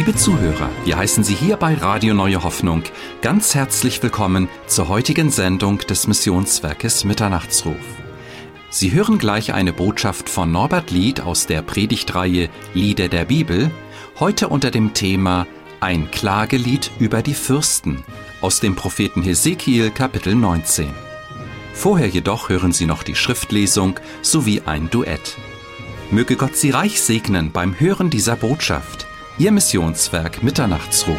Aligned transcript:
Liebe 0.00 0.16
Zuhörer, 0.16 0.70
wir 0.86 0.96
heißen 0.96 1.24
Sie 1.24 1.34
hier 1.34 1.58
bei 1.58 1.74
Radio 1.74 2.14
Neue 2.14 2.42
Hoffnung 2.42 2.84
ganz 3.20 3.54
herzlich 3.54 4.02
willkommen 4.02 4.48
zur 4.66 4.88
heutigen 4.88 5.30
Sendung 5.30 5.76
des 5.76 6.06
Missionswerkes 6.06 7.04
Mitternachtsruf. 7.04 7.76
Sie 8.70 8.92
hören 8.92 9.18
gleich 9.18 9.52
eine 9.52 9.74
Botschaft 9.74 10.30
von 10.30 10.50
Norbert 10.50 10.90
Lied 10.90 11.20
aus 11.20 11.46
der 11.46 11.60
Predigtreihe 11.60 12.48
Lieder 12.72 13.08
der 13.08 13.26
Bibel, 13.26 13.70
heute 14.18 14.48
unter 14.48 14.70
dem 14.70 14.94
Thema 14.94 15.46
Ein 15.80 16.10
Klagelied 16.10 16.90
über 16.98 17.20
die 17.20 17.34
Fürsten 17.34 18.02
aus 18.40 18.60
dem 18.60 18.76
Propheten 18.76 19.20
Hesekiel 19.20 19.90
Kapitel 19.90 20.34
19. 20.34 20.88
Vorher 21.74 22.08
jedoch 22.08 22.48
hören 22.48 22.72
Sie 22.72 22.86
noch 22.86 23.02
die 23.02 23.16
Schriftlesung 23.16 24.00
sowie 24.22 24.62
ein 24.64 24.88
Duett. 24.88 25.36
Möge 26.10 26.36
Gott 26.36 26.56
Sie 26.56 26.70
reich 26.70 27.02
segnen 27.02 27.52
beim 27.52 27.78
Hören 27.78 28.08
dieser 28.08 28.36
Botschaft. 28.36 29.09
Ihr 29.40 29.52
Missionswerk 29.52 30.42
Mitternachtsruf. 30.42 31.18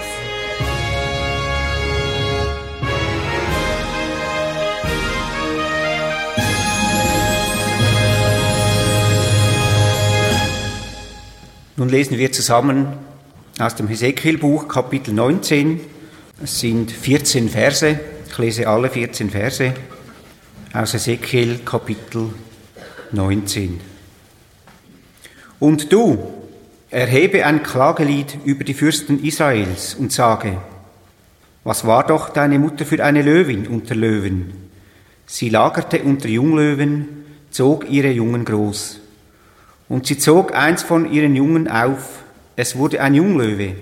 Nun 11.76 11.90
lesen 11.90 12.20
wir 12.20 12.32
zusammen 12.32 12.94
aus 13.58 13.74
dem 13.74 13.88
Hesekiel-Buch, 13.88 14.68
Kapitel 14.68 15.16
19. 15.16 15.80
Es 16.44 16.60
sind 16.60 16.92
14 16.92 17.50
Verse. 17.50 18.00
Ich 18.30 18.38
lese 18.38 18.68
alle 18.68 18.92
14 18.92 19.32
Verse 19.32 19.74
aus 20.74 20.94
Hesekiel, 20.94 21.62
Kapitel 21.66 22.30
19. 23.14 23.82
Und 25.60 25.92
du, 25.92 26.41
Erhebe 26.94 27.46
ein 27.46 27.64
Klagelied 27.64 28.40
über 28.44 28.66
die 28.66 28.74
Fürsten 28.74 29.24
Israels 29.24 29.96
und 29.96 30.12
sage, 30.12 30.58
was 31.64 31.88
war 31.88 32.06
doch 32.06 32.28
deine 32.28 32.60
Mutter 32.60 32.86
für 32.86 33.02
eine 33.02 33.22
Löwin 33.22 33.66
unter 33.66 33.96
Löwen? 33.96 34.52
Sie 35.26 35.48
lagerte 35.48 36.04
unter 36.04 36.28
Junglöwen, 36.28 37.08
zog 37.50 37.90
ihre 37.90 38.12
Jungen 38.12 38.44
groß. 38.44 39.00
Und 39.88 40.06
sie 40.06 40.18
zog 40.18 40.54
eins 40.54 40.84
von 40.84 41.10
ihren 41.10 41.34
Jungen 41.34 41.70
auf, 41.70 42.24
es 42.58 42.76
wurde 42.76 43.00
ein 43.00 43.14
Junglöwe, 43.14 43.74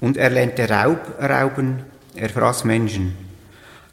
und 0.00 0.16
er 0.16 0.30
lernte 0.30 0.70
Raub 0.70 1.00
rauben, 1.20 1.80
er 2.14 2.28
fraß 2.28 2.62
Menschen. 2.62 3.16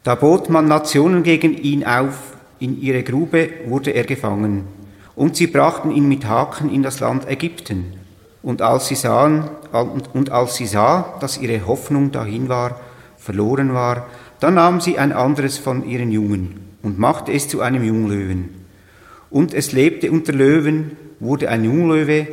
Da 0.04 0.14
bot 0.14 0.48
man 0.48 0.68
Nationen 0.68 1.24
gegen 1.24 1.58
ihn 1.58 1.84
auf, 1.84 2.36
in 2.60 2.80
ihre 2.80 3.02
Grube 3.02 3.50
wurde 3.66 3.90
er 3.90 4.04
gefangen, 4.04 4.68
und 5.16 5.34
sie 5.34 5.48
brachten 5.48 5.90
ihn 5.90 6.06
mit 6.06 6.24
Haken 6.24 6.72
in 6.72 6.84
das 6.84 7.00
Land 7.00 7.28
Ägypten. 7.28 7.99
Und 8.42 8.62
als 8.62 8.88
sie 8.88 8.94
sahen, 8.94 9.44
und 10.14 10.30
als 10.30 10.56
sie 10.56 10.66
sah, 10.66 11.16
dass 11.20 11.38
ihre 11.38 11.66
Hoffnung 11.66 12.10
dahin 12.10 12.48
war, 12.48 12.80
verloren 13.18 13.74
war, 13.74 14.08
dann 14.40 14.54
nahm 14.54 14.80
sie 14.80 14.98
ein 14.98 15.12
anderes 15.12 15.58
von 15.58 15.86
ihren 15.86 16.10
Jungen 16.10 16.60
und 16.82 16.98
machte 16.98 17.32
es 17.32 17.48
zu 17.48 17.60
einem 17.60 17.84
Junglöwen. 17.84 18.48
Und 19.30 19.54
es 19.54 19.72
lebte 19.72 20.10
unter 20.10 20.32
Löwen, 20.32 20.96
wurde 21.20 21.48
ein 21.48 21.64
Junglöwe, 21.64 22.26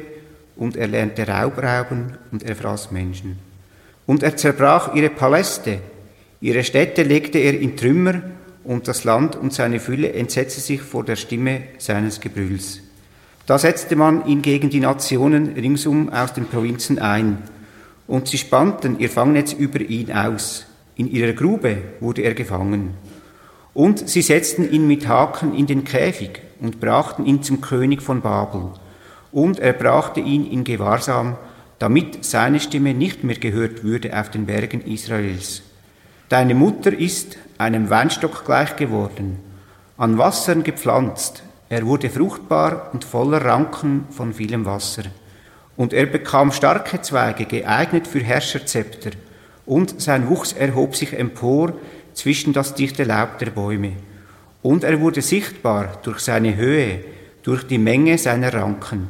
und 0.56 0.76
er 0.76 0.88
lernte 0.88 1.28
Raub 1.28 1.62
rauben, 1.62 2.18
und 2.32 2.42
er 2.42 2.56
fraß 2.56 2.92
Menschen. 2.92 3.38
Und 4.08 4.24
er 4.24 4.38
zerbrach 4.38 4.96
ihre 4.96 5.10
Paläste, 5.10 5.80
ihre 6.42 6.64
Städte 6.64 7.04
legte 7.04 7.38
er 7.38 7.60
in 7.60 7.76
Trümmer, 7.76 8.22
und 8.64 8.88
das 8.88 9.04
Land 9.04 9.36
und 9.36 9.54
seine 9.54 9.80
Fülle 9.80 10.12
entsetzte 10.14 10.60
sich 10.62 10.82
vor 10.82 11.04
der 11.04 11.16
Stimme 11.16 11.64
seines 11.78 12.20
Gebrülls. 12.20 12.82
Da 13.48 13.58
setzte 13.58 13.96
man 13.96 14.28
ihn 14.28 14.42
gegen 14.42 14.70
die 14.70 14.82
Nationen 14.82 15.54
ringsum 15.54 16.10
aus 16.10 16.34
den 16.34 16.46
Provinzen 16.48 17.00
ein, 17.00 17.38
und 18.06 18.28
sie 18.28 18.38
spannten 18.38 19.00
ihr 19.00 19.10
Fangnetz 19.10 19.54
über 19.54 19.80
ihn 19.80 20.12
aus. 20.12 20.66
In 20.96 21.10
ihrer 21.10 21.32
Grube 21.32 21.78
wurde 22.02 22.24
er 22.24 22.34
gefangen. 22.34 22.92
Und 23.74 24.10
sie 24.10 24.22
setzten 24.22 24.70
ihn 24.70 24.86
mit 24.86 25.08
Haken 25.08 25.54
in 25.54 25.66
den 25.66 25.86
Käfig 25.86 26.42
und 26.60 26.82
brachten 26.82 27.26
ihn 27.26 27.42
zum 27.42 27.62
König 27.62 28.02
von 28.02 28.22
Babel. 28.22 28.72
Und 29.32 29.60
er 29.60 29.74
brachte 29.74 30.20
ihn 30.20 30.46
in 30.46 30.64
Gewahrsam, 30.64 31.38
damit 31.80 32.26
seine 32.26 32.60
Stimme 32.60 32.94
nicht 32.94 33.24
mehr 33.24 33.38
gehört 33.38 33.84
würde 33.84 34.20
auf 34.20 34.30
den 34.30 34.46
Bergen 34.46 34.82
Israels. 34.82 35.62
Deine 36.28 36.56
Mutter 36.56 36.92
ist 36.92 37.38
einem 37.58 37.90
Weinstock 37.90 38.44
gleich 38.44 38.76
geworden, 38.76 39.38
an 39.98 40.18
Wassern 40.18 40.64
gepflanzt, 40.64 41.44
er 41.70 41.86
wurde 41.86 42.10
fruchtbar 42.10 42.92
und 42.94 43.04
voller 43.04 43.44
Ranken 43.44 44.06
von 44.10 44.34
vielem 44.34 44.66
Wasser. 44.66 45.04
Und 45.76 45.94
er 45.94 46.06
bekam 46.06 46.52
starke 46.52 47.02
Zweige, 47.02 47.46
geeignet 47.46 48.08
für 48.08 48.20
Herrscherzepter, 48.20 49.12
und 49.66 50.02
sein 50.02 50.30
Wuchs 50.30 50.54
erhob 50.54 50.96
sich 50.96 51.14
empor 51.14 51.74
zwischen 52.14 52.54
das 52.54 52.74
dichte 52.74 53.04
Laub 53.04 53.38
der 53.40 53.52
Bäume. 53.52 53.94
Und 54.62 54.84
er 54.86 55.02
wurde 55.02 55.22
sichtbar 55.22 56.00
durch 56.04 56.20
seine 56.20 56.56
Höhe, 56.56 57.04
durch 57.44 57.68
die 57.68 57.78
Menge 57.78 58.18
seiner 58.18 58.54
Ranken. 58.54 59.10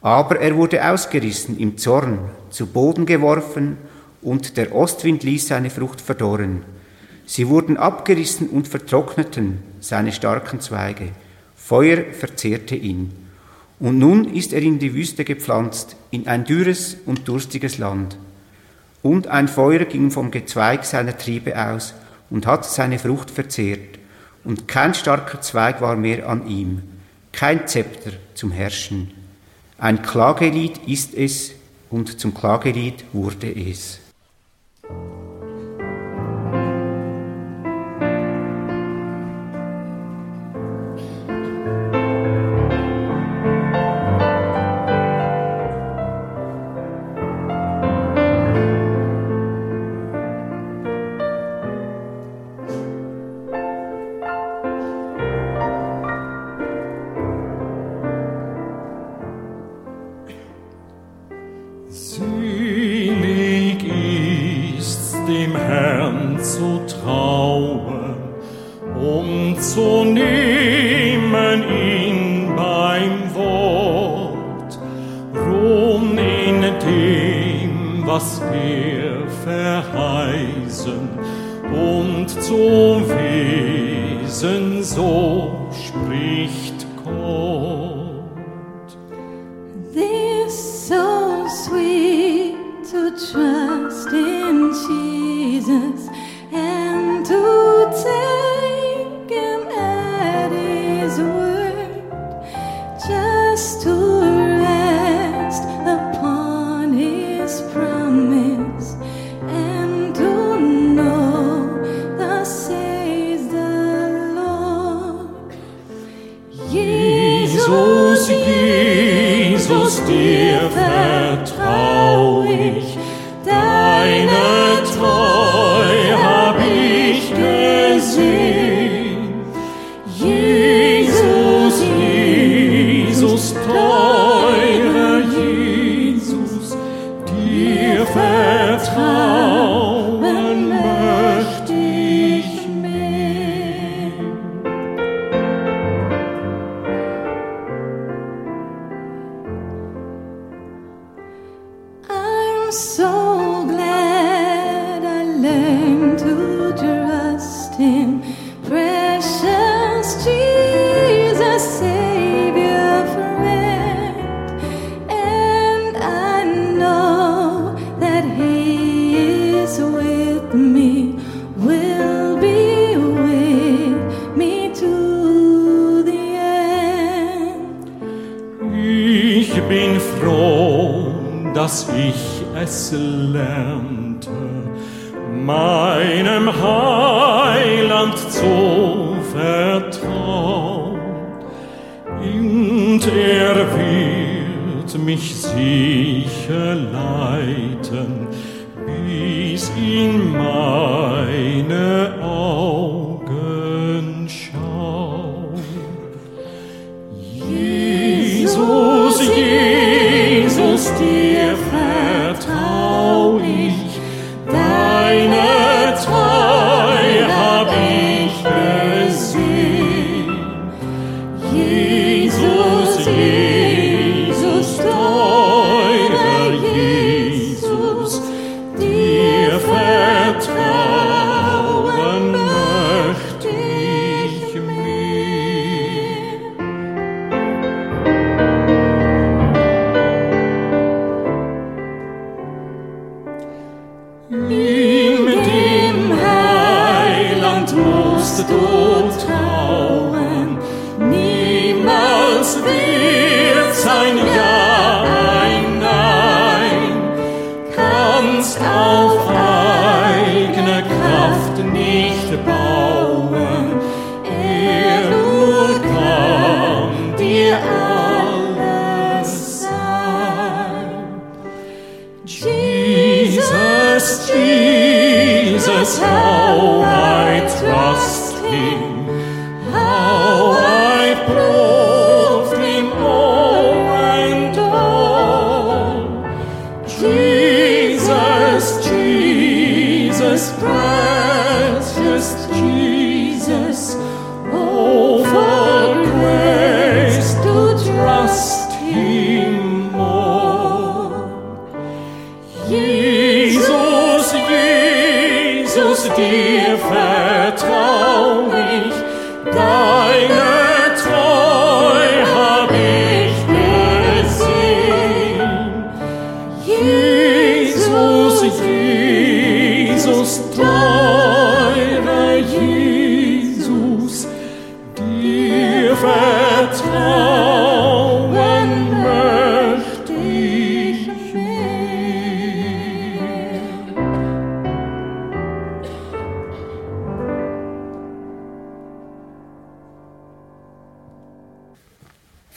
Aber 0.00 0.40
er 0.40 0.56
wurde 0.56 0.88
ausgerissen 0.88 1.58
im 1.58 1.76
Zorn, 1.76 2.18
zu 2.50 2.66
Boden 2.66 3.04
geworfen, 3.04 3.76
und 4.22 4.56
der 4.56 4.74
Ostwind 4.74 5.22
ließ 5.22 5.48
seine 5.48 5.70
Frucht 5.70 6.00
verdorren. 6.00 6.62
Sie 7.26 7.48
wurden 7.48 7.76
abgerissen 7.76 8.48
und 8.48 8.68
vertrockneten, 8.68 9.62
seine 9.80 10.12
starken 10.12 10.60
Zweige. 10.60 11.10
Feuer 11.70 12.12
verzehrte 12.12 12.74
ihn. 12.74 13.12
Und 13.78 13.96
nun 13.96 14.34
ist 14.34 14.52
er 14.52 14.60
in 14.60 14.80
die 14.80 14.92
Wüste 14.92 15.24
gepflanzt, 15.24 15.94
in 16.10 16.26
ein 16.26 16.44
dürres 16.44 16.96
und 17.06 17.28
durstiges 17.28 17.78
Land. 17.78 18.18
Und 19.04 19.28
ein 19.28 19.46
Feuer 19.46 19.84
ging 19.84 20.10
vom 20.10 20.32
Gezweig 20.32 20.84
seiner 20.84 21.16
Triebe 21.16 21.56
aus 21.56 21.94
und 22.28 22.44
hat 22.44 22.64
seine 22.64 22.98
Frucht 22.98 23.30
verzehrt. 23.30 24.00
Und 24.42 24.66
kein 24.66 24.94
starker 24.94 25.42
Zweig 25.42 25.80
war 25.80 25.94
mehr 25.94 26.28
an 26.28 26.48
ihm, 26.48 26.82
kein 27.30 27.68
Zepter 27.68 28.14
zum 28.34 28.50
Herrschen. 28.50 29.12
Ein 29.78 30.02
Klagelied 30.02 30.76
ist 30.88 31.14
es, 31.14 31.52
und 31.88 32.18
zum 32.18 32.34
Klagelied 32.34 33.04
wurde 33.12 33.48
es. 33.48 34.00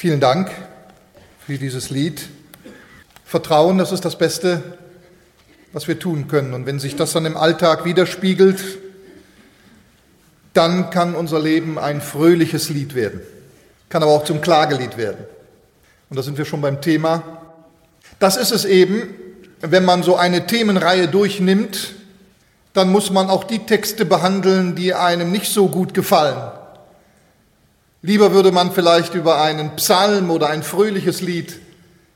Vielen 0.03 0.19
Dank 0.19 0.51
für 1.47 1.57
dieses 1.57 1.89
Lied. 1.89 2.27
Vertrauen, 3.23 3.77
das 3.77 3.93
ist 3.93 4.03
das 4.03 4.17
Beste, 4.17 4.61
was 5.71 5.87
wir 5.87 5.97
tun 5.97 6.27
können. 6.27 6.53
Und 6.53 6.65
wenn 6.65 6.77
sich 6.77 6.97
das 6.97 7.13
dann 7.13 7.25
im 7.25 7.37
Alltag 7.37 7.85
widerspiegelt, 7.85 8.61
dann 10.51 10.89
kann 10.89 11.15
unser 11.15 11.39
Leben 11.39 11.79
ein 11.79 12.01
fröhliches 12.01 12.67
Lied 12.67 12.95
werden, 12.95 13.21
kann 13.87 14.03
aber 14.03 14.11
auch 14.11 14.25
zum 14.25 14.41
Klagelied 14.41 14.97
werden. 14.97 15.23
Und 16.09 16.17
da 16.17 16.21
sind 16.21 16.37
wir 16.37 16.43
schon 16.43 16.59
beim 16.59 16.81
Thema. 16.81 17.23
Das 18.19 18.35
ist 18.35 18.51
es 18.51 18.65
eben, 18.65 19.03
wenn 19.61 19.85
man 19.85 20.03
so 20.03 20.17
eine 20.17 20.45
Themenreihe 20.47 21.07
durchnimmt, 21.07 21.93
dann 22.73 22.91
muss 22.91 23.09
man 23.09 23.29
auch 23.29 23.45
die 23.45 23.59
Texte 23.59 24.03
behandeln, 24.03 24.75
die 24.75 24.93
einem 24.93 25.31
nicht 25.31 25.49
so 25.49 25.69
gut 25.69 25.93
gefallen. 25.93 26.51
Lieber 28.05 28.33
würde 28.33 28.51
man 28.51 28.73
vielleicht 28.73 29.13
über 29.13 29.41
einen 29.41 29.77
Psalm 29.77 30.29
oder 30.29 30.49
ein 30.49 30.61
fröhliches 30.61 31.21
Lied 31.21 31.57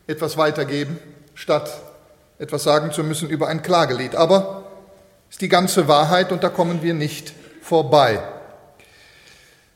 etwas 0.05 0.35
weitergeben, 0.35 0.99
statt 1.33 1.71
etwas 2.39 2.63
sagen 2.63 2.91
zu 2.91 3.05
müssen 3.05 3.29
über 3.29 3.47
ein 3.47 3.61
Klagelied. 3.61 4.13
Aber 4.13 4.65
es 5.29 5.35
ist 5.35 5.41
die 5.41 5.47
ganze 5.47 5.87
Wahrheit 5.87 6.33
und 6.33 6.43
da 6.43 6.49
kommen 6.49 6.83
wir 6.83 6.93
nicht 6.93 7.31
vorbei. 7.61 8.21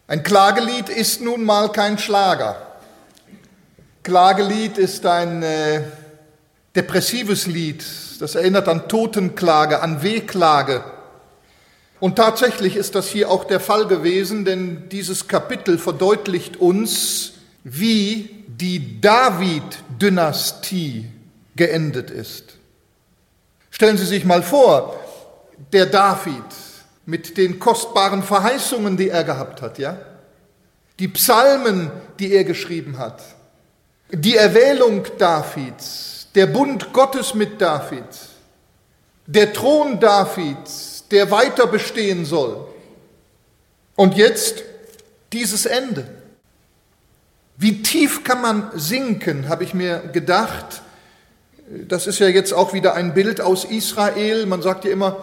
Ein 0.05 0.21
Klagelied 0.21 0.89
ist 0.89 1.21
nun 1.21 1.45
mal 1.45 1.71
kein 1.71 1.97
Schlager. 1.97 2.57
Klagelied 4.03 4.77
ist 4.77 5.05
ein 5.05 5.41
äh, 5.43 5.83
depressives 6.75 7.47
Lied. 7.47 7.85
Das 8.19 8.35
erinnert 8.35 8.67
an 8.67 8.89
Totenklage, 8.89 9.81
an 9.81 10.03
Wehklage. 10.03 10.83
Und 12.01 12.17
tatsächlich 12.17 12.75
ist 12.75 12.95
das 12.95 13.07
hier 13.09 13.29
auch 13.29 13.45
der 13.45 13.59
Fall 13.59 13.85
gewesen, 13.85 14.43
denn 14.43 14.89
dieses 14.89 15.27
Kapitel 15.27 15.77
verdeutlicht 15.77 16.57
uns, 16.57 17.33
wie 17.63 18.43
die 18.47 18.99
David-Dynastie 18.99 21.05
geendet 21.55 22.09
ist. 22.09 22.57
Stellen 23.69 23.99
Sie 23.99 24.07
sich 24.07 24.25
mal 24.25 24.41
vor, 24.41 24.99
der 25.71 25.85
David 25.85 26.43
mit 27.05 27.37
den 27.37 27.59
kostbaren 27.59 28.23
Verheißungen, 28.23 28.97
die 28.97 29.09
er 29.09 29.23
gehabt 29.23 29.61
hat, 29.61 29.77
ja? 29.77 29.99
Die 30.97 31.07
Psalmen, 31.07 31.91
die 32.17 32.33
er 32.33 32.45
geschrieben 32.45 32.97
hat, 32.97 33.21
die 34.11 34.37
Erwählung 34.37 35.05
Davids, 35.19 36.29
der 36.33 36.47
Bund 36.47 36.91
Gottes 36.93 37.35
mit 37.35 37.61
David, 37.61 38.05
der 39.27 39.53
Thron 39.53 39.99
Davids, 39.99 40.90
der 41.11 41.31
weiter 41.31 41.67
bestehen 41.67 42.25
soll. 42.25 42.67
Und 43.95 44.15
jetzt 44.15 44.63
dieses 45.33 45.65
Ende. 45.65 46.07
Wie 47.57 47.83
tief 47.83 48.23
kann 48.23 48.41
man 48.41 48.71
sinken, 48.73 49.49
habe 49.49 49.63
ich 49.63 49.73
mir 49.73 49.99
gedacht. 50.11 50.81
Das 51.87 52.07
ist 52.07 52.19
ja 52.19 52.27
jetzt 52.27 52.53
auch 52.53 52.73
wieder 52.73 52.95
ein 52.95 53.13
Bild 53.13 53.39
aus 53.39 53.65
Israel. 53.65 54.45
Man 54.45 54.61
sagt 54.61 54.85
ja 54.85 54.91
immer, 54.91 55.17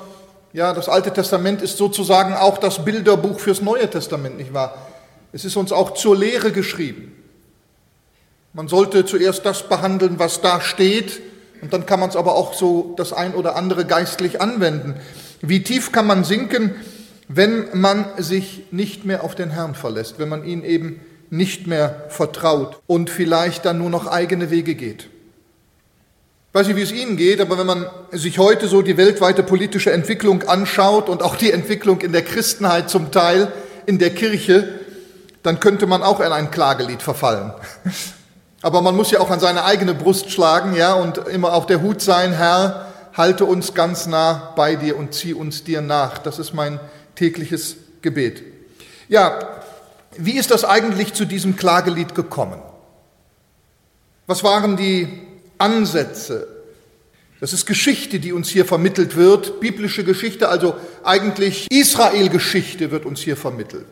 ja, 0.52 0.72
das 0.72 0.88
Alte 0.88 1.12
Testament 1.12 1.62
ist 1.62 1.76
sozusagen 1.76 2.34
auch 2.34 2.58
das 2.58 2.84
Bilderbuch 2.84 3.40
fürs 3.40 3.60
Neue 3.60 3.90
Testament, 3.90 4.36
nicht 4.36 4.54
wahr? 4.54 4.86
Es 5.32 5.44
ist 5.44 5.56
uns 5.56 5.72
auch 5.72 5.94
zur 5.94 6.16
Lehre 6.16 6.52
geschrieben. 6.52 7.14
Man 8.54 8.68
sollte 8.68 9.04
zuerst 9.04 9.44
das 9.44 9.68
behandeln, 9.68 10.18
was 10.18 10.40
da 10.40 10.60
steht, 10.60 11.20
und 11.60 11.72
dann 11.72 11.86
kann 11.86 12.00
man 12.00 12.08
es 12.08 12.16
aber 12.16 12.36
auch 12.36 12.54
so 12.54 12.94
das 12.96 13.12
ein 13.12 13.34
oder 13.34 13.56
andere 13.56 13.84
geistlich 13.84 14.40
anwenden. 14.40 14.94
Wie 15.40 15.62
tief 15.62 15.92
kann 15.92 16.06
man 16.06 16.24
sinken, 16.24 16.74
wenn 17.28 17.66
man 17.74 18.06
sich 18.18 18.64
nicht 18.70 19.04
mehr 19.04 19.22
auf 19.22 19.34
den 19.34 19.50
Herrn 19.50 19.74
verlässt, 19.74 20.18
wenn 20.18 20.28
man 20.28 20.44
ihn 20.44 20.64
eben 20.64 21.00
nicht 21.30 21.66
mehr 21.66 22.06
vertraut 22.08 22.80
und 22.86 23.10
vielleicht 23.10 23.64
dann 23.64 23.78
nur 23.78 23.90
noch 23.90 24.06
eigene 24.06 24.50
Wege 24.50 24.74
geht? 24.74 25.08
Ich 26.48 26.54
weiß 26.54 26.66
nicht, 26.66 26.76
wie 26.76 26.82
es 26.82 26.92
Ihnen 26.92 27.16
geht, 27.18 27.40
aber 27.42 27.58
wenn 27.58 27.66
man 27.66 27.86
sich 28.10 28.38
heute 28.38 28.68
so 28.68 28.80
die 28.80 28.96
weltweite 28.96 29.42
politische 29.42 29.92
Entwicklung 29.92 30.44
anschaut 30.44 31.10
und 31.10 31.22
auch 31.22 31.36
die 31.36 31.52
Entwicklung 31.52 32.00
in 32.00 32.12
der 32.12 32.22
Christenheit 32.22 32.88
zum 32.88 33.10
Teil 33.12 33.52
in 33.84 33.98
der 33.98 34.10
Kirche, 34.10 34.66
dann 35.42 35.60
könnte 35.60 35.86
man 35.86 36.02
auch 36.02 36.20
in 36.20 36.32
ein 36.32 36.50
Klagelied 36.50 37.02
verfallen. 37.02 37.52
Aber 38.62 38.80
man 38.82 38.96
muss 38.96 39.10
ja 39.10 39.20
auch 39.20 39.30
an 39.30 39.38
seine 39.40 39.64
eigene 39.64 39.94
Brust 39.94 40.30
schlagen, 40.30 40.74
ja, 40.74 40.94
und 40.94 41.18
immer 41.28 41.52
auf 41.52 41.66
der 41.66 41.80
Hut 41.80 42.00
sein, 42.00 42.32
Herr, 42.32 42.87
halte 43.18 43.44
uns 43.44 43.74
ganz 43.74 44.06
nah 44.06 44.52
bei 44.56 44.76
dir 44.76 44.96
und 44.96 45.12
zieh 45.12 45.34
uns 45.34 45.64
dir 45.64 45.82
nach. 45.82 46.18
Das 46.18 46.38
ist 46.38 46.54
mein 46.54 46.80
tägliches 47.16 47.76
Gebet. 48.00 48.42
Ja, 49.08 49.60
wie 50.16 50.38
ist 50.38 50.50
das 50.50 50.64
eigentlich 50.64 51.12
zu 51.14 51.24
diesem 51.24 51.56
Klagelied 51.56 52.14
gekommen? 52.14 52.62
Was 54.26 54.44
waren 54.44 54.76
die 54.76 55.08
Ansätze? 55.58 56.46
Das 57.40 57.52
ist 57.52 57.66
Geschichte, 57.66 58.18
die 58.18 58.32
uns 58.32 58.48
hier 58.48 58.64
vermittelt 58.64 59.16
wird, 59.16 59.60
biblische 59.60 60.04
Geschichte, 60.04 60.48
also 60.48 60.74
eigentlich 61.04 61.70
Israel-Geschichte 61.70 62.90
wird 62.90 63.06
uns 63.06 63.20
hier 63.20 63.36
vermittelt. 63.36 63.86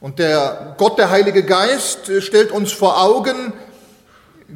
Und 0.00 0.18
der 0.18 0.74
Gott, 0.78 0.98
der 0.98 1.10
Heilige 1.10 1.44
Geist, 1.44 2.10
stellt 2.20 2.50
uns 2.50 2.72
vor 2.72 3.00
Augen, 3.02 3.52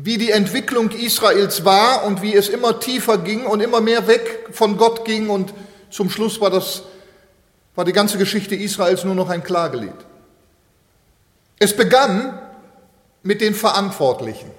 wie 0.02 0.18
die 0.18 0.30
Entwicklung 0.30 0.90
Israels 0.90 1.64
war 1.64 2.04
und 2.04 2.22
wie 2.22 2.34
es 2.34 2.48
immer 2.48 2.80
tiefer 2.80 3.18
ging 3.18 3.46
und 3.46 3.60
immer 3.60 3.80
mehr 3.80 4.06
weg 4.06 4.48
von 4.50 4.76
Gott 4.76 5.04
ging 5.04 5.28
und 5.30 5.54
zum 5.90 6.10
Schluss 6.10 6.40
war 6.40 6.50
das, 6.50 6.82
war 7.74 7.84
die 7.84 7.92
ganze 7.92 8.18
Geschichte 8.18 8.56
Israels 8.56 9.04
nur 9.04 9.14
noch 9.14 9.28
ein 9.28 9.44
Klagelied. 9.44 9.94
Es 11.58 11.76
begann 11.76 12.38
mit 13.22 13.40
den 13.40 13.54
Verantwortlichen. 13.54 14.50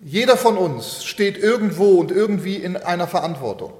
Jeder 0.00 0.36
von 0.36 0.56
uns 0.56 1.04
steht 1.04 1.38
irgendwo 1.38 2.00
und 2.00 2.10
irgendwie 2.10 2.56
in 2.56 2.76
einer 2.76 3.06
Verantwortung. 3.06 3.72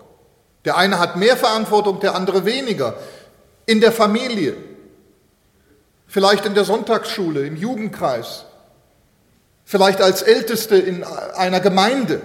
Der 0.65 0.77
eine 0.77 0.99
hat 0.99 1.17
mehr 1.17 1.37
Verantwortung, 1.37 2.01
der 2.01 2.15
andere 2.15 2.45
weniger. 2.45 2.95
In 3.67 3.81
der 3.81 3.93
Familie, 3.93 4.57
vielleicht 6.07 6.47
in 6.47 6.55
der 6.55 6.65
Sonntagsschule, 6.65 7.47
im 7.47 7.57
Jugendkreis, 7.57 8.45
vielleicht 9.73 10.03
als 10.03 10.21
Älteste 10.21 10.77
in 10.77 11.03
einer 11.03 11.61
Gemeinde, 11.61 12.21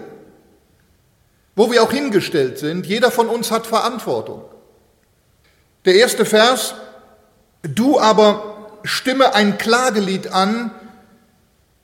wo 1.56 1.72
wir 1.72 1.82
auch 1.82 1.94
hingestellt 1.94 2.60
sind. 2.60 2.86
Jeder 2.86 3.10
von 3.10 3.30
uns 3.30 3.51
hat 3.51 3.66
Verantwortung. 3.66 4.44
Der 5.86 5.96
erste 5.96 6.25
Vers, 6.25 6.75
du 7.62 8.01
aber 8.01 8.68
stimme 8.84 9.34
ein 9.34 9.58
Klagelied 9.58 10.34
an 10.34 10.72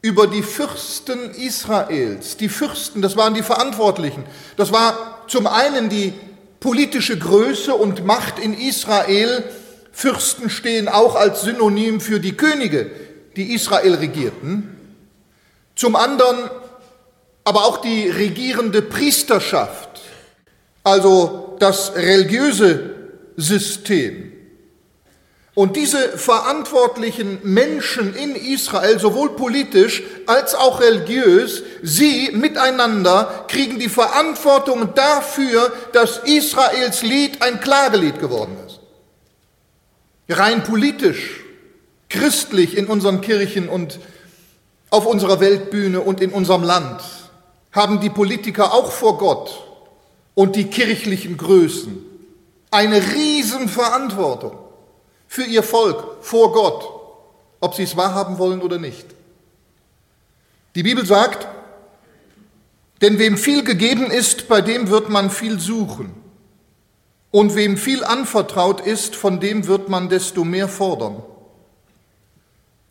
über 0.02 0.28
die 0.28 0.44
Fürsten 0.44 1.32
Israels. 1.32 2.36
Die 2.36 2.50
Fürsten, 2.50 3.02
das 3.02 3.16
waren 3.16 3.34
die 3.34 3.42
Verantwortlichen. 3.42 4.26
Das 4.58 4.74
war 4.74 5.24
zum 5.30 5.48
einen 5.48 5.88
die 5.88 6.12
politische 6.60 7.18
Größe 7.18 7.74
und 7.74 8.06
Macht 8.06 8.38
in 8.38 8.54
Israel. 8.54 9.46
Fürsten 9.94 10.50
stehen 10.50 10.90
auch 10.90 11.16
als 11.16 11.44
Synonym 11.44 12.02
für 12.02 12.20
die 12.20 12.36
Könige, 12.36 12.92
die 13.38 13.54
Israel 13.54 13.94
regierten. 13.94 14.73
Zum 15.76 15.96
anderen 15.96 16.50
aber 17.44 17.66
auch 17.66 17.78
die 17.78 18.10
regierende 18.10 18.82
Priesterschaft, 18.82 20.02
also 20.84 21.58
das 21.60 21.96
religiöse 21.96 22.96
System. 23.36 24.32
Und 25.56 25.76
diese 25.76 26.18
verantwortlichen 26.18 27.40
Menschen 27.44 28.16
in 28.16 28.36
Israel, 28.36 29.00
sowohl 29.00 29.36
politisch 29.36 30.02
als 30.26 30.56
auch 30.56 30.82
religiös, 30.82 31.62
sie 31.84 32.32
miteinander 32.32 33.46
kriegen 33.48 33.78
die 33.78 33.90
Verantwortung 33.90 34.96
dafür, 34.96 35.72
dass 35.92 36.20
Israels 36.26 37.04
Lied 37.04 37.44
ein 37.44 37.60
Klagelied 37.60 38.20
geworden 38.20 38.58
ist. 38.66 38.80
Rein 40.28 40.64
politisch, 40.64 41.42
christlich 42.10 42.76
in 42.76 42.88
unseren 42.88 43.22
Kirchen 43.22 43.70
und 43.70 44.00
auf 44.94 45.08
unserer 45.08 45.40
Weltbühne 45.40 46.02
und 46.02 46.22
in 46.22 46.32
unserem 46.32 46.62
Land 46.62 47.02
haben 47.72 48.00
die 48.00 48.12
Politiker 48.12 48.76
auch 48.76 48.92
vor 48.92 49.18
Gott 49.18 49.64
und 50.36 50.56
die 50.56 50.66
kirchlichen 50.66 51.36
Größen 51.36 51.98
eine 52.70 53.02
Riesenverantwortung 53.02 54.56
für 55.28 55.46
ihr 55.46 55.64
Volk 55.64 56.18
vor 56.22 56.52
Gott, 56.52 56.88
ob 57.60 57.74
sie 57.74 57.82
es 57.82 57.98
wahrhaben 57.98 58.38
wollen 58.38 58.62
oder 58.62 58.78
nicht. 58.78 59.08
Die 60.76 60.84
Bibel 60.84 61.08
sagt, 61.08 61.48
denn 63.02 63.18
wem 63.18 63.36
viel 63.36 63.64
gegeben 63.64 64.12
ist, 64.12 64.48
bei 64.48 64.62
dem 64.62 64.90
wird 64.90 65.10
man 65.10 65.32
viel 65.32 65.60
suchen. 65.60 66.14
Und 67.32 67.56
wem 67.56 67.78
viel 67.78 68.04
anvertraut 68.04 68.80
ist, 68.82 69.16
von 69.16 69.40
dem 69.40 69.66
wird 69.66 69.90
man 69.90 70.10
desto 70.10 70.44
mehr 70.44 70.68
fordern. 70.68 71.24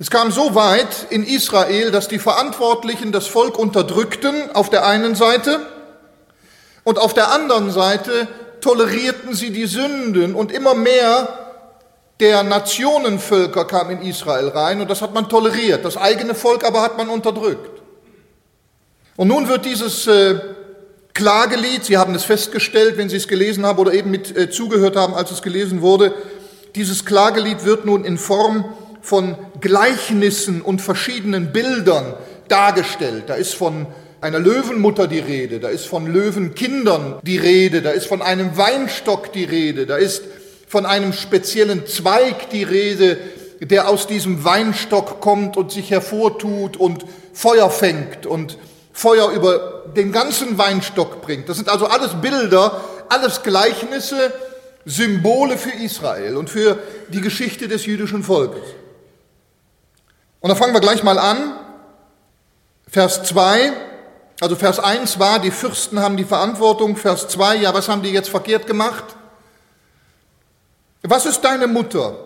Es 0.02 0.10
kam 0.10 0.32
so 0.32 0.56
weit 0.56 1.06
in 1.10 1.22
Israel, 1.22 1.92
dass 1.92 2.08
die 2.08 2.18
Verantwortlichen 2.18 3.12
das 3.12 3.28
Volk 3.28 3.56
unterdrückten 3.56 4.34
auf 4.52 4.68
der 4.68 4.84
einen 4.84 5.14
Seite 5.14 5.60
und 6.82 6.98
auf 6.98 7.14
der 7.14 7.30
anderen 7.30 7.70
Seite 7.70 8.26
tolerierten 8.60 9.32
sie 9.32 9.52
die 9.52 9.66
Sünden 9.66 10.34
und 10.34 10.50
immer 10.50 10.74
mehr 10.74 11.28
der 12.18 12.42
Nationenvölker 12.42 13.64
kam 13.64 13.90
in 13.90 14.02
Israel 14.02 14.48
rein 14.48 14.80
und 14.80 14.90
das 14.90 15.02
hat 15.02 15.14
man 15.14 15.28
toleriert. 15.28 15.84
Das 15.84 15.96
eigene 15.96 16.34
Volk 16.34 16.64
aber 16.64 16.82
hat 16.82 16.98
man 16.98 17.08
unterdrückt. 17.08 17.80
Und 19.14 19.28
nun 19.28 19.46
wird 19.46 19.64
dieses 19.64 20.08
äh, 20.08 20.40
Klagelied, 21.14 21.84
Sie 21.84 21.96
haben 21.96 22.16
es 22.16 22.24
festgestellt, 22.24 22.96
wenn 22.96 23.08
Sie 23.08 23.18
es 23.18 23.28
gelesen 23.28 23.64
haben 23.64 23.78
oder 23.78 23.92
eben 23.92 24.10
mit 24.10 24.36
äh, 24.36 24.50
zugehört 24.50 24.96
haben, 24.96 25.14
als 25.14 25.30
es 25.30 25.42
gelesen 25.42 25.80
wurde, 25.80 26.12
dieses 26.74 27.04
Klagelied 27.04 27.64
wird 27.64 27.84
nun 27.84 28.04
in 28.04 28.18
Form 28.18 28.64
von 29.00 29.36
Gleichnissen 29.62 30.60
und 30.60 30.82
verschiedenen 30.82 31.52
Bildern 31.52 32.14
dargestellt. 32.48 33.24
Da 33.28 33.34
ist 33.34 33.54
von 33.54 33.86
einer 34.20 34.38
Löwenmutter 34.38 35.08
die 35.08 35.18
Rede, 35.18 35.58
da 35.58 35.68
ist 35.68 35.86
von 35.86 36.06
Löwenkindern 36.06 37.18
die 37.22 37.38
Rede, 37.38 37.80
da 37.80 37.90
ist 37.90 38.06
von 38.06 38.20
einem 38.20 38.56
Weinstock 38.56 39.32
die 39.32 39.44
Rede, 39.44 39.86
da 39.86 39.96
ist 39.96 40.22
von 40.68 40.86
einem 40.86 41.12
speziellen 41.12 41.86
Zweig 41.86 42.50
die 42.50 42.62
Rede, 42.62 43.18
der 43.60 43.88
aus 43.88 44.06
diesem 44.06 44.44
Weinstock 44.44 45.20
kommt 45.20 45.56
und 45.56 45.72
sich 45.72 45.90
hervortut 45.90 46.76
und 46.76 47.04
Feuer 47.32 47.70
fängt 47.70 48.26
und 48.26 48.58
Feuer 48.92 49.30
über 49.30 49.84
den 49.96 50.12
ganzen 50.12 50.58
Weinstock 50.58 51.22
bringt. 51.22 51.48
Das 51.48 51.56
sind 51.56 51.68
also 51.68 51.86
alles 51.86 52.10
Bilder, 52.20 52.80
alles 53.08 53.42
Gleichnisse, 53.42 54.32
Symbole 54.84 55.56
für 55.56 55.70
Israel 55.82 56.36
und 56.36 56.50
für 56.50 56.78
die 57.08 57.20
Geschichte 57.20 57.68
des 57.68 57.86
jüdischen 57.86 58.22
Volkes. 58.22 58.62
Und 60.42 60.48
da 60.50 60.56
fangen 60.56 60.74
wir 60.74 60.80
gleich 60.80 61.02
mal 61.04 61.18
an. 61.18 61.54
Vers 62.88 63.22
2, 63.22 63.72
also 64.40 64.56
Vers 64.56 64.80
1 64.80 65.18
war, 65.18 65.38
die 65.38 65.52
Fürsten 65.52 66.00
haben 66.00 66.16
die 66.16 66.24
Verantwortung. 66.24 66.96
Vers 66.96 67.28
2, 67.28 67.56
ja, 67.56 67.72
was 67.72 67.88
haben 67.88 68.02
die 68.02 68.10
jetzt 68.10 68.28
verkehrt 68.28 68.66
gemacht? 68.66 69.04
Was 71.02 71.26
ist 71.26 71.42
deine 71.42 71.68
Mutter? 71.68 72.16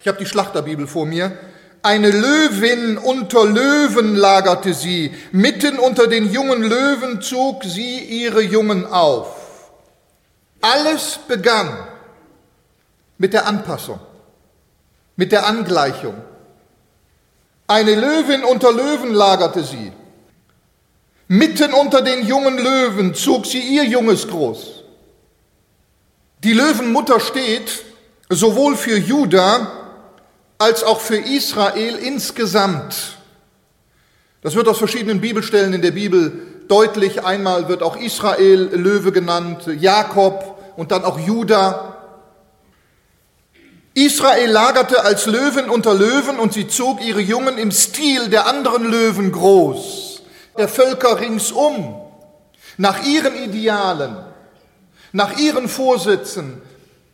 Ich 0.00 0.06
habe 0.06 0.18
die 0.18 0.26
Schlachterbibel 0.26 0.86
vor 0.86 1.04
mir. 1.04 1.36
Eine 1.82 2.10
Löwin 2.10 2.96
unter 2.96 3.44
Löwen 3.44 4.14
lagerte 4.14 4.72
sie, 4.72 5.14
mitten 5.32 5.78
unter 5.78 6.06
den 6.06 6.30
jungen 6.30 6.62
Löwen 6.62 7.20
zog 7.22 7.64
sie 7.64 7.98
ihre 7.98 8.42
Jungen 8.42 8.86
auf. 8.86 9.70
Alles 10.60 11.18
begann 11.26 11.76
mit 13.16 13.32
der 13.32 13.46
Anpassung, 13.46 14.00
mit 15.16 15.32
der 15.32 15.46
Angleichung. 15.46 16.14
Eine 17.68 17.94
Löwin 17.94 18.44
unter 18.44 18.72
Löwen 18.72 19.12
lagerte 19.12 19.62
sie, 19.62 19.92
mitten 21.28 21.74
unter 21.74 22.00
den 22.00 22.26
jungen 22.26 22.56
Löwen 22.56 23.14
zog 23.14 23.44
sie 23.44 23.60
ihr 23.60 23.84
Junges 23.84 24.26
groß. 24.26 24.84
Die 26.44 26.54
Löwenmutter 26.54 27.20
steht 27.20 27.84
sowohl 28.30 28.74
für 28.74 28.96
Juda 28.96 29.70
als 30.56 30.82
auch 30.82 31.00
für 31.00 31.18
Israel 31.18 31.96
insgesamt. 31.96 33.18
Das 34.40 34.54
wird 34.54 34.66
aus 34.66 34.78
verschiedenen 34.78 35.20
Bibelstellen 35.20 35.74
in 35.74 35.82
der 35.82 35.90
Bibel 35.90 36.32
deutlich. 36.68 37.22
Einmal 37.22 37.68
wird 37.68 37.82
auch 37.82 37.96
Israel 37.96 38.70
Löwe 38.72 39.12
genannt, 39.12 39.66
Jakob 39.78 40.58
und 40.76 40.90
dann 40.90 41.04
auch 41.04 41.18
Juda. 41.18 41.97
Israel 43.98 44.50
lagerte 44.52 45.04
als 45.04 45.26
Löwen 45.26 45.68
unter 45.68 45.92
Löwen 45.92 46.38
und 46.38 46.52
sie 46.52 46.68
zog 46.68 47.04
ihre 47.04 47.20
Jungen 47.20 47.58
im 47.58 47.72
Stil 47.72 48.28
der 48.28 48.46
anderen 48.46 48.84
Löwen 48.84 49.32
groß, 49.32 50.22
der 50.56 50.68
Völker 50.68 51.18
ringsum, 51.18 52.00
nach 52.76 53.04
ihren 53.04 53.34
Idealen, 53.34 54.16
nach 55.10 55.36
ihren 55.36 55.68
Vorsätzen, 55.68 56.62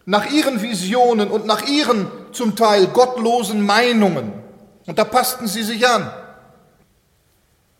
nach 0.05 0.31
ihren 0.31 0.61
Visionen 0.61 1.31
und 1.31 1.47
nach 1.47 1.67
ihren 1.67 2.11
zum 2.33 2.55
Teil 2.55 2.89
gottlosen 2.89 3.65
Meinungen. 3.65 4.35
Und 4.85 4.99
da 4.99 5.05
passten 5.05 5.47
sie 5.47 5.63
sich 5.63 5.89
an. 5.89 6.13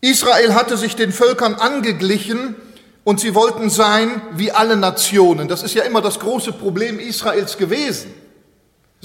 Israel 0.01 0.55
hatte 0.55 0.77
sich 0.77 0.95
den 0.95 1.11
Völkern 1.11 1.53
angeglichen 1.53 2.55
und 3.03 3.19
sie 3.19 3.35
wollten 3.35 3.69
sein 3.69 4.19
wie 4.31 4.51
alle 4.51 4.77
Nationen. 4.77 5.47
Das 5.47 5.61
ist 5.61 5.75
ja 5.75 5.83
immer 5.83 6.01
das 6.01 6.19
große 6.19 6.53
Problem 6.53 6.97
Israels 6.97 7.57
gewesen. 7.57 8.24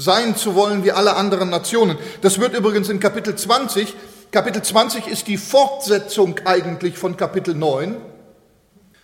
Sein 0.00 0.36
zu 0.36 0.54
wollen 0.54 0.84
wie 0.84 0.92
alle 0.92 1.16
anderen 1.16 1.50
Nationen. 1.50 1.98
Das 2.22 2.38
wird 2.38 2.56
übrigens 2.56 2.88
in 2.88 3.00
Kapitel 3.00 3.36
20 3.36 3.94
Kapitel 4.32 4.62
20 4.62 5.08
ist 5.08 5.26
die 5.26 5.36
Fortsetzung 5.36 6.38
eigentlich 6.44 6.96
von 6.96 7.16
Kapitel 7.16 7.52
9. 7.54 7.96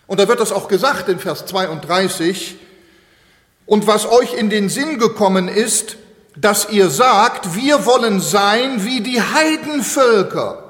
Und 0.07 0.19
da 0.19 0.27
wird 0.29 0.39
das 0.39 0.53
auch 0.53 0.69
gesagt 0.69 1.09
in 1.09 1.19
Vers 1.19 1.45
32. 1.45 2.55
Und 3.65 3.87
was 3.87 4.09
euch 4.09 4.33
in 4.33 4.49
den 4.49 4.69
Sinn 4.69 4.99
gekommen 4.99 5.49
ist, 5.49 5.97
dass 6.37 6.69
ihr 6.69 6.89
sagt, 6.89 7.55
wir 7.55 7.85
wollen 7.85 8.21
sein 8.21 8.85
wie 8.85 9.01
die 9.01 9.21
Heidenvölker, 9.21 10.63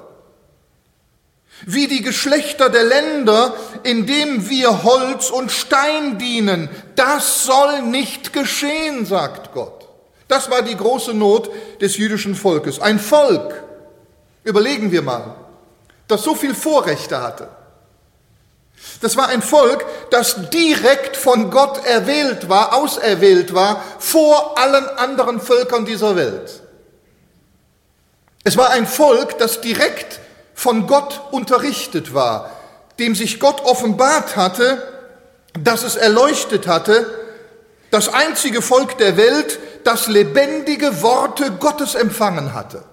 wie 1.68 1.88
die 1.88 2.02
Geschlechter 2.02 2.70
der 2.72 2.84
Länder, 2.84 3.54
indem 3.84 4.50
wir 4.50 4.84
Holz 4.84 5.30
und 5.30 5.52
Stein 5.52 6.18
dienen. 6.18 6.68
Das 6.96 7.46
soll 7.46 7.84
nicht 7.84 8.34
geschehen, 8.34 9.06
sagt 9.06 9.52
Gott. 9.52 9.77
Das 10.28 10.50
war 10.50 10.62
die 10.62 10.76
große 10.76 11.14
Not 11.14 11.50
des 11.82 11.98
jüdischen 11.98 12.36
Volkes. 12.36 12.80
Ein 12.80 13.00
Volk, 13.00 13.64
überlegen 14.44 14.92
wir 14.92 15.02
mal, 15.02 15.36
das 16.08 16.24
so 16.24 16.36
viel 16.36 16.54
Vorrechte 16.54 17.22
hatte. 17.22 17.50
Das 19.02 19.18
war 19.18 19.30
ein 19.30 19.42
Volk, 19.42 19.86
das 20.12 20.50
direkt 20.50 21.18
von 21.18 21.50
Gott 21.50 21.86
erwählt 21.86 22.50
war, 22.50 22.76
auserwählt 22.76 23.54
war, 23.54 23.84
vor 24.00 24.58
allen 24.58 24.88
anderen 24.98 25.40
Völkern 25.40 25.86
dieser 25.86 26.16
Welt. 26.16 26.62
Es 28.44 28.56
war 28.56 28.70
ein 28.70 28.88
Volk, 28.88 29.38
das 29.40 29.62
direkt 29.62 30.20
von 30.54 30.88
Gott 30.88 31.22
unterrichtet 31.32 32.14
war, 32.14 32.52
dem 32.98 33.14
sich 33.14 33.40
Gott 33.40 33.62
offenbart 33.66 34.36
hatte, 34.36 34.82
dass 35.60 35.84
es 35.84 35.96
erleuchtet 35.96 36.68
hatte, 36.68 37.06
das 37.92 38.10
einzige 38.10 38.62
Volk 38.62 38.98
der 38.98 39.18
Welt, 39.18 39.60
das 39.84 40.08
lebendige 40.08 41.02
Worte 41.02 41.52
Gottes 41.52 41.96
empfangen 41.96 42.54
hatte, 42.54 42.84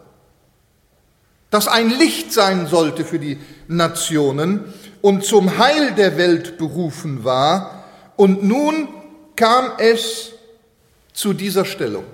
das 1.50 1.68
ein 1.68 1.90
Licht 1.90 2.32
sein 2.32 2.66
sollte 2.66 3.04
für 3.04 3.18
die 3.18 3.38
Nationen 3.68 4.72
und 5.02 5.24
zum 5.24 5.58
Heil 5.58 5.92
der 5.92 6.16
Welt 6.16 6.58
berufen 6.58 7.24
war. 7.24 7.84
Und 8.16 8.42
nun 8.42 8.88
kam 9.36 9.72
es 9.78 10.32
zu 11.12 11.32
dieser 11.32 11.64
Stellung. 11.64 12.04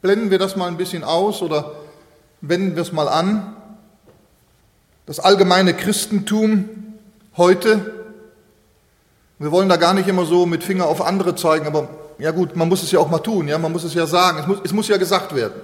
Blenden 0.00 0.30
wir 0.30 0.38
das 0.38 0.56
mal 0.56 0.66
ein 0.66 0.76
bisschen 0.76 1.04
aus 1.04 1.42
oder 1.42 1.76
wenden 2.40 2.74
wir 2.74 2.82
es 2.82 2.92
mal 2.92 3.08
an. 3.08 3.56
Das 5.06 5.20
allgemeine 5.20 5.74
Christentum 5.74 6.68
heute, 7.36 8.01
wir 9.42 9.50
wollen 9.52 9.68
da 9.68 9.76
gar 9.76 9.94
nicht 9.94 10.08
immer 10.08 10.24
so 10.24 10.46
mit 10.46 10.62
Finger 10.62 10.86
auf 10.86 11.02
andere 11.02 11.34
zeigen, 11.34 11.66
aber 11.66 11.88
ja 12.18 12.30
gut, 12.30 12.54
man 12.54 12.68
muss 12.68 12.82
es 12.82 12.92
ja 12.92 13.00
auch 13.00 13.10
mal 13.10 13.18
tun, 13.18 13.48
ja, 13.48 13.58
man 13.58 13.72
muss 13.72 13.84
es 13.84 13.94
ja 13.94 14.06
sagen, 14.06 14.38
es 14.38 14.46
muss, 14.46 14.58
es 14.64 14.72
muss 14.72 14.88
ja 14.88 14.96
gesagt 14.96 15.34
werden. 15.34 15.60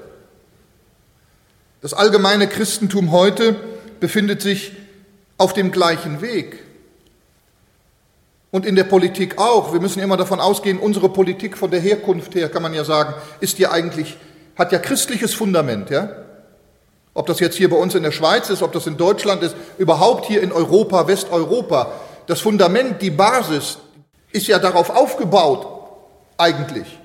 Das 1.80 1.94
allgemeine 1.94 2.48
Christentum 2.48 3.12
heute 3.12 3.54
befindet 4.00 4.42
sich 4.42 4.72
auf 5.36 5.52
dem 5.52 5.70
gleichen 5.70 6.20
Weg. 6.20 6.64
Und 8.50 8.66
in 8.66 8.74
der 8.74 8.84
Politik 8.84 9.38
auch. 9.38 9.72
Wir 9.72 9.80
müssen 9.80 10.00
immer 10.00 10.16
davon 10.16 10.40
ausgehen, 10.40 10.78
unsere 10.78 11.10
Politik 11.10 11.56
von 11.56 11.70
der 11.70 11.80
Herkunft 11.80 12.34
her, 12.34 12.48
kann 12.48 12.62
man 12.62 12.74
ja 12.74 12.82
sagen, 12.82 13.14
ist 13.40 13.58
ja 13.58 13.70
eigentlich, 13.70 14.16
hat 14.56 14.72
ja 14.72 14.78
christliches 14.78 15.34
Fundament, 15.34 15.90
ja? 15.90 16.10
Ob 17.14 17.26
das 17.26 17.40
jetzt 17.40 17.56
hier 17.56 17.68
bei 17.68 17.76
uns 17.76 17.94
in 17.94 18.02
der 18.02 18.12
Schweiz 18.12 18.48
ist, 18.48 18.62
ob 18.62 18.72
das 18.72 18.86
in 18.86 18.96
Deutschland 18.96 19.42
ist, 19.42 19.54
überhaupt 19.76 20.26
hier 20.26 20.42
in 20.42 20.50
Europa, 20.50 21.06
Westeuropa. 21.06 21.92
Das 22.28 22.42
Fundament, 22.42 23.00
die 23.00 23.10
Basis 23.10 23.78
ist 24.30 24.46
ja 24.46 24.58
darauf 24.58 24.90
aufgebaut, 24.90 25.66
eigentlich. 26.36 26.98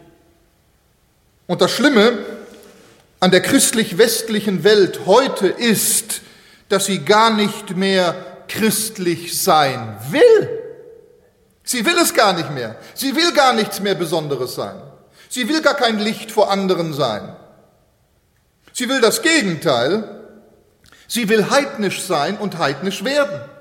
Und 1.48 1.62
das 1.62 1.72
Schlimme 1.72 2.20
an 3.22 3.32
der 3.32 3.42
christlich-westlichen 3.42 4.66
Welt 4.66 5.06
heute 5.06 5.48
ist, 5.48 6.22
dass 6.68 6.86
sie 6.86 7.06
gar 7.06 7.34
nicht 7.34 7.78
mehr 7.78 8.16
christlich 8.50 9.42
sein 9.42 9.98
will. 10.10 10.60
Sie 11.64 11.86
will 11.86 11.98
es 12.00 12.14
gar 12.14 12.34
nicht 12.34 12.52
mehr. 12.52 12.76
Sie 12.94 13.16
will 13.16 13.32
gar 13.32 13.54
nichts 13.54 13.80
mehr 13.80 13.96
Besonderes 13.96 14.56
sein. 14.56 14.76
Sie 15.30 15.48
will 15.48 15.62
gar 15.62 15.76
kein 15.76 16.00
Licht 16.00 16.32
vor 16.32 16.52
anderen 16.52 16.94
sein. 16.94 17.34
Sie 18.74 18.90
will 18.90 19.00
das 19.00 19.22
Gegenteil. 19.22 20.20
Sie 21.08 21.30
will 21.30 21.50
heidnisch 21.50 22.02
sein 22.02 22.38
und 22.38 22.58
heidnisch 22.58 23.06
werden. 23.06 23.53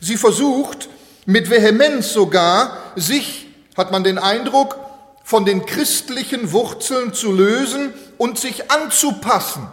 Sie 0.00 0.16
versucht 0.16 0.88
mit 1.26 1.50
Vehemenz 1.50 2.12
sogar, 2.12 2.76
sich, 2.96 3.46
hat 3.76 3.90
man 3.90 4.04
den 4.04 4.18
Eindruck, 4.18 4.78
von 5.24 5.44
den 5.44 5.66
christlichen 5.66 6.52
Wurzeln 6.52 7.12
zu 7.12 7.32
lösen 7.32 7.92
und 8.16 8.38
sich 8.38 8.70
anzupassen. 8.70 9.68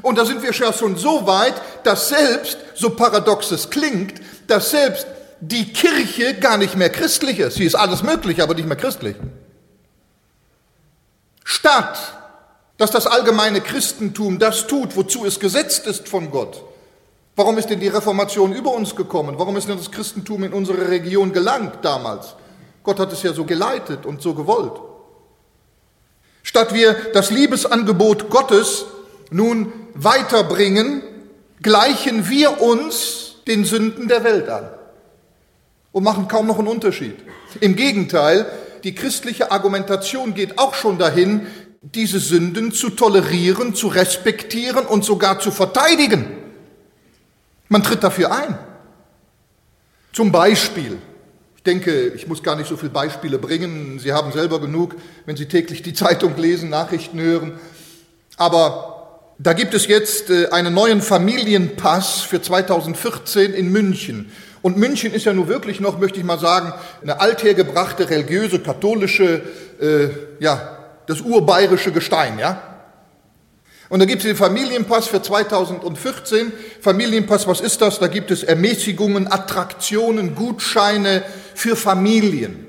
Und 0.00 0.16
da 0.16 0.24
sind 0.24 0.42
wir 0.42 0.52
schon 0.52 0.96
so 0.96 1.26
weit, 1.26 1.54
dass 1.84 2.08
selbst, 2.08 2.56
so 2.74 2.90
paradox 2.90 3.50
es 3.50 3.68
klingt, 3.68 4.20
dass 4.46 4.70
selbst 4.70 5.06
die 5.40 5.72
Kirche 5.72 6.34
gar 6.34 6.56
nicht 6.56 6.76
mehr 6.76 6.90
christlich 6.90 7.40
ist. 7.40 7.56
Sie 7.56 7.64
ist 7.64 7.74
alles 7.74 8.02
möglich, 8.02 8.42
aber 8.42 8.54
nicht 8.54 8.68
mehr 8.68 8.76
christlich. 8.76 9.16
Statt 11.44 12.18
dass 12.78 12.92
das 12.92 13.06
allgemeine 13.06 13.60
Christentum 13.60 14.38
das 14.38 14.66
tut, 14.66 14.96
wozu 14.96 15.26
es 15.26 15.38
gesetzt 15.38 15.86
ist 15.86 16.08
von 16.08 16.30
Gott. 16.30 16.62
Warum 17.38 17.56
ist 17.56 17.70
denn 17.70 17.78
die 17.78 17.86
Reformation 17.86 18.52
über 18.52 18.72
uns 18.72 18.96
gekommen? 18.96 19.36
Warum 19.38 19.56
ist 19.56 19.68
denn 19.68 19.76
das 19.76 19.92
Christentum 19.92 20.42
in 20.42 20.52
unsere 20.52 20.88
Region 20.88 21.32
gelangt 21.32 21.76
damals? 21.82 22.34
Gott 22.82 22.98
hat 22.98 23.12
es 23.12 23.22
ja 23.22 23.32
so 23.32 23.44
geleitet 23.44 24.06
und 24.06 24.20
so 24.20 24.34
gewollt. 24.34 24.72
Statt 26.42 26.74
wir 26.74 26.96
das 27.14 27.30
Liebesangebot 27.30 28.28
Gottes 28.28 28.86
nun 29.30 29.72
weiterbringen, 29.94 31.00
gleichen 31.62 32.28
wir 32.28 32.60
uns 32.60 33.36
den 33.46 33.64
Sünden 33.64 34.08
der 34.08 34.24
Welt 34.24 34.48
an 34.48 34.70
und 35.92 36.02
machen 36.02 36.26
kaum 36.26 36.48
noch 36.48 36.58
einen 36.58 36.66
Unterschied. 36.66 37.14
Im 37.60 37.76
Gegenteil, 37.76 38.46
die 38.82 38.96
christliche 38.96 39.52
Argumentation 39.52 40.34
geht 40.34 40.58
auch 40.58 40.74
schon 40.74 40.98
dahin, 40.98 41.46
diese 41.82 42.18
Sünden 42.18 42.72
zu 42.72 42.90
tolerieren, 42.90 43.76
zu 43.76 43.86
respektieren 43.86 44.86
und 44.86 45.04
sogar 45.04 45.38
zu 45.38 45.52
verteidigen. 45.52 46.37
Man 47.68 47.82
tritt 47.82 48.02
dafür 48.02 48.32
ein. 48.32 48.58
Zum 50.12 50.32
Beispiel, 50.32 50.98
ich 51.56 51.62
denke, 51.62 52.08
ich 52.08 52.26
muss 52.26 52.42
gar 52.42 52.56
nicht 52.56 52.68
so 52.68 52.76
viele 52.76 52.90
Beispiele 52.90 53.38
bringen, 53.38 53.98
Sie 53.98 54.12
haben 54.12 54.32
selber 54.32 54.60
genug, 54.60 54.96
wenn 55.26 55.36
Sie 55.36 55.46
täglich 55.46 55.82
die 55.82 55.92
Zeitung 55.92 56.36
lesen, 56.36 56.70
Nachrichten 56.70 57.20
hören. 57.20 57.58
Aber 58.36 58.98
da 59.38 59.52
gibt 59.52 59.74
es 59.74 59.86
jetzt 59.86 60.30
äh, 60.30 60.48
einen 60.48 60.74
neuen 60.74 61.02
Familienpass 61.02 62.22
für 62.22 62.40
2014 62.40 63.52
in 63.52 63.70
München. 63.70 64.32
Und 64.62 64.76
München 64.76 65.12
ist 65.12 65.24
ja 65.24 65.32
nun 65.32 65.46
wirklich 65.46 65.78
noch, 65.78 65.98
möchte 65.98 66.18
ich 66.18 66.24
mal 66.24 66.38
sagen, 66.38 66.72
eine 67.02 67.20
althergebrachte 67.20 68.10
religiöse, 68.10 68.58
katholische 68.58 69.42
äh, 69.80 70.08
ja, 70.40 70.78
das 71.06 71.20
urbayerische 71.20 71.92
Gestein, 71.92 72.38
ja? 72.38 72.77
Und 73.88 74.00
da 74.00 74.04
gibt 74.04 74.22
es 74.22 74.26
den 74.26 74.36
Familienpass 74.36 75.08
für 75.08 75.22
2014. 75.22 76.52
Familienpass, 76.80 77.46
was 77.46 77.60
ist 77.60 77.80
das? 77.80 77.98
Da 77.98 78.06
gibt 78.06 78.30
es 78.30 78.42
Ermäßigungen, 78.42 79.30
Attraktionen, 79.32 80.34
Gutscheine 80.34 81.22
für 81.54 81.74
Familien. 81.74 82.66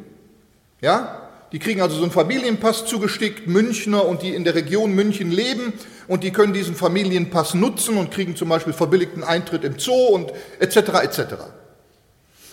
Ja? 0.82 1.30
Die 1.52 1.60
kriegen 1.60 1.82
also 1.82 1.98
so 1.98 2.04
einen 2.04 2.12
Familienpass 2.12 2.86
zugestickt, 2.86 3.48
Münchner 3.48 4.06
und 4.06 4.22
die 4.22 4.34
in 4.34 4.44
der 4.44 4.56
Region 4.56 4.94
München 4.94 5.32
leben 5.32 5.74
und 6.08 6.24
die 6.24 6.32
können 6.32 6.54
diesen 6.54 6.76
Familienpass 6.76 7.54
nutzen 7.56 7.98
und 7.98 8.12
kriegen 8.12 8.36
zum 8.36 8.50
Beispiel 8.50 8.74
verbilligten 8.74 9.24
Eintritt 9.24 9.64
im 9.64 9.80
Zoo 9.80 9.94
und 9.94 10.32
etc. 10.60 10.78
etc. 11.04 11.22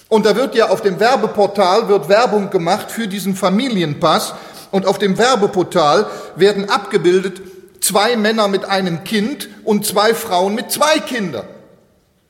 Und 0.08 0.24
da 0.24 0.34
wird 0.34 0.54
ja 0.54 0.70
auf 0.70 0.80
dem 0.80 0.98
Werbeportal 0.98 1.88
wird 1.88 2.08
Werbung 2.08 2.50
gemacht 2.50 2.90
für 2.90 3.06
diesen 3.06 3.36
Familienpass 3.36 4.34
und 4.70 4.86
auf 4.86 4.98
dem 4.98 5.18
Werbeportal 5.18 6.06
werden 6.36 6.70
abgebildet 6.70 7.42
zwei 7.80 8.16
Männer 8.16 8.48
mit 8.48 8.64
einem 8.64 9.04
Kind 9.04 9.48
und 9.64 9.86
zwei 9.86 10.14
Frauen 10.14 10.54
mit 10.54 10.70
zwei 10.70 10.98
Kindern. 10.98 11.46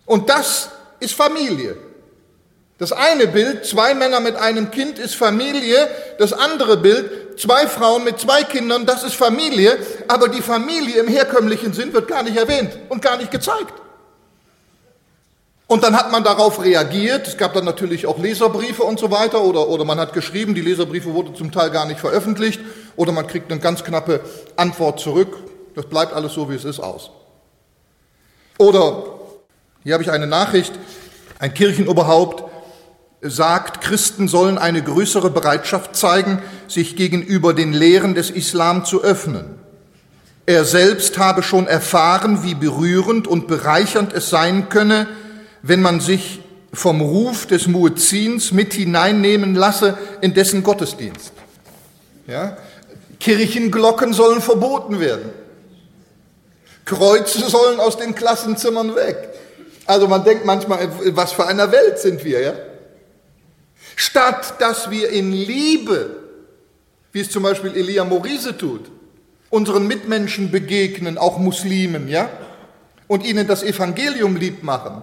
Und 0.04 0.28
das 0.28 0.70
ist 1.00 1.14
Familie. 1.14 1.76
Das 2.78 2.92
eine 2.92 3.26
Bild, 3.26 3.64
zwei 3.64 3.94
Männer 3.94 4.20
mit 4.20 4.36
einem 4.36 4.70
Kind, 4.70 4.98
ist 4.98 5.14
Familie. 5.14 5.88
Das 6.18 6.34
andere 6.34 6.76
Bild, 6.76 7.40
zwei 7.40 7.66
Frauen 7.66 8.04
mit 8.04 8.20
zwei 8.20 8.44
Kindern, 8.44 8.84
das 8.84 9.02
ist 9.02 9.14
Familie. 9.14 9.78
Aber 10.08 10.28
die 10.28 10.42
Familie 10.42 11.00
im 11.00 11.08
herkömmlichen 11.08 11.72
Sinn 11.72 11.92
wird 11.94 12.06
gar 12.06 12.22
nicht 12.22 12.36
erwähnt 12.36 12.76
und 12.90 13.00
gar 13.00 13.16
nicht 13.16 13.30
gezeigt. 13.30 13.72
Und 15.68 15.82
dann 15.82 15.96
hat 15.96 16.12
man 16.12 16.22
darauf 16.22 16.62
reagiert. 16.62 17.26
Es 17.26 17.36
gab 17.36 17.54
dann 17.54 17.64
natürlich 17.64 18.06
auch 18.06 18.18
Leserbriefe 18.18 18.84
und 18.84 19.00
so 19.00 19.10
weiter 19.10 19.42
oder, 19.42 19.68
oder 19.68 19.84
man 19.84 19.98
hat 19.98 20.12
geschrieben, 20.12 20.54
die 20.54 20.60
Leserbriefe 20.60 21.12
wurden 21.12 21.34
zum 21.34 21.50
Teil 21.50 21.70
gar 21.70 21.86
nicht 21.86 21.98
veröffentlicht 21.98 22.60
oder 22.96 23.12
man 23.12 23.26
kriegt 23.26 23.50
eine 23.50 23.60
ganz 23.60 23.84
knappe 23.84 24.20
Antwort 24.56 25.00
zurück. 25.00 25.36
Das 25.74 25.86
bleibt 25.86 26.12
alles 26.12 26.32
so, 26.32 26.50
wie 26.50 26.54
es 26.54 26.64
ist, 26.64 26.80
aus. 26.80 27.10
Oder 28.58 29.04
hier 29.84 29.94
habe 29.94 30.02
ich 30.02 30.10
eine 30.10 30.26
Nachricht, 30.26 30.72
ein 31.38 31.52
Kirchenoberhaupt 31.52 32.44
sagt, 33.22 33.82
Christen 33.82 34.28
sollen 34.28 34.58
eine 34.58 34.82
größere 34.82 35.30
Bereitschaft 35.30 35.96
zeigen, 35.96 36.42
sich 36.68 36.96
gegenüber 36.96 37.54
den 37.54 37.72
Lehren 37.72 38.14
des 38.14 38.30
Islam 38.30 38.84
zu 38.84 39.02
öffnen. 39.02 39.58
Er 40.46 40.64
selbst 40.64 41.18
habe 41.18 41.42
schon 41.42 41.66
erfahren, 41.66 42.44
wie 42.44 42.54
berührend 42.54 43.26
und 43.26 43.48
bereichernd 43.48 44.12
es 44.12 44.30
sein 44.30 44.68
könne, 44.68 45.08
wenn 45.62 45.82
man 45.82 46.00
sich 46.00 46.40
vom 46.72 47.00
Ruf 47.00 47.46
des 47.46 47.66
Muezzins 47.66 48.52
mit 48.52 48.74
hineinnehmen 48.74 49.54
lasse 49.54 49.98
in 50.20 50.34
dessen 50.34 50.62
Gottesdienst. 50.62 51.32
Ja? 52.26 52.56
Kirchenglocken 53.20 54.12
sollen 54.12 54.40
verboten 54.40 55.00
werden. 55.00 55.30
Kreuze 56.84 57.48
sollen 57.50 57.80
aus 57.80 57.98
den 57.98 58.14
Klassenzimmern 58.14 58.94
weg. 58.94 59.30
Also 59.86 60.08
man 60.08 60.24
denkt 60.24 60.44
manchmal, 60.44 60.88
was 61.16 61.32
für 61.32 61.46
einer 61.46 61.72
Welt 61.72 61.98
sind 61.98 62.24
wir, 62.24 62.40
ja? 62.40 62.54
Statt 63.96 64.60
dass 64.60 64.90
wir 64.90 65.10
in 65.10 65.32
Liebe, 65.32 66.16
wie 67.12 67.20
es 67.20 67.30
zum 67.30 67.42
Beispiel 67.42 67.74
Elia 67.74 68.04
Morise 68.04 68.56
tut, 68.56 68.90
unseren 69.50 69.86
Mitmenschen 69.86 70.50
begegnen, 70.50 71.18
auch 71.18 71.38
Muslimen, 71.38 72.08
ja, 72.08 72.28
und 73.06 73.24
ihnen 73.24 73.46
das 73.46 73.62
Evangelium 73.62 74.36
lieb 74.36 74.62
machen, 74.62 75.02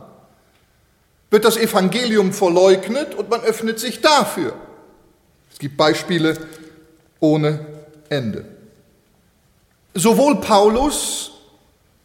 wird 1.31 1.45
das 1.45 1.57
Evangelium 1.57 2.33
verleugnet 2.33 3.15
und 3.15 3.29
man 3.29 3.41
öffnet 3.41 3.79
sich 3.79 4.01
dafür. 4.01 4.53
Es 5.51 5.57
gibt 5.59 5.77
Beispiele 5.77 6.37
ohne 7.19 7.72
Ende. 8.13 8.45
Sowohl 9.93 10.39
Paulus 10.41 11.31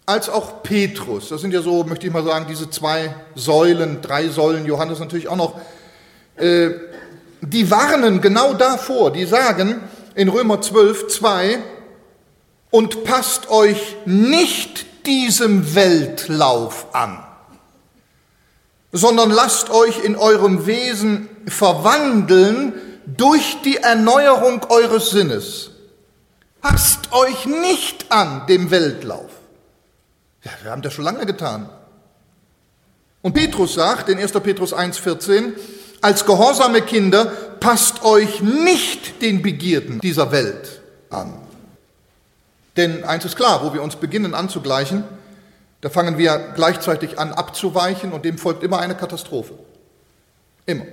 als 0.07 0.29
auch 0.29 0.63
Petrus, 0.63 1.29
das 1.29 1.41
sind 1.41 1.53
ja 1.53 1.63
so, 1.63 1.85
möchte 1.85 2.07
ich 2.07 2.13
mal 2.13 2.25
sagen, 2.25 2.47
diese 2.49 2.71
zwei 2.71 3.15
Säulen, 3.35 4.01
drei 4.03 4.29
Säulen, 4.29 4.65
Johannes 4.67 4.99
natürlich 4.99 5.29
auch 5.29 5.37
noch, 5.37 5.61
äh, 6.37 6.71
die 7.41 7.71
warnen 7.71 8.21
genau 8.21 8.55
davor, 8.55 9.13
die 9.13 9.27
sagen 9.27 9.81
in 10.15 10.29
Römer 10.29 10.61
12, 10.61 11.09
2, 11.09 11.59
und 12.71 13.05
passt 13.05 13.49
euch 13.51 13.97
nicht 14.05 15.07
diesem 15.07 15.75
Weltlauf 15.75 16.95
an 16.95 17.25
sondern 18.93 19.31
lasst 19.31 19.71
euch 19.71 20.03
in 20.03 20.17
eurem 20.17 20.67
Wesen 20.67 21.29
verwandeln 21.47 22.75
durch 23.07 23.59
die 23.65 23.77
Erneuerung 23.77 24.65
eures 24.69 25.11
Sinnes. 25.11 25.71
Passt 26.61 27.13
euch 27.13 27.47
nicht 27.47 28.11
an 28.11 28.47
dem 28.47 28.71
Weltlauf. 28.71 29.31
Ja, 30.43 30.51
wir 30.63 30.71
haben 30.71 30.83
das 30.83 30.93
schon 30.93 31.05
lange 31.05 31.27
getan. 31.27 31.69
Und 33.23 33.35
Petrus 33.35 33.75
sagt 33.75 34.09
in 34.09 34.19
1. 34.19 34.33
Petrus 34.33 34.75
1,14, 34.75 35.53
als 36.01 36.25
gehorsame 36.25 36.83
Kinder 36.83 37.27
passt 37.61 38.05
euch 38.05 38.41
nicht 38.41 39.21
den 39.21 39.43
Begierden 39.43 40.01
dieser 40.01 40.31
Welt 40.31 40.81
an. 41.11 41.35
Denn 42.77 43.03
eins 43.05 43.25
ist 43.25 43.37
klar, 43.37 43.65
wo 43.65 43.75
wir 43.75 43.83
uns 43.83 43.97
beginnen 43.97 44.35
anzugleichen, 44.35 45.03
da 45.81 45.91
fangen 45.91 46.19
wir 46.19 46.53
gleichzeitig 46.55 47.19
an 47.19 47.33
abzuweichen 47.33 48.13
und 48.13 48.25
dem 48.25 48.39
folgt 48.39 48.63
immer 48.63 48.79
eine 48.79 48.97
Katastrophe. 48.97 49.55
Immer. 50.67 50.87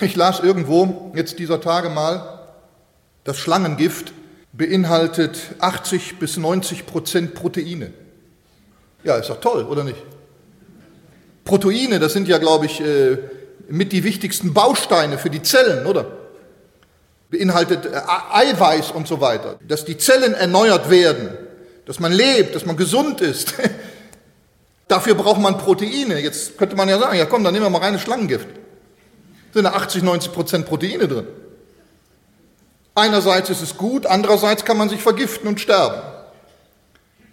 Ich 0.00 0.16
las 0.16 0.40
irgendwo 0.40 1.12
jetzt 1.14 1.38
dieser 1.38 1.60
Tage 1.60 1.88
mal, 1.88 2.40
das 3.24 3.38
Schlangengift 3.38 4.12
beinhaltet 4.56 5.38
80 5.58 6.18
bis 6.18 6.36
90 6.36 6.86
Prozent 6.86 7.34
Proteine. 7.34 7.92
Ja, 9.02 9.16
ist 9.16 9.28
doch 9.28 9.40
toll, 9.40 9.64
oder 9.64 9.84
nicht? 9.84 10.02
Proteine, 11.44 11.98
das 11.98 12.12
sind 12.12 12.28
ja, 12.28 12.38
glaube 12.38 12.66
ich, 12.66 12.80
äh, 12.80 13.18
mit 13.68 13.92
die 13.92 14.04
wichtigsten 14.04 14.54
Bausteine 14.54 15.18
für 15.18 15.30
die 15.30 15.42
Zellen, 15.42 15.86
oder? 15.86 16.06
Beinhaltet 17.30 17.86
äh, 17.86 18.00
Eiweiß 18.32 18.92
und 18.92 19.08
so 19.08 19.20
weiter, 19.20 19.58
dass 19.66 19.84
die 19.84 19.98
Zellen 19.98 20.34
erneuert 20.34 20.88
werden, 20.88 21.30
dass 21.84 22.00
man 22.00 22.12
lebt, 22.12 22.54
dass 22.54 22.64
man 22.64 22.76
gesund 22.76 23.20
ist. 23.20 23.54
Dafür 24.88 25.14
braucht 25.14 25.40
man 25.40 25.58
Proteine. 25.58 26.20
Jetzt 26.20 26.56
könnte 26.56 26.76
man 26.76 26.88
ja 26.88 26.98
sagen, 26.98 27.18
ja 27.18 27.26
komm, 27.26 27.42
dann 27.42 27.52
nehmen 27.52 27.66
wir 27.66 27.70
mal 27.70 27.78
reines 27.78 28.02
Schlangengift. 28.02 28.46
Sind 29.52 29.64
da 29.64 29.72
80, 29.72 30.02
90 30.02 30.32
Prozent 30.32 30.66
Proteine 30.66 31.08
drin. 31.08 31.26
Einerseits 32.94 33.50
ist 33.50 33.62
es 33.62 33.76
gut, 33.76 34.06
andererseits 34.06 34.64
kann 34.64 34.76
man 34.76 34.88
sich 34.88 35.02
vergiften 35.02 35.48
und 35.48 35.60
sterben. 35.60 36.00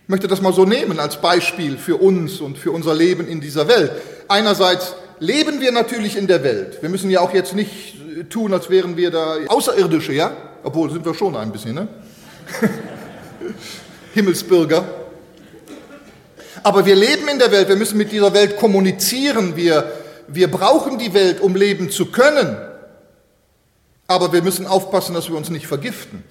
Ich 0.04 0.10
möchte 0.10 0.28
das 0.28 0.42
mal 0.42 0.54
so 0.54 0.66
nehmen 0.66 1.00
als 1.00 1.22
Beispiel 1.22 1.78
für 1.78 1.98
uns 1.98 2.42
und 2.42 2.58
für 2.58 2.72
unser 2.72 2.96
Leben 2.96 3.28
in 3.28 3.40
dieser 3.42 3.68
Welt. 3.68 3.92
Einerseits 4.28 4.96
leben 5.20 5.62
wir 5.62 5.72
natürlich 5.72 6.18
in 6.18 6.28
der 6.28 6.44
Welt. 6.44 6.82
Wir 6.82 6.90
müssen 6.90 7.10
ja 7.12 7.22
auch 7.22 7.34
jetzt 7.34 7.54
nicht 7.54 7.96
tun, 8.30 8.54
als 8.54 8.70
wären 8.70 8.98
wir 8.98 9.12
da 9.12 9.38
Außerirdische, 9.48 10.14
ja? 10.14 10.36
Obwohl, 10.64 10.92
sind 10.92 11.06
wir 11.06 11.14
schon 11.14 11.36
ein 11.36 11.52
bisschen, 11.52 11.76
ne? 11.76 11.88
Himmelsbürger. 14.14 14.84
Aber 16.64 16.86
wir 16.86 16.96
leben 16.96 17.28
in 17.28 17.40
der 17.40 17.52
Welt, 17.52 17.70
wir 17.70 17.76
müssen 17.76 17.98
mit 17.98 18.12
dieser 18.12 18.34
Welt 18.34 18.58
kommunizieren, 18.58 19.56
wir, 19.56 19.92
wir 20.28 20.50
brauchen 20.50 20.98
die 20.98 21.14
Welt, 21.14 21.40
um 21.40 21.56
leben 21.56 21.90
zu 21.90 22.08
können. 22.08 22.58
Aber 24.12 24.34
wir 24.34 24.42
müssen 24.42 24.68
aufpassen, 24.68 25.14
dass 25.14 25.30
wir 25.30 25.38
uns 25.38 25.50
nicht 25.50 25.68
vergiften 25.68 26.26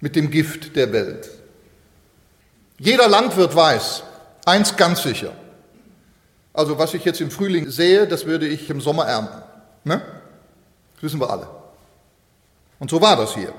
mit 0.00 0.14
dem 0.16 0.30
Gift 0.30 0.76
der 0.76 0.92
Welt. 0.92 1.30
Jeder 2.78 3.08
Landwirt 3.08 3.56
weiß, 3.56 4.02
eins 4.44 4.76
ganz 4.76 5.02
sicher, 5.02 5.32
also 6.52 6.78
was 6.78 6.92
ich 6.92 7.06
jetzt 7.06 7.22
im 7.22 7.30
Frühling 7.30 7.70
sehe, 7.70 8.06
das 8.06 8.26
würde 8.26 8.46
ich 8.46 8.68
im 8.68 8.82
Sommer 8.82 9.06
ernten. 9.06 9.42
Ne? 9.84 10.02
Das 10.96 11.04
wissen 11.04 11.18
wir 11.18 11.30
alle. 11.30 11.48
Und 12.78 12.90
so 12.90 13.00
war 13.00 13.16
das 13.16 13.34
hier. 13.34 13.54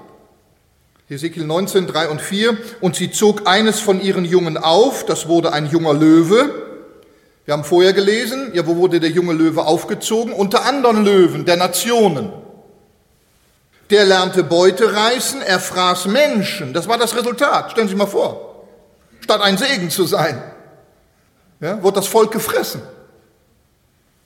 Hesekiel 1.08 1.46
19, 1.46 1.88
3 1.88 2.10
und 2.10 2.22
4. 2.22 2.56
Und 2.80 2.96
sie 2.96 3.10
zog 3.10 3.48
eines 3.48 3.80
von 3.80 4.00
ihren 4.00 4.24
Jungen 4.24 4.56
auf, 4.56 5.04
das 5.04 5.28
wurde 5.28 5.52
ein 5.52 5.66
junger 5.66 5.96
Löwe. 5.96 6.54
Wir 7.46 7.54
haben 7.56 7.64
vorher 7.64 7.94
gelesen, 7.94 8.52
ja, 8.54 8.68
wo 8.68 8.76
wurde 8.76 9.00
der 9.00 9.10
junge 9.10 9.34
Löwe 9.34 9.66
aufgezogen? 9.66 10.32
Unter 10.32 10.64
anderen 10.64 11.04
Löwen 11.04 11.46
der 11.46 11.58
Nationen. 11.58 12.32
Der 13.90 14.06
lernte 14.06 14.44
Beute 14.44 14.94
reißen, 14.94 15.42
er 15.42 15.60
fraß 15.60 16.06
Menschen. 16.08 16.74
Das 16.74 16.88
war 16.88 16.98
das 16.98 17.16
Resultat. 17.16 17.72
Stellen 17.72 17.88
Sie 17.88 17.94
sich 17.94 17.98
mal 17.98 18.06
vor. 18.06 18.68
Statt 19.22 19.42
ein 19.42 19.58
Segen 19.58 19.90
zu 19.90 20.06
sein, 20.06 20.42
ja, 21.60 21.82
wurde 21.84 21.96
das 21.96 22.08
Volk 22.08 22.32
gefressen. 22.32 22.82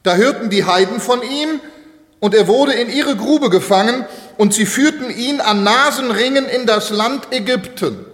Da 0.03 0.15
hörten 0.15 0.49
die 0.49 0.65
Heiden 0.65 0.99
von 0.99 1.21
ihm 1.21 1.61
und 2.19 2.35
er 2.35 2.47
wurde 2.47 2.73
in 2.73 2.89
ihre 2.89 3.15
Grube 3.15 3.49
gefangen 3.49 4.05
und 4.37 4.53
sie 4.53 4.65
führten 4.65 5.09
ihn 5.09 5.39
an 5.39 5.63
Nasenringen 5.63 6.45
in 6.45 6.65
das 6.65 6.89
Land 6.89 7.27
Ägypten. 7.31 8.05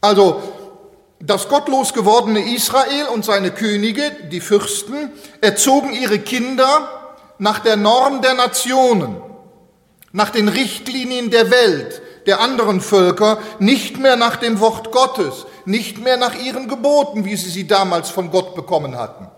Also 0.00 0.42
das 1.20 1.48
gottlos 1.48 1.94
gewordene 1.94 2.54
Israel 2.54 3.06
und 3.12 3.24
seine 3.24 3.50
Könige, 3.50 4.02
die 4.30 4.40
Fürsten, 4.40 5.12
erzogen 5.40 5.92
ihre 5.92 6.18
Kinder 6.18 6.88
nach 7.38 7.60
der 7.60 7.76
Norm 7.76 8.22
der 8.22 8.34
Nationen, 8.34 9.20
nach 10.12 10.30
den 10.30 10.48
Richtlinien 10.48 11.30
der 11.30 11.50
Welt, 11.50 12.02
der 12.26 12.40
anderen 12.40 12.80
Völker, 12.80 13.38
nicht 13.58 13.98
mehr 13.98 14.16
nach 14.16 14.36
dem 14.36 14.60
Wort 14.60 14.92
Gottes, 14.92 15.46
nicht 15.64 15.98
mehr 15.98 16.16
nach 16.16 16.34
ihren 16.34 16.68
Geboten, 16.68 17.24
wie 17.24 17.36
sie 17.36 17.50
sie 17.50 17.66
damals 17.66 18.10
von 18.10 18.30
Gott 18.30 18.54
bekommen 18.54 18.96
hatten. 18.96 19.28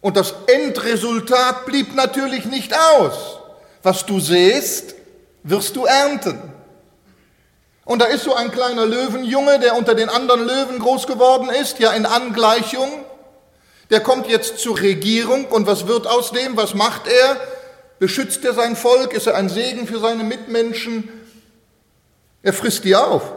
Und 0.00 0.16
das 0.16 0.34
Endresultat 0.46 1.66
blieb 1.66 1.94
natürlich 1.94 2.44
nicht 2.44 2.74
aus. 2.74 3.38
Was 3.82 4.04
du 4.04 4.20
sähst, 4.20 4.94
wirst 5.42 5.76
du 5.76 5.84
ernten. 5.84 6.40
Und 7.84 8.02
da 8.02 8.06
ist 8.06 8.24
so 8.24 8.34
ein 8.34 8.50
kleiner 8.50 8.84
Löwenjunge, 8.84 9.60
der 9.60 9.76
unter 9.76 9.94
den 9.94 10.08
anderen 10.08 10.44
Löwen 10.44 10.80
groß 10.80 11.06
geworden 11.06 11.48
ist, 11.50 11.78
ja 11.78 11.92
in 11.92 12.04
Angleichung. 12.04 12.88
Der 13.90 14.00
kommt 14.00 14.26
jetzt 14.28 14.58
zur 14.58 14.80
Regierung 14.80 15.46
und 15.46 15.68
was 15.68 15.86
wird 15.86 16.08
aus 16.08 16.32
dem? 16.32 16.56
Was 16.56 16.74
macht 16.74 17.06
er? 17.06 17.36
Beschützt 17.98 18.44
er 18.44 18.54
sein 18.54 18.76
Volk? 18.76 19.12
Ist 19.12 19.26
er 19.26 19.36
ein 19.36 19.48
Segen 19.48 19.86
für 19.86 19.98
seine 19.98 20.24
Mitmenschen? 20.24 21.08
Er 22.42 22.52
frisst 22.52 22.84
die 22.84 22.94
auf. 22.94 23.32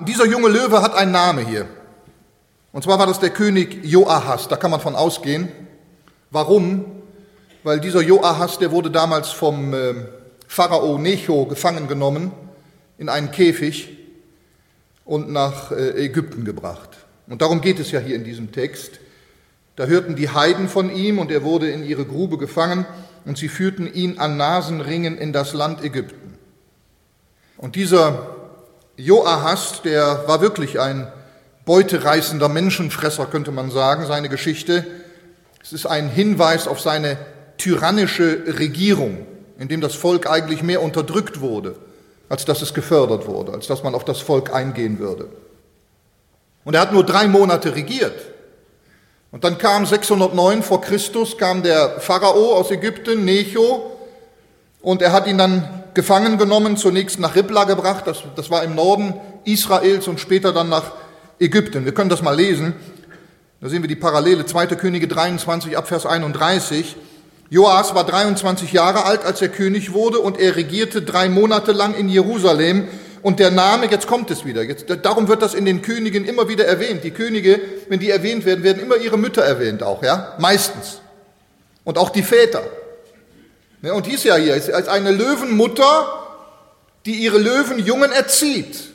Dieser 0.00 0.26
junge 0.26 0.48
Löwe 0.48 0.82
hat 0.82 0.94
einen 0.94 1.12
Namen 1.12 1.46
hier. 1.46 1.68
Und 2.72 2.82
zwar 2.82 2.98
war 2.98 3.06
das 3.06 3.20
der 3.20 3.30
König 3.30 3.84
Joahas, 3.84 4.48
da 4.48 4.56
kann 4.56 4.70
man 4.70 4.80
von 4.80 4.96
ausgehen. 4.96 5.48
Warum? 6.30 7.02
weil 7.62 7.80
dieser 7.80 8.02
Joahas, 8.02 8.58
der 8.58 8.70
wurde 8.70 8.90
damals 8.90 9.28
vom 9.30 9.72
äh, 9.74 9.94
Pharao 10.46 10.98
Necho 10.98 11.46
gefangen 11.46 11.88
genommen 11.88 12.32
in 12.98 13.08
einen 13.08 13.30
Käfig 13.30 13.98
und 15.04 15.30
nach 15.30 15.70
äh, 15.70 16.04
Ägypten 16.04 16.44
gebracht. 16.44 16.90
Und 17.28 17.40
darum 17.40 17.60
geht 17.60 17.78
es 17.78 17.90
ja 17.90 18.00
hier 18.00 18.16
in 18.16 18.24
diesem 18.24 18.52
Text. 18.52 18.98
Da 19.76 19.86
hörten 19.86 20.16
die 20.16 20.28
Heiden 20.28 20.68
von 20.68 20.94
ihm 20.94 21.18
und 21.18 21.30
er 21.30 21.42
wurde 21.42 21.70
in 21.70 21.84
ihre 21.84 22.04
Grube 22.04 22.36
gefangen 22.38 22.84
und 23.24 23.38
sie 23.38 23.48
führten 23.48 23.92
ihn 23.92 24.18
an 24.18 24.36
Nasenringen 24.36 25.16
in 25.16 25.32
das 25.32 25.54
Land 25.54 25.82
Ägypten. 25.82 26.36
Und 27.56 27.76
dieser 27.76 28.26
Joahas, 28.96 29.82
der 29.82 30.24
war 30.26 30.40
wirklich 30.40 30.80
ein 30.80 31.10
beutereißender 31.64 32.48
Menschenfresser, 32.48 33.26
könnte 33.26 33.52
man 33.52 33.70
sagen, 33.70 34.06
seine 34.06 34.28
Geschichte. 34.28 34.84
Es 35.62 35.72
ist 35.72 35.86
ein 35.86 36.08
Hinweis 36.08 36.66
auf 36.66 36.80
seine 36.80 37.16
tyrannische 37.56 38.58
Regierung, 38.58 39.26
in 39.58 39.68
dem 39.68 39.80
das 39.80 39.94
Volk 39.94 40.28
eigentlich 40.28 40.62
mehr 40.62 40.82
unterdrückt 40.82 41.40
wurde, 41.40 41.76
als 42.28 42.44
dass 42.44 42.62
es 42.62 42.74
gefördert 42.74 43.26
wurde, 43.28 43.52
als 43.52 43.68
dass 43.68 43.84
man 43.84 43.94
auf 43.94 44.04
das 44.04 44.20
Volk 44.20 44.52
eingehen 44.52 44.98
würde. 44.98 45.28
Und 46.64 46.74
er 46.74 46.80
hat 46.80 46.92
nur 46.92 47.06
drei 47.06 47.28
Monate 47.28 47.74
regiert. 47.74 48.31
Und 49.32 49.44
dann 49.44 49.56
kam 49.56 49.86
609 49.86 50.62
vor 50.62 50.82
Christus, 50.82 51.38
kam 51.38 51.62
der 51.62 52.00
Pharao 52.00 52.54
aus 52.54 52.70
Ägypten, 52.70 53.24
Necho, 53.24 53.90
und 54.82 55.00
er 55.00 55.12
hat 55.12 55.26
ihn 55.26 55.38
dann 55.38 55.84
gefangen 55.94 56.36
genommen, 56.36 56.76
zunächst 56.76 57.18
nach 57.18 57.34
Ribla 57.34 57.64
gebracht, 57.64 58.06
das, 58.06 58.18
das 58.36 58.50
war 58.50 58.62
im 58.62 58.74
Norden 58.74 59.14
Israels 59.44 60.06
und 60.06 60.20
später 60.20 60.52
dann 60.52 60.68
nach 60.68 60.92
Ägypten. 61.38 61.84
Wir 61.84 61.94
können 61.94 62.10
das 62.10 62.20
mal 62.20 62.36
lesen. 62.36 62.74
Da 63.60 63.68
sehen 63.68 63.82
wir 63.82 63.88
die 63.88 63.96
Parallele, 63.96 64.44
2. 64.44 64.66
Könige 64.66 65.08
23 65.08 65.78
Abvers 65.78 66.04
31. 66.04 66.96
Joas 67.48 67.94
war 67.94 68.04
23 68.04 68.72
Jahre 68.72 69.04
alt, 69.04 69.24
als 69.24 69.40
er 69.40 69.48
König 69.48 69.92
wurde 69.92 70.18
und 70.18 70.38
er 70.38 70.56
regierte 70.56 71.00
drei 71.00 71.28
Monate 71.28 71.72
lang 71.72 71.94
in 71.94 72.08
Jerusalem. 72.08 72.88
Und 73.22 73.38
der 73.38 73.52
Name, 73.52 73.86
jetzt 73.86 74.08
kommt 74.08 74.30
es 74.32 74.44
wieder, 74.44 74.62
jetzt, 74.62 74.86
darum 75.02 75.28
wird 75.28 75.42
das 75.42 75.54
in 75.54 75.64
den 75.64 75.80
Königen 75.80 76.24
immer 76.24 76.48
wieder 76.48 76.66
erwähnt. 76.66 77.04
Die 77.04 77.12
Könige, 77.12 77.60
wenn 77.88 78.00
die 78.00 78.10
erwähnt 78.10 78.44
werden, 78.44 78.64
werden 78.64 78.82
immer 78.82 78.96
ihre 78.96 79.16
Mütter 79.16 79.42
erwähnt 79.42 79.82
auch, 79.82 80.02
ja, 80.02 80.34
meistens. 80.38 81.00
Und 81.84 81.98
auch 81.98 82.10
die 82.10 82.22
Väter. 82.22 82.62
Ja, 83.82 83.92
und 83.92 84.06
hieß 84.06 84.24
ja 84.24 84.36
hier, 84.36 84.54
als 84.54 84.88
eine 84.88 85.12
Löwenmutter, 85.12 86.22
die 87.06 87.14
ihre 87.14 87.38
Löwenjungen 87.38 88.12
erzieht, 88.12 88.90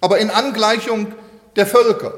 aber 0.00 0.18
in 0.18 0.30
Angleichung 0.30 1.12
der 1.56 1.66
Völker. 1.66 2.14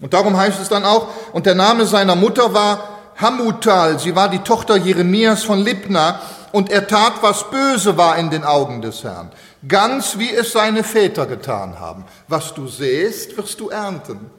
Und 0.00 0.14
darum 0.14 0.36
heißt 0.36 0.60
es 0.60 0.68
dann 0.68 0.84
auch, 0.84 1.08
und 1.32 1.46
der 1.46 1.54
Name 1.54 1.86
seiner 1.86 2.16
Mutter 2.16 2.54
war 2.54 3.00
Hamutal, 3.16 3.98
sie 3.98 4.16
war 4.16 4.28
die 4.30 4.38
Tochter 4.38 4.76
Jeremias 4.76 5.44
von 5.44 5.58
Libna, 5.60 6.20
und 6.52 6.70
er 6.70 6.86
tat, 6.86 7.14
was 7.20 7.48
böse 7.50 7.96
war 7.96 8.16
in 8.18 8.30
den 8.30 8.44
Augen 8.44 8.82
des 8.82 9.04
Herrn, 9.04 9.30
ganz 9.66 10.18
wie 10.18 10.30
es 10.30 10.52
seine 10.52 10.84
Väter 10.84 11.26
getan 11.26 11.78
haben. 11.78 12.04
Was 12.28 12.54
du 12.54 12.66
sähst, 12.66 13.36
wirst 13.36 13.60
du 13.60 13.68
ernten. 13.68 14.30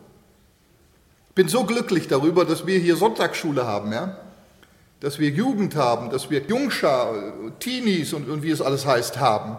Ich 1.30 1.36
bin 1.36 1.48
so 1.48 1.64
glücklich 1.64 2.08
darüber, 2.08 2.46
dass 2.46 2.66
wir 2.66 2.80
hier 2.80 2.96
Sonntagsschule 2.96 3.66
haben, 3.66 3.92
ja? 3.94 4.18
dass 5.00 5.18
wir 5.18 5.30
Jugend 5.30 5.76
haben, 5.76 6.10
dass 6.10 6.30
wir 6.30 6.42
Jungschar, 6.42 7.14
Teenies 7.60 8.14
und, 8.14 8.30
und 8.30 8.44
wie 8.44 8.52
es 8.52 8.62
alles 8.62 8.86
heißt 8.86 9.20
haben. 9.20 9.58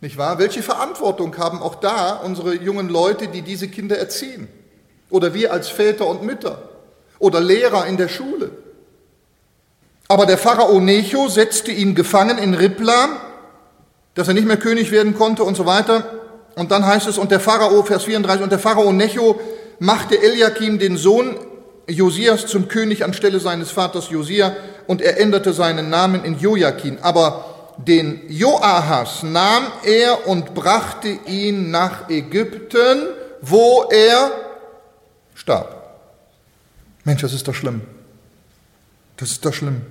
Nicht 0.00 0.16
wahr? 0.16 0.38
Welche 0.38 0.62
Verantwortung 0.62 1.36
haben 1.38 1.60
auch 1.60 1.76
da 1.76 2.12
unsere 2.12 2.54
jungen 2.54 2.88
Leute, 2.88 3.28
die 3.28 3.42
diese 3.42 3.68
Kinder 3.68 3.98
erziehen? 3.98 4.48
Oder 5.10 5.34
wir 5.34 5.52
als 5.52 5.68
Väter 5.68 6.06
und 6.06 6.22
Mütter? 6.22 6.68
oder 7.18 7.40
Lehrer 7.40 7.86
in 7.86 7.96
der 7.96 8.08
Schule. 8.08 8.50
Aber 10.08 10.26
der 10.26 10.38
Pharao 10.38 10.80
Necho 10.80 11.28
setzte 11.28 11.70
ihn 11.70 11.94
gefangen 11.94 12.38
in 12.38 12.54
Ribla, 12.54 13.20
dass 14.18 14.26
er 14.26 14.34
nicht 14.34 14.48
mehr 14.48 14.56
König 14.56 14.90
werden 14.90 15.14
konnte 15.14 15.44
und 15.44 15.56
so 15.56 15.64
weiter. 15.64 16.02
Und 16.56 16.72
dann 16.72 16.84
heißt 16.84 17.06
es, 17.06 17.18
und 17.18 17.30
der 17.30 17.38
Pharao, 17.38 17.84
Vers 17.84 18.02
34, 18.02 18.42
und 18.42 18.50
der 18.50 18.58
Pharao 18.58 18.92
Necho 18.92 19.40
machte 19.78 20.20
Eliakim, 20.20 20.80
den 20.80 20.96
Sohn 20.96 21.36
Josias, 21.86 22.48
zum 22.48 22.66
König 22.66 23.04
anstelle 23.04 23.38
seines 23.38 23.70
Vaters 23.70 24.10
Josia 24.10 24.56
und 24.88 25.02
er 25.02 25.20
änderte 25.20 25.52
seinen 25.52 25.88
Namen 25.88 26.24
in 26.24 26.36
Joachim. 26.36 26.98
Aber 27.00 27.44
den 27.76 28.22
Joahas 28.28 29.22
nahm 29.22 29.68
er 29.84 30.26
und 30.26 30.52
brachte 30.52 31.16
ihn 31.26 31.70
nach 31.70 32.10
Ägypten, 32.10 33.04
wo 33.40 33.84
er 33.88 34.32
starb. 35.36 36.00
Mensch, 37.04 37.22
das 37.22 37.34
ist 37.34 37.46
doch 37.46 37.54
schlimm. 37.54 37.82
Das 39.16 39.30
ist 39.30 39.44
doch 39.44 39.54
schlimm. 39.54 39.82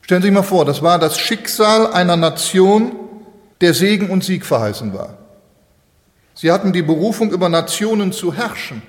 Stellen 0.00 0.22
Sie 0.22 0.28
sich 0.28 0.34
mal 0.34 0.42
vor, 0.42 0.64
das 0.64 0.80
war 0.80 0.98
das 0.98 1.18
Schicksal 1.18 1.92
einer 1.92 2.16
Nation, 2.16 3.03
der 3.60 3.74
Segen 3.74 4.10
und 4.10 4.24
Sieg 4.24 4.44
verheißen 4.44 4.94
war. 4.94 5.18
Sie 6.34 6.50
hatten 6.50 6.72
die 6.72 6.82
Berufung, 6.82 7.30
über 7.30 7.48
Nationen 7.48 8.12
zu 8.12 8.34
herrschen. 8.34 8.82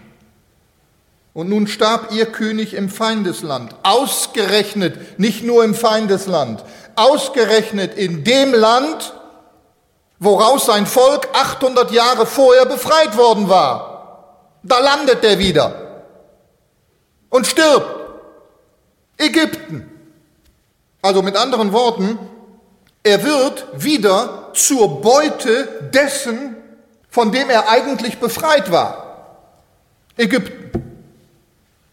Und 1.33 1.49
nun 1.49 1.67
starb 1.67 2.13
ihr 2.13 2.27
König 2.27 2.73
im 2.73 2.89
Feindesland, 2.89 3.75
ausgerechnet, 3.83 5.19
nicht 5.19 5.43
nur 5.43 5.63
im 5.63 5.75
Feindesland, 5.75 6.63
ausgerechnet 6.95 7.95
in 7.95 8.23
dem 8.23 8.53
Land, 8.53 9.13
woraus 10.17 10.65
sein 10.65 10.85
Volk 10.85 11.27
800 11.33 11.91
Jahre 11.91 12.25
vorher 12.25 12.65
befreit 12.65 13.17
worden 13.17 13.49
war. 13.49 14.57
Da 14.63 14.79
landet 14.79 15.23
er 15.23 15.37
wieder 15.37 15.85
und 17.29 17.45
stirbt. 17.45 18.03
Ägypten. 19.17 19.89
Also 21.01 21.21
mit 21.21 21.35
anderen 21.35 21.71
Worten, 21.73 22.17
er 23.03 23.23
wird 23.23 23.67
wieder 23.75 24.44
zur 24.57 25.01
Beute 25.01 25.89
dessen, 25.93 26.55
von 27.09 27.31
dem 27.31 27.49
er 27.49 27.69
eigentlich 27.69 28.19
befreit 28.19 28.71
war. 28.71 29.37
Ägypten. 30.17 30.81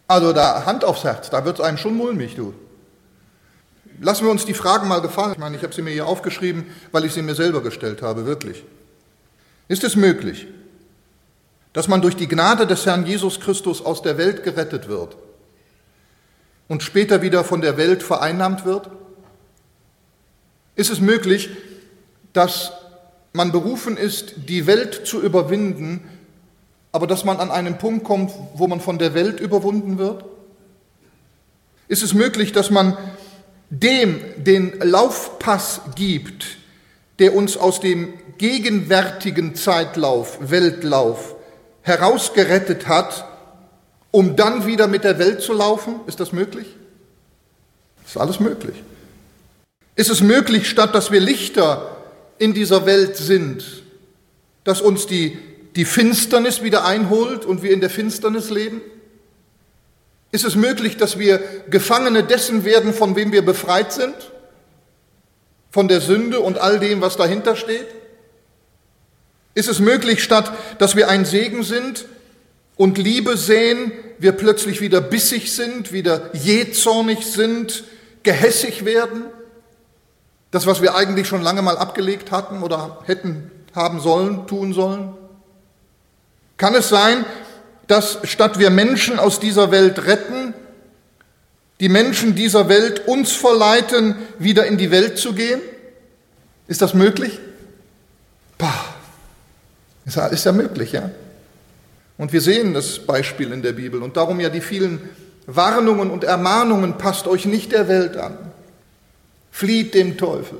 Also 0.08 0.32
da 0.32 0.66
Hand 0.66 0.84
aufs 0.84 1.04
Herz, 1.04 1.30
da 1.30 1.44
wird 1.44 1.58
es 1.58 1.64
einem 1.64 1.78
schon 1.78 1.94
mulmig, 1.94 2.34
du. 2.34 2.54
Lassen 4.00 4.24
wir 4.24 4.30
uns 4.30 4.44
die 4.44 4.54
Fragen 4.54 4.88
mal 4.88 5.00
gefallen. 5.00 5.32
Ich 5.32 5.38
meine, 5.38 5.56
ich 5.56 5.62
habe 5.62 5.74
sie 5.74 5.82
mir 5.82 5.90
hier 5.90 6.06
aufgeschrieben, 6.06 6.66
weil 6.90 7.04
ich 7.04 7.12
sie 7.12 7.22
mir 7.22 7.34
selber 7.34 7.62
gestellt 7.62 8.02
habe, 8.02 8.26
wirklich. 8.26 8.64
Ist 9.68 9.84
es 9.84 9.96
möglich, 9.96 10.48
dass 11.72 11.88
man 11.88 12.02
durch 12.02 12.16
die 12.16 12.28
Gnade 12.28 12.66
des 12.66 12.84
Herrn 12.84 13.06
Jesus 13.06 13.40
Christus 13.40 13.84
aus 13.84 14.02
der 14.02 14.18
Welt 14.18 14.42
gerettet 14.42 14.88
wird? 14.88 15.16
und 16.72 16.82
später 16.82 17.20
wieder 17.20 17.44
von 17.44 17.60
der 17.60 17.76
Welt 17.76 18.02
vereinnahmt 18.02 18.64
wird? 18.64 18.88
Ist 20.74 20.90
es 20.90 21.00
möglich, 21.00 21.50
dass 22.32 22.72
man 23.32 23.52
berufen 23.52 23.96
ist, 23.96 24.34
die 24.48 24.66
Welt 24.66 25.06
zu 25.06 25.22
überwinden, 25.22 26.00
aber 26.92 27.06
dass 27.06 27.24
man 27.24 27.38
an 27.38 27.50
einen 27.50 27.78
Punkt 27.78 28.04
kommt, 28.04 28.32
wo 28.54 28.66
man 28.66 28.80
von 28.80 28.98
der 28.98 29.14
Welt 29.14 29.40
überwunden 29.40 29.98
wird? 29.98 30.24
Ist 31.88 32.02
es 32.02 32.14
möglich, 32.14 32.52
dass 32.52 32.70
man 32.70 32.96
dem 33.70 34.20
den 34.36 34.78
Laufpass 34.80 35.80
gibt, 35.94 36.58
der 37.18 37.34
uns 37.34 37.56
aus 37.56 37.80
dem 37.80 38.12
gegenwärtigen 38.38 39.54
Zeitlauf, 39.54 40.38
Weltlauf 40.50 41.36
herausgerettet 41.82 42.88
hat 42.88 43.26
um 44.12 44.36
dann 44.36 44.66
wieder 44.66 44.86
mit 44.86 45.02
der 45.02 45.18
Welt 45.18 45.42
zu 45.42 45.52
laufen? 45.52 46.00
Ist 46.06 46.20
das 46.20 46.32
möglich? 46.32 46.66
Ist 48.06 48.16
alles 48.16 48.38
möglich. 48.38 48.76
Ist 49.96 50.10
es 50.10 50.20
möglich, 50.20 50.68
statt 50.68 50.94
dass 50.94 51.10
wir 51.10 51.20
Lichter 51.20 51.96
in 52.38 52.54
dieser 52.54 52.86
Welt 52.86 53.16
sind, 53.16 53.64
dass 54.64 54.80
uns 54.80 55.06
die, 55.06 55.38
die 55.76 55.84
Finsternis 55.84 56.62
wieder 56.62 56.84
einholt 56.84 57.44
und 57.44 57.62
wir 57.62 57.72
in 57.72 57.80
der 57.80 57.90
Finsternis 57.90 58.50
leben? 58.50 58.80
Ist 60.30 60.44
es 60.44 60.56
möglich, 60.56 60.96
dass 60.96 61.18
wir 61.18 61.40
Gefangene 61.68 62.22
dessen 62.22 62.64
werden, 62.64 62.94
von 62.94 63.16
wem 63.16 63.32
wir 63.32 63.44
befreit 63.44 63.92
sind? 63.92 64.14
Von 65.70 65.88
der 65.88 66.00
Sünde 66.00 66.40
und 66.40 66.58
all 66.58 66.78
dem, 66.78 67.00
was 67.00 67.16
dahinter 67.16 67.56
steht? 67.56 67.86
Ist 69.54 69.68
es 69.68 69.78
möglich, 69.78 70.22
statt 70.22 70.52
dass 70.78 70.96
wir 70.96 71.08
ein 71.08 71.24
Segen 71.24 71.62
sind, 71.62 72.06
und 72.76 72.98
Liebe 72.98 73.36
sehen, 73.36 73.92
wir 74.18 74.32
plötzlich 74.32 74.80
wieder 74.80 75.00
bissig 75.00 75.52
sind, 75.52 75.92
wieder 75.92 76.30
jähzornig 76.34 77.24
sind, 77.26 77.84
gehässig 78.22 78.84
werden. 78.84 79.24
Das, 80.52 80.66
was 80.66 80.80
wir 80.80 80.94
eigentlich 80.94 81.26
schon 81.26 81.42
lange 81.42 81.62
mal 81.62 81.76
abgelegt 81.76 82.30
hatten 82.30 82.62
oder 82.62 82.98
hätten 83.06 83.50
haben 83.74 84.00
sollen, 84.00 84.46
tun 84.46 84.72
sollen. 84.72 85.14
Kann 86.58 86.74
es 86.74 86.88
sein, 86.88 87.24
dass 87.86 88.18
statt 88.24 88.58
wir 88.58 88.70
Menschen 88.70 89.18
aus 89.18 89.40
dieser 89.40 89.70
Welt 89.70 90.06
retten, 90.06 90.54
die 91.80 91.88
Menschen 91.88 92.34
dieser 92.34 92.68
Welt 92.68 93.08
uns 93.08 93.32
verleiten, 93.32 94.14
wieder 94.38 94.66
in 94.66 94.76
die 94.76 94.90
Welt 94.90 95.18
zu 95.18 95.32
gehen? 95.32 95.60
Ist 96.68 96.82
das 96.82 96.94
möglich? 96.94 97.40
Bah, 98.58 98.94
ist 100.04 100.44
ja 100.44 100.52
möglich, 100.52 100.92
ja. 100.92 101.10
Und 102.18 102.32
wir 102.32 102.40
sehen 102.40 102.74
das 102.74 103.00
Beispiel 103.00 103.52
in 103.52 103.62
der 103.62 103.72
Bibel 103.72 104.02
und 104.02 104.16
darum 104.16 104.38
ja 104.38 104.50
die 104.50 104.60
vielen 104.60 105.08
Warnungen 105.46 106.10
und 106.10 106.24
Ermahnungen, 106.24 106.98
passt 106.98 107.26
euch 107.26 107.46
nicht 107.46 107.72
der 107.72 107.88
Welt 107.88 108.16
an, 108.16 108.51
flieht 109.52 109.94
dem 109.94 110.18
Teufel. 110.18 110.58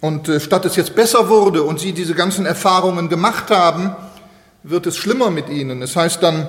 Und 0.00 0.28
äh, 0.28 0.38
statt 0.38 0.64
es 0.64 0.76
jetzt 0.76 0.94
besser 0.94 1.28
wurde 1.28 1.64
und 1.64 1.80
sie 1.80 1.92
diese 1.92 2.14
ganzen 2.14 2.46
Erfahrungen 2.46 3.08
gemacht 3.08 3.50
haben, 3.50 3.96
wird 4.62 4.86
es 4.86 4.96
schlimmer 4.96 5.30
mit 5.30 5.48
ihnen. 5.48 5.82
Es 5.82 5.96
heißt 5.96 6.22
dann, 6.22 6.46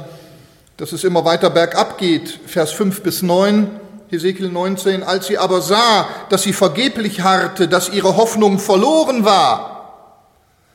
dass 0.77 0.91
es 0.91 1.03
immer 1.03 1.25
weiter 1.25 1.49
bergab 1.49 1.97
geht, 1.97 2.39
Vers 2.45 2.71
5 2.73 3.01
bis 3.01 3.23
9, 3.23 3.71
Hesekiel 4.09 4.49
19, 4.49 5.01
als 5.01 5.27
sie 5.27 5.37
aber 5.39 5.61
sah, 5.61 6.07
dass 6.29 6.43
sie 6.43 6.53
vergeblich 6.53 7.21
harrte, 7.21 7.67
dass 7.67 7.89
ihre 7.89 8.17
Hoffnung 8.17 8.59
verloren 8.59 9.25
war, 9.25 9.79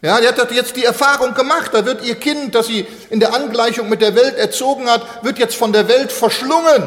ja, 0.05 0.21
die 0.21 0.29
hat 0.29 0.53
jetzt 0.53 0.77
die 0.77 0.85
Erfahrung 0.85 1.33
gemacht, 1.33 1.71
da 1.73 1.87
wird 1.87 2.05
ihr 2.05 2.17
Kind, 2.17 2.55
das 2.55 2.67
sie 2.67 2.87
in 3.09 3.21
der 3.21 3.35
Angleichung 3.35 3.89
mit 3.89 4.03
der 4.03 4.15
Welt 4.15 4.37
erzogen 4.37 4.87
hat, 4.87 5.25
wird 5.25 5.39
jetzt 5.39 5.57
von 5.57 5.73
der 5.73 5.89
Welt 5.89 6.13
verschlungen. 6.13 6.87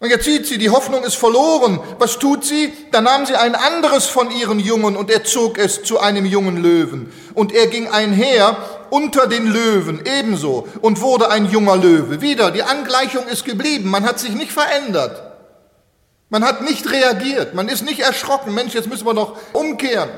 Und 0.00 0.08
jetzt 0.08 0.24
sieht 0.24 0.46
sie, 0.46 0.56
die 0.56 0.70
Hoffnung 0.70 1.04
ist 1.04 1.16
verloren. 1.16 1.78
Was 1.98 2.18
tut 2.18 2.42
sie? 2.42 2.72
Da 2.90 3.02
nahm 3.02 3.26
sie 3.26 3.36
ein 3.36 3.54
anderes 3.54 4.06
von 4.06 4.30
ihren 4.30 4.58
Jungen 4.58 4.96
und 4.96 5.10
er 5.10 5.24
zog 5.24 5.58
es 5.58 5.82
zu 5.82 6.00
einem 6.00 6.24
jungen 6.24 6.62
Löwen. 6.62 7.12
Und 7.34 7.52
er 7.52 7.66
ging 7.66 7.86
einher 7.86 8.56
unter 8.88 9.26
den 9.26 9.46
Löwen 9.46 10.02
ebenso 10.06 10.66
und 10.80 11.02
wurde 11.02 11.30
ein 11.30 11.50
junger 11.50 11.76
Löwe. 11.76 12.22
Wieder, 12.22 12.50
die 12.50 12.62
Angleichung 12.62 13.26
ist 13.26 13.44
geblieben. 13.44 13.90
Man 13.90 14.04
hat 14.04 14.18
sich 14.18 14.30
nicht 14.30 14.52
verändert. 14.52 15.22
Man 16.30 16.44
hat 16.44 16.62
nicht 16.62 16.90
reagiert. 16.90 17.54
Man 17.54 17.68
ist 17.68 17.84
nicht 17.84 18.00
erschrocken. 18.00 18.54
Mensch, 18.54 18.72
jetzt 18.72 18.88
müssen 18.88 19.06
wir 19.06 19.12
noch 19.12 19.36
umkehren. 19.52 20.08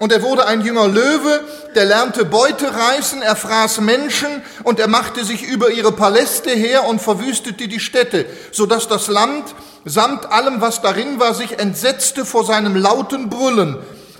Und 0.00 0.12
er 0.12 0.22
wurde 0.22 0.46
ein 0.46 0.62
jünger 0.62 0.88
Löwe, 0.88 1.44
der 1.74 1.84
lernte 1.84 2.24
Beute 2.24 2.72
reißen, 2.74 3.20
er 3.20 3.36
fraß 3.36 3.82
Menschen 3.82 4.42
und 4.64 4.80
er 4.80 4.88
machte 4.88 5.26
sich 5.26 5.42
über 5.42 5.72
ihre 5.72 5.92
Paläste 5.92 6.48
her 6.48 6.88
und 6.88 7.02
verwüstete 7.02 7.68
die 7.68 7.80
Städte, 7.80 8.24
so 8.50 8.64
dass 8.64 8.88
das 8.88 9.08
Land 9.08 9.54
samt 9.84 10.24
allem, 10.32 10.62
was 10.62 10.80
darin 10.80 11.20
war, 11.20 11.34
sich 11.34 11.58
entsetzte 11.58 12.24
vor 12.24 12.46
seinem 12.46 12.76
lauten 12.76 13.28
Brüllen. 13.28 13.76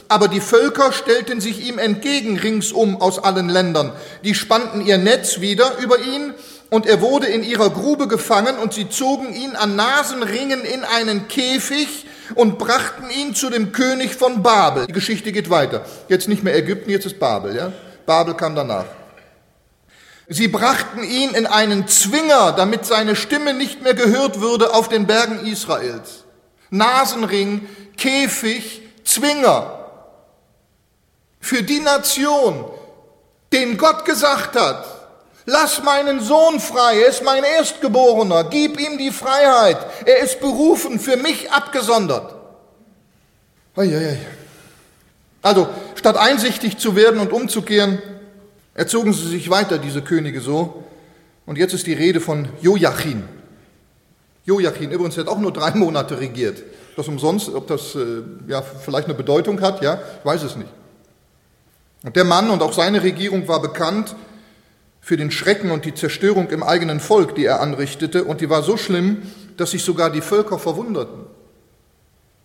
Aber 0.08 0.28
die 0.28 0.42
Völker 0.42 0.92
stellten 0.92 1.40
sich 1.40 1.66
ihm 1.66 1.78
entgegen 1.78 2.38
ringsum 2.38 3.00
aus 3.00 3.18
allen 3.18 3.48
Ländern. 3.48 3.94
Die 4.22 4.34
spannten 4.34 4.82
ihr 4.82 4.98
Netz 4.98 5.40
wieder 5.40 5.78
über 5.78 5.98
ihn 5.98 6.34
und 6.68 6.84
er 6.84 7.00
wurde 7.00 7.26
in 7.26 7.42
ihrer 7.42 7.70
Grube 7.70 8.06
gefangen 8.06 8.58
und 8.58 8.74
sie 8.74 8.90
zogen 8.90 9.32
ihn 9.32 9.56
an 9.56 9.76
Nasenringen 9.76 10.60
in 10.60 10.84
einen 10.84 11.26
Käfig 11.28 12.04
und 12.34 12.58
brachten 12.58 13.10
ihn 13.10 13.34
zu 13.34 13.50
dem 13.50 13.72
König 13.72 14.14
von 14.14 14.42
Babel. 14.42 14.86
Die 14.86 14.92
Geschichte 14.92 15.32
geht 15.32 15.50
weiter. 15.50 15.84
Jetzt 16.08 16.28
nicht 16.28 16.42
mehr 16.42 16.54
Ägypten, 16.56 16.90
jetzt 16.90 17.06
ist 17.06 17.18
Babel, 17.18 17.56
ja? 17.56 17.72
Babel 18.06 18.34
kam 18.34 18.54
danach. 18.54 18.86
Sie 20.28 20.46
brachten 20.46 21.02
ihn 21.02 21.30
in 21.30 21.46
einen 21.46 21.88
Zwinger, 21.88 22.52
damit 22.52 22.86
seine 22.86 23.16
Stimme 23.16 23.52
nicht 23.52 23.82
mehr 23.82 23.94
gehört 23.94 24.40
würde 24.40 24.74
auf 24.74 24.88
den 24.88 25.06
Bergen 25.06 25.44
Israels. 25.44 26.24
Nasenring, 26.70 27.68
Käfig, 27.96 28.82
Zwinger. 29.04 29.78
Für 31.40 31.62
die 31.64 31.80
Nation, 31.80 32.64
den 33.52 33.76
Gott 33.76 34.04
gesagt 34.04 34.54
hat, 34.54 34.99
Lass 35.52 35.82
meinen 35.82 36.20
Sohn 36.20 36.60
frei, 36.60 37.00
er 37.00 37.08
ist 37.08 37.24
mein 37.24 37.42
Erstgeborener, 37.42 38.44
gib 38.44 38.78
ihm 38.78 38.98
die 38.98 39.10
Freiheit, 39.10 39.78
er 40.06 40.20
ist 40.20 40.38
berufen, 40.38 41.00
für 41.00 41.16
mich 41.16 41.50
abgesondert. 41.50 42.36
Also, 45.42 45.68
statt 45.96 46.16
einsichtig 46.16 46.78
zu 46.78 46.94
werden 46.94 47.18
und 47.18 47.32
umzukehren, 47.32 48.00
erzogen 48.74 49.12
sie 49.12 49.26
sich 49.26 49.50
weiter, 49.50 49.78
diese 49.78 50.02
Könige 50.02 50.40
so. 50.40 50.84
Und 51.46 51.58
jetzt 51.58 51.74
ist 51.74 51.88
die 51.88 51.94
Rede 51.94 52.20
von 52.20 52.48
Joachim. 52.60 53.24
Joachim 54.44 54.92
übrigens 54.92 55.18
hat 55.18 55.26
auch 55.26 55.38
nur 55.38 55.52
drei 55.52 55.72
Monate 55.72 56.20
regiert. 56.20 56.62
Das 56.94 57.08
umsonst, 57.08 57.48
ob 57.48 57.66
das 57.66 57.96
äh, 57.96 58.22
ja, 58.46 58.62
vielleicht 58.62 59.06
eine 59.06 59.14
Bedeutung 59.14 59.60
hat, 59.60 59.82
ja, 59.82 60.00
ich 60.20 60.24
weiß 60.24 60.44
es 60.44 60.54
nicht. 60.54 60.70
Und 62.04 62.14
der 62.14 62.24
Mann 62.24 62.50
und 62.50 62.62
auch 62.62 62.72
seine 62.72 63.02
Regierung 63.02 63.48
war 63.48 63.60
bekannt 63.60 64.14
für 65.10 65.16
den 65.16 65.32
Schrecken 65.32 65.72
und 65.72 65.84
die 65.84 65.92
Zerstörung 65.92 66.50
im 66.50 66.62
eigenen 66.62 67.00
Volk, 67.00 67.34
die 67.34 67.44
er 67.44 67.60
anrichtete, 67.60 68.22
und 68.22 68.40
die 68.40 68.48
war 68.48 68.62
so 68.62 68.76
schlimm, 68.76 69.22
dass 69.56 69.72
sich 69.72 69.82
sogar 69.82 70.08
die 70.08 70.20
Völker 70.20 70.56
verwunderten. 70.56 71.26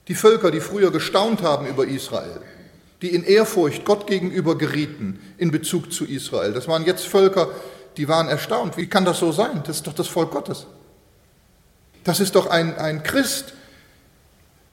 Die 0.08 0.16
Völker, 0.16 0.50
die 0.50 0.62
früher 0.62 0.90
gestaunt 0.90 1.44
haben 1.44 1.68
über 1.68 1.86
Israel, 1.86 2.42
die 3.04 3.14
in 3.14 3.24
Ehrfurcht 3.24 3.86
Gott 3.86 4.08
gegenüber 4.08 4.58
gerieten 4.58 5.20
in 5.38 5.52
Bezug 5.52 5.94
zu 5.94 6.06
Israel. 6.06 6.54
Das 6.54 6.68
waren 6.68 6.84
jetzt 6.86 7.06
Völker, 7.06 7.50
die 7.98 8.08
waren 8.08 8.30
erstaunt. 8.30 8.78
Wie 8.78 8.88
kann 8.88 9.06
das 9.06 9.20
so 9.20 9.32
sein? 9.32 9.62
Das 9.68 9.76
ist 9.76 9.86
doch 9.86 9.94
das 9.94 10.08
Volk 10.08 10.32
Gottes. 10.32 10.66
Das 12.04 12.20
ist 12.20 12.34
doch 12.34 12.48
ein, 12.48 12.76
ein 12.80 13.04
Christ. 13.04 13.54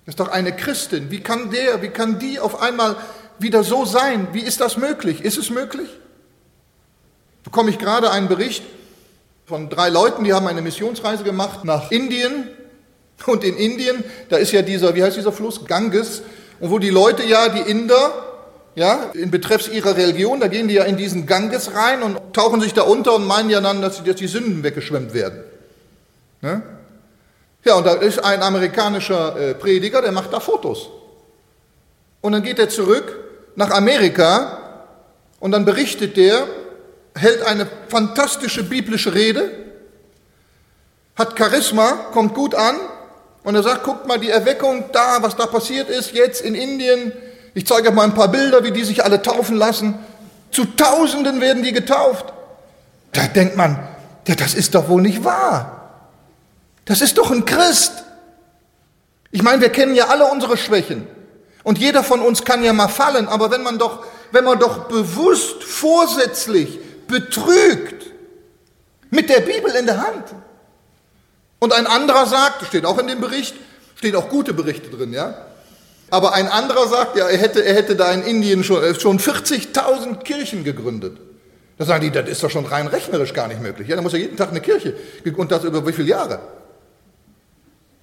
Das 0.06 0.14
ist 0.14 0.20
doch 0.20 0.28
eine 0.28 0.56
Christin. 0.56 1.10
Wie 1.10 1.20
kann 1.20 1.50
der, 1.50 1.82
wie 1.82 1.90
kann 1.90 2.18
die 2.18 2.40
auf 2.40 2.62
einmal 2.62 2.96
wieder 3.38 3.62
so 3.62 3.84
sein? 3.84 4.28
Wie 4.32 4.40
ist 4.40 4.62
das 4.62 4.78
möglich? 4.78 5.22
Ist 5.22 5.36
es 5.36 5.50
möglich? 5.50 5.90
Bekomme 7.44 7.70
ich 7.70 7.78
gerade 7.78 8.10
einen 8.10 8.28
Bericht 8.28 8.62
von 9.46 9.68
drei 9.68 9.88
Leuten, 9.88 10.24
die 10.24 10.32
haben 10.32 10.46
eine 10.46 10.62
Missionsreise 10.62 11.24
gemacht 11.24 11.64
nach 11.64 11.90
Indien. 11.90 12.48
Und 13.26 13.44
in 13.44 13.56
Indien, 13.56 14.02
da 14.28 14.36
ist 14.36 14.52
ja 14.52 14.62
dieser, 14.62 14.94
wie 14.94 15.02
heißt 15.02 15.16
dieser 15.16 15.32
Fluss? 15.32 15.64
Ganges. 15.64 16.22
Und 16.60 16.70
wo 16.70 16.78
die 16.78 16.90
Leute 16.90 17.22
ja, 17.24 17.48
die 17.48 17.70
Inder, 17.70 18.12
ja, 18.74 19.10
in 19.14 19.30
Betreffs 19.30 19.68
ihrer 19.68 19.96
Religion, 19.96 20.40
da 20.40 20.48
gehen 20.48 20.68
die 20.68 20.74
ja 20.74 20.84
in 20.84 20.96
diesen 20.96 21.26
Ganges 21.26 21.74
rein 21.74 22.02
und 22.02 22.18
tauchen 22.32 22.60
sich 22.60 22.72
da 22.72 22.82
unter 22.82 23.14
und 23.14 23.26
meinen 23.26 23.50
ja 23.50 23.60
dann, 23.60 23.82
dass, 23.82 24.02
dass 24.02 24.16
die 24.16 24.26
Sünden 24.26 24.62
weggeschwemmt 24.62 25.12
werden. 25.12 25.44
Ne? 26.40 26.62
Ja, 27.64 27.74
und 27.74 27.86
da 27.86 27.94
ist 27.94 28.18
ein 28.24 28.42
amerikanischer 28.42 29.36
äh, 29.36 29.54
Prediger, 29.54 30.02
der 30.02 30.12
macht 30.12 30.32
da 30.32 30.40
Fotos. 30.40 30.88
Und 32.20 32.32
dann 32.32 32.42
geht 32.42 32.58
er 32.58 32.68
zurück 32.68 33.18
nach 33.54 33.70
Amerika 33.70 34.88
und 35.38 35.52
dann 35.52 35.64
berichtet 35.64 36.16
der, 36.16 36.46
hält 37.14 37.42
eine 37.42 37.68
fantastische 37.88 38.64
biblische 38.64 39.14
Rede, 39.14 39.50
hat 41.16 41.38
Charisma, 41.38 41.92
kommt 42.12 42.34
gut 42.34 42.54
an 42.54 42.76
und 43.44 43.54
er 43.54 43.62
sagt, 43.62 43.84
guckt 43.84 44.06
mal 44.06 44.18
die 44.18 44.30
Erweckung 44.30 44.84
da, 44.92 45.22
was 45.22 45.36
da 45.36 45.46
passiert 45.46 45.88
ist, 45.90 46.12
jetzt 46.12 46.40
in 46.40 46.54
Indien. 46.54 47.12
Ich 47.54 47.66
zeige 47.66 47.88
euch 47.88 47.94
mal 47.94 48.04
ein 48.04 48.14
paar 48.14 48.28
Bilder, 48.28 48.64
wie 48.64 48.72
die 48.72 48.84
sich 48.84 49.04
alle 49.04 49.20
taufen 49.20 49.56
lassen. 49.56 49.98
Zu 50.50 50.64
Tausenden 50.64 51.40
werden 51.40 51.62
die 51.62 51.72
getauft. 51.72 52.32
Da 53.12 53.26
denkt 53.26 53.56
man, 53.56 53.78
ja, 54.26 54.34
das 54.34 54.54
ist 54.54 54.74
doch 54.74 54.88
wohl 54.88 55.02
nicht 55.02 55.24
wahr. 55.24 56.00
Das 56.84 57.00
ist 57.00 57.18
doch 57.18 57.30
ein 57.30 57.44
Christ. 57.44 58.04
Ich 59.30 59.42
meine, 59.42 59.60
wir 59.60 59.70
kennen 59.70 59.94
ja 59.94 60.06
alle 60.06 60.26
unsere 60.26 60.56
Schwächen. 60.56 61.06
Und 61.62 61.78
jeder 61.78 62.02
von 62.02 62.20
uns 62.20 62.44
kann 62.44 62.64
ja 62.64 62.72
mal 62.72 62.88
fallen, 62.88 63.28
aber 63.28 63.50
wenn 63.50 63.62
man 63.62 63.78
doch, 63.78 64.04
wenn 64.30 64.44
man 64.44 64.58
doch 64.58 64.88
bewusst, 64.88 65.62
vorsätzlich 65.62 66.78
betrügt 67.08 68.06
mit 69.10 69.28
der 69.28 69.40
Bibel 69.40 69.70
in 69.78 69.86
der 69.86 69.98
Hand. 69.98 70.24
Und 71.58 71.72
ein 71.72 71.86
anderer 71.86 72.26
sagt, 72.26 72.66
steht 72.66 72.84
auch 72.84 72.98
in 72.98 73.06
dem 73.06 73.20
Bericht, 73.20 73.54
stehen 73.96 74.16
auch 74.16 74.28
gute 74.28 74.52
Berichte 74.52 74.88
drin, 74.88 75.12
ja. 75.12 75.46
Aber 76.10 76.34
ein 76.34 76.48
anderer 76.48 76.88
sagt, 76.88 77.16
ja, 77.16 77.28
er 77.28 77.38
hätte, 77.38 77.64
er 77.64 77.74
hätte 77.74 77.94
da 77.94 78.10
in 78.12 78.22
Indien 78.22 78.64
schon, 78.64 78.82
äh, 78.82 78.98
schon 78.98 79.18
40.000 79.18 80.24
Kirchen 80.24 80.64
gegründet. 80.64 81.18
Da 81.78 81.84
sagen 81.84 82.02
die, 82.02 82.10
das 82.10 82.28
ist 82.28 82.42
doch 82.42 82.50
schon 82.50 82.66
rein 82.66 82.86
rechnerisch 82.86 83.32
gar 83.32 83.48
nicht 83.48 83.62
möglich. 83.62 83.88
Ja, 83.88 83.96
da 83.96 84.02
muss 84.02 84.12
er 84.12 84.18
jeden 84.18 84.36
Tag 84.36 84.50
eine 84.50 84.60
Kirche. 84.60 84.94
Und 85.36 85.52
das 85.52 85.64
über 85.64 85.86
wie 85.86 85.92
viele 85.92 86.08
Jahre? 86.08 86.40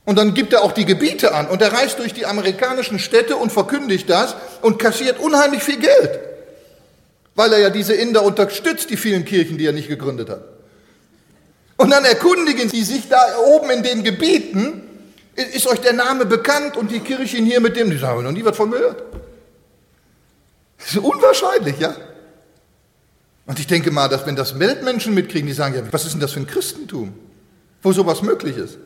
Und 0.05 0.17
dann 0.17 0.33
gibt 0.33 0.53
er 0.53 0.63
auch 0.63 0.71
die 0.71 0.85
Gebiete 0.85 1.33
an 1.35 1.47
und 1.47 1.61
er 1.61 1.71
reist 1.71 1.99
durch 1.99 2.13
die 2.13 2.25
amerikanischen 2.25 2.97
Städte 2.97 3.35
und 3.35 3.51
verkündigt 3.51 4.09
das 4.09 4.35
und 4.61 4.79
kassiert 4.79 5.19
unheimlich 5.19 5.61
viel 5.61 5.77
Geld 5.77 6.28
weil 7.39 7.53
er 7.53 7.59
ja 7.59 7.69
diese 7.69 7.93
Inder 7.93 8.23
unterstützt, 8.23 8.89
die 8.89 8.97
vielen 8.97 9.23
Kirchen, 9.23 9.57
die 9.57 9.65
er 9.65 9.71
nicht 9.71 9.87
gegründet 9.87 10.29
hat. 10.29 10.43
Und 11.77 11.89
dann 11.89 12.03
erkundigen 12.03 12.67
sie 12.67 12.83
sich 12.83 13.07
da 13.07 13.17
oben 13.45 13.69
in 13.69 13.81
den 13.81 14.03
Gebieten, 14.03 14.81
ist 15.53 15.65
euch 15.65 15.79
der 15.79 15.93
Name 15.93 16.25
bekannt 16.25 16.75
und 16.75 16.91
die 16.91 16.99
Kirchen 16.99 17.45
hier 17.45 17.61
mit 17.61 17.77
dem, 17.77 17.91
die 17.91 17.97
sagen, 17.97 18.23
noch 18.23 18.33
nie 18.33 18.43
was 18.43 18.57
von 18.57 18.69
gehört. 18.69 19.01
Das 20.79 20.89
ist 20.89 20.97
unwahrscheinlich, 20.97 21.79
ja. 21.79 21.95
Und 23.45 23.57
ich 23.57 23.67
denke 23.67 23.89
mal, 23.89 24.09
dass 24.09 24.25
wenn 24.25 24.35
das 24.35 24.59
Weltmenschen 24.59 25.13
mitkriegen, 25.13 25.47
die 25.47 25.53
sagen, 25.53 25.75
ja, 25.75 25.83
was 25.91 26.03
ist 26.03 26.11
denn 26.11 26.19
das 26.19 26.33
für 26.33 26.41
ein 26.41 26.47
Christentum, 26.47 27.13
wo 27.81 27.93
sowas 27.93 28.21
möglich 28.21 28.57
ist? 28.57 28.79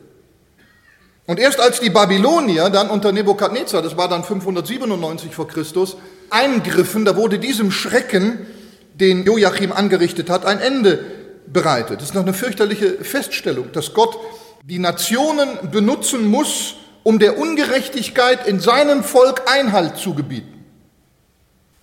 Und 1.26 1.40
erst 1.40 1.58
als 1.58 1.80
die 1.80 1.90
Babylonier 1.90 2.70
dann 2.70 2.88
unter 2.88 3.10
Nebukadnezar, 3.10 3.82
das 3.82 3.96
war 3.96 4.08
dann 4.08 4.22
597 4.22 5.34
vor 5.34 5.48
Christus, 5.48 5.96
eingriffen, 6.30 7.04
da 7.04 7.16
wurde 7.16 7.38
diesem 7.38 7.70
Schrecken, 7.70 8.46
den 8.94 9.24
Joachim 9.24 9.72
angerichtet 9.72 10.30
hat, 10.30 10.44
ein 10.44 10.60
Ende 10.60 11.04
bereitet. 11.46 12.00
Das 12.00 12.08
ist 12.08 12.14
noch 12.14 12.22
eine 12.22 12.34
fürchterliche 12.34 12.92
Feststellung, 13.04 13.72
dass 13.72 13.94
Gott 13.94 14.16
die 14.62 14.78
Nationen 14.78 15.70
benutzen 15.70 16.26
muss, 16.26 16.76
um 17.02 17.18
der 17.18 17.38
Ungerechtigkeit 17.38 18.46
in 18.46 18.60
seinem 18.60 19.04
Volk 19.04 19.42
Einhalt 19.46 19.98
zu 19.98 20.14
gebieten. 20.14 20.64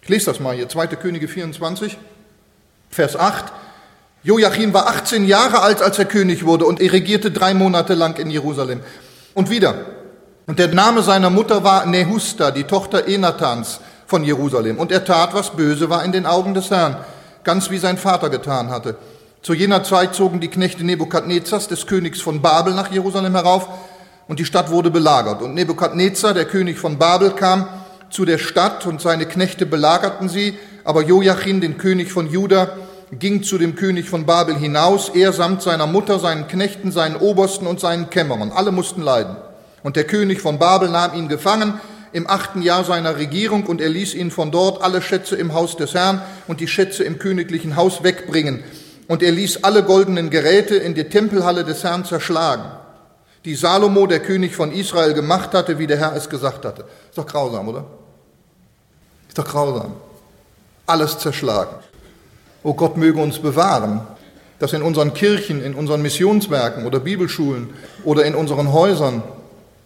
Ich 0.01 0.09
lese 0.09 0.25
das 0.25 0.39
mal 0.39 0.55
hier, 0.55 0.67
2. 0.67 0.87
Könige 0.87 1.27
24, 1.27 1.97
Vers 2.89 3.15
8. 3.15 3.53
Joachim 4.23 4.73
war 4.73 4.87
18 4.87 5.25
Jahre 5.25 5.61
alt, 5.61 5.81
als 5.81 5.99
er 5.99 6.05
König 6.05 6.45
wurde, 6.45 6.65
und 6.65 6.81
er 6.81 6.91
regierte 6.91 7.31
drei 7.31 7.53
Monate 7.53 7.93
lang 7.93 8.17
in 8.17 8.29
Jerusalem. 8.29 8.81
Und 9.33 9.49
wieder. 9.49 9.85
Und 10.47 10.59
der 10.59 10.67
Name 10.69 11.03
seiner 11.03 11.29
Mutter 11.29 11.63
war 11.63 11.85
Nehusta, 11.85 12.51
die 12.51 12.63
Tochter 12.63 13.07
Enathans 13.07 13.79
von 14.11 14.25
Jerusalem. 14.25 14.77
Und 14.77 14.91
er 14.91 15.05
tat, 15.05 15.33
was 15.33 15.51
böse 15.51 15.89
war 15.89 16.03
in 16.03 16.11
den 16.11 16.25
Augen 16.25 16.53
des 16.53 16.69
Herrn, 16.69 16.97
ganz 17.45 17.71
wie 17.71 17.77
sein 17.77 17.97
Vater 17.97 18.29
getan 18.29 18.69
hatte. 18.69 18.97
Zu 19.41 19.53
jener 19.53 19.85
Zeit 19.85 20.13
zogen 20.13 20.41
die 20.41 20.49
Knechte 20.49 20.83
Nebukadnezars, 20.83 21.69
des 21.69 21.87
Königs 21.87 22.19
von 22.19 22.41
Babel, 22.41 22.73
nach 22.73 22.91
Jerusalem 22.91 23.33
herauf, 23.33 23.69
und 24.27 24.39
die 24.39 24.45
Stadt 24.45 24.69
wurde 24.69 24.91
belagert. 24.91 25.41
Und 25.41 25.53
Nebukadnezar, 25.53 26.33
der 26.33 26.43
König 26.43 26.77
von 26.77 26.97
Babel, 26.97 27.31
kam 27.31 27.67
zu 28.09 28.25
der 28.25 28.37
Stadt, 28.37 28.85
und 28.85 28.99
seine 28.99 29.25
Knechte 29.25 29.65
belagerten 29.65 30.27
sie, 30.27 30.59
aber 30.83 31.03
Joachim, 31.03 31.61
den 31.61 31.77
König 31.77 32.11
von 32.11 32.29
Juda, 32.29 32.67
ging 33.13 33.43
zu 33.43 33.57
dem 33.57 33.75
König 33.77 34.09
von 34.09 34.25
Babel 34.25 34.55
hinaus, 34.55 35.07
er 35.07 35.31
samt 35.31 35.61
seiner 35.61 35.87
Mutter, 35.87 36.19
seinen 36.19 36.49
Knechten, 36.49 36.91
seinen 36.91 37.15
Obersten 37.15 37.65
und 37.65 37.79
seinen 37.79 38.09
Kämmerern. 38.09 38.51
Alle 38.51 38.73
mussten 38.73 39.01
leiden. 39.01 39.37
Und 39.83 39.95
der 39.95 40.03
König 40.03 40.41
von 40.41 40.59
Babel 40.59 40.89
nahm 40.89 41.13
ihn 41.17 41.29
gefangen 41.29 41.79
im 42.13 42.29
achten 42.29 42.61
Jahr 42.61 42.83
seiner 42.83 43.17
Regierung 43.17 43.65
und 43.65 43.81
er 43.81 43.89
ließ 43.89 44.13
ihn 44.15 44.31
von 44.31 44.51
dort 44.51 44.81
alle 44.81 45.01
Schätze 45.01 45.35
im 45.35 45.53
Haus 45.53 45.77
des 45.77 45.93
Herrn 45.93 46.21
und 46.47 46.59
die 46.59 46.67
Schätze 46.67 47.03
im 47.03 47.19
königlichen 47.19 47.75
Haus 47.75 48.03
wegbringen. 48.03 48.63
Und 49.07 49.23
er 49.23 49.31
ließ 49.31 49.63
alle 49.63 49.83
goldenen 49.83 50.29
Geräte 50.29 50.75
in 50.75 50.93
die 50.93 51.05
Tempelhalle 51.05 51.63
des 51.63 51.83
Herrn 51.83 52.05
zerschlagen, 52.05 52.65
die 53.45 53.55
Salomo, 53.55 54.07
der 54.07 54.19
König 54.19 54.55
von 54.55 54.71
Israel, 54.71 55.13
gemacht 55.13 55.53
hatte, 55.53 55.79
wie 55.79 55.87
der 55.87 55.97
Herr 55.97 56.15
es 56.15 56.29
gesagt 56.29 56.65
hatte. 56.65 56.85
Ist 57.09 57.17
doch 57.17 57.25
grausam, 57.25 57.67
oder? 57.67 57.85
Ist 59.27 59.37
doch 59.37 59.47
grausam. 59.47 59.93
Alles 60.85 61.17
zerschlagen. 61.17 61.75
Oh 62.63 62.73
Gott 62.73 62.97
möge 62.97 63.19
uns 63.19 63.39
bewahren, 63.39 64.01
dass 64.59 64.73
in 64.73 64.83
unseren 64.83 65.13
Kirchen, 65.13 65.63
in 65.63 65.73
unseren 65.73 66.01
Missionswerken 66.01 66.85
oder 66.85 66.99
Bibelschulen 66.99 67.69
oder 68.03 68.25
in 68.25 68.35
unseren 68.35 68.71
Häusern 68.71 69.23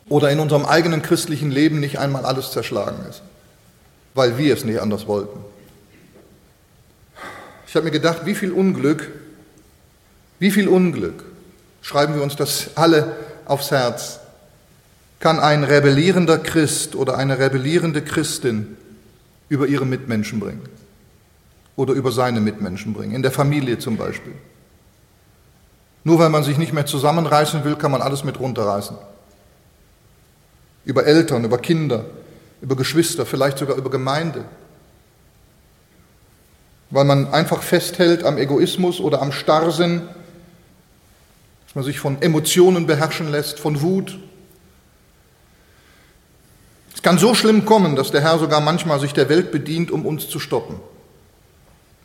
oder 0.09 0.29
in 0.29 0.39
unserem 0.39 0.65
eigenen 0.65 1.01
christlichen 1.01 1.51
Leben 1.51 1.79
nicht 1.79 1.99
einmal 1.99 2.25
alles 2.25 2.51
zerschlagen 2.51 3.05
ist, 3.09 3.21
weil 4.13 4.37
wir 4.37 4.53
es 4.53 4.63
nicht 4.63 4.79
anders 4.79 5.07
wollten. 5.07 5.39
Ich 7.67 7.75
habe 7.75 7.85
mir 7.85 7.91
gedacht, 7.91 8.25
wie 8.25 8.35
viel 8.35 8.51
Unglück, 8.51 9.11
wie 10.39 10.51
viel 10.51 10.67
Unglück, 10.67 11.23
schreiben 11.81 12.15
wir 12.15 12.23
uns 12.23 12.35
das 12.35 12.71
alle 12.75 13.15
aufs 13.45 13.71
Herz, 13.71 14.19
kann 15.19 15.39
ein 15.39 15.63
rebellierender 15.63 16.37
Christ 16.37 16.95
oder 16.95 17.17
eine 17.17 17.39
rebellierende 17.39 18.01
Christin 18.01 18.77
über 19.49 19.67
ihre 19.67 19.85
Mitmenschen 19.85 20.39
bringen 20.39 20.67
oder 21.75 21.93
über 21.93 22.11
seine 22.11 22.41
Mitmenschen 22.41 22.93
bringen, 22.93 23.13
in 23.13 23.21
der 23.21 23.31
Familie 23.31 23.79
zum 23.79 23.97
Beispiel. 23.97 24.33
Nur 26.03 26.19
weil 26.19 26.29
man 26.29 26.43
sich 26.43 26.57
nicht 26.57 26.73
mehr 26.73 26.85
zusammenreißen 26.85 27.63
will, 27.63 27.75
kann 27.75 27.91
man 27.91 28.01
alles 28.01 28.23
mit 28.23 28.39
runterreißen. 28.39 28.95
Über 30.85 31.05
Eltern, 31.05 31.43
über 31.43 31.57
Kinder, 31.57 32.05
über 32.61 32.75
Geschwister, 32.75 33.25
vielleicht 33.25 33.57
sogar 33.57 33.75
über 33.75 33.89
Gemeinde. 33.89 34.45
Weil 36.91 37.05
man 37.05 37.33
einfach 37.33 37.61
festhält 37.63 38.23
am 38.23 38.37
Egoismus 38.37 38.99
oder 38.99 39.21
am 39.21 39.31
Starrsinn, 39.31 40.01
dass 41.65 41.75
man 41.75 41.83
sich 41.83 41.99
von 41.99 42.21
Emotionen 42.21 42.85
beherrschen 42.85 43.31
lässt, 43.31 43.59
von 43.59 43.81
Wut, 43.81 44.17
es 46.93 47.01
kann 47.01 47.17
so 47.17 47.35
schlimm 47.35 47.65
kommen, 47.65 47.95
dass 47.95 48.11
der 48.11 48.21
Herr 48.21 48.39
sogar 48.39 48.61
manchmal 48.61 48.99
sich 48.99 49.13
der 49.13 49.27
Welt 49.29 49.51
bedient, 49.51 49.91
um 49.91 50.05
uns 50.05 50.29
zu 50.29 50.39
stoppen. 50.39 50.79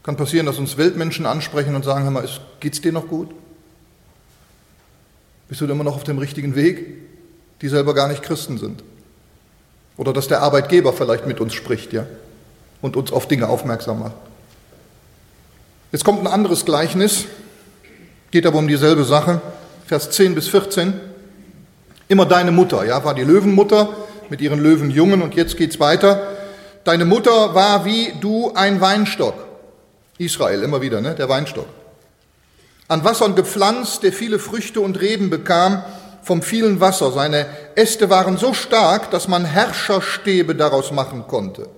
Kann 0.02 0.16
passieren, 0.16 0.46
dass 0.46 0.58
uns 0.58 0.76
Weltmenschen 0.76 1.26
ansprechen 1.26 1.74
und 1.74 1.84
sagen, 1.84 2.04
hör 2.04 2.10
mal, 2.10 2.28
geht's 2.58 2.80
dir 2.80 2.92
noch 2.92 3.06
gut? 3.06 3.30
Bist 5.48 5.60
du 5.60 5.66
immer 5.66 5.84
noch 5.84 5.94
auf 5.94 6.04
dem 6.04 6.18
richtigen 6.18 6.54
Weg? 6.54 7.09
Die 7.62 7.68
selber 7.68 7.94
gar 7.94 8.08
nicht 8.08 8.22
Christen 8.22 8.58
sind. 8.58 8.82
Oder 9.96 10.12
dass 10.12 10.28
der 10.28 10.42
Arbeitgeber 10.42 10.92
vielleicht 10.92 11.26
mit 11.26 11.40
uns 11.40 11.54
spricht, 11.54 11.92
ja? 11.92 12.06
Und 12.80 12.96
uns 12.96 13.12
auf 13.12 13.28
Dinge 13.28 13.48
aufmerksam 13.48 14.00
macht. 14.00 14.14
Jetzt 15.92 16.04
kommt 16.04 16.20
ein 16.20 16.26
anderes 16.26 16.64
Gleichnis, 16.64 17.26
geht 18.30 18.46
aber 18.46 18.58
um 18.58 18.68
dieselbe 18.68 19.04
Sache. 19.04 19.42
Vers 19.86 20.10
10 20.10 20.34
bis 20.34 20.48
14. 20.48 20.94
Immer 22.08 22.26
deine 22.26 22.52
Mutter, 22.52 22.84
ja, 22.84 23.04
war 23.04 23.14
die 23.14 23.24
Löwenmutter, 23.24 23.88
mit 24.30 24.40
ihren 24.40 24.60
Löwenjungen 24.60 25.20
und 25.20 25.34
jetzt 25.34 25.56
geht's 25.56 25.80
weiter. 25.80 26.28
Deine 26.84 27.04
Mutter 27.04 27.54
war 27.54 27.84
wie 27.84 28.14
du 28.20 28.52
ein 28.54 28.80
Weinstock. 28.80 29.34
Israel 30.16 30.62
immer 30.62 30.80
wieder, 30.80 31.00
ne? 31.00 31.14
der 31.14 31.28
Weinstock. 31.28 31.66
An 32.88 33.04
Wassern 33.04 33.34
gepflanzt, 33.34 34.02
der 34.02 34.12
viele 34.12 34.38
Früchte 34.38 34.80
und 34.80 35.00
Reben 35.00 35.30
bekam 35.30 35.84
vom 36.22 36.42
vielen 36.42 36.80
Wasser. 36.80 37.12
Seine 37.12 37.46
Äste 37.74 38.10
waren 38.10 38.36
so 38.36 38.54
stark, 38.54 39.10
dass 39.10 39.28
man 39.28 39.44
Herrscherstäbe 39.44 40.54
daraus 40.54 40.92
machen 40.92 41.26
konnte. 41.26 41.68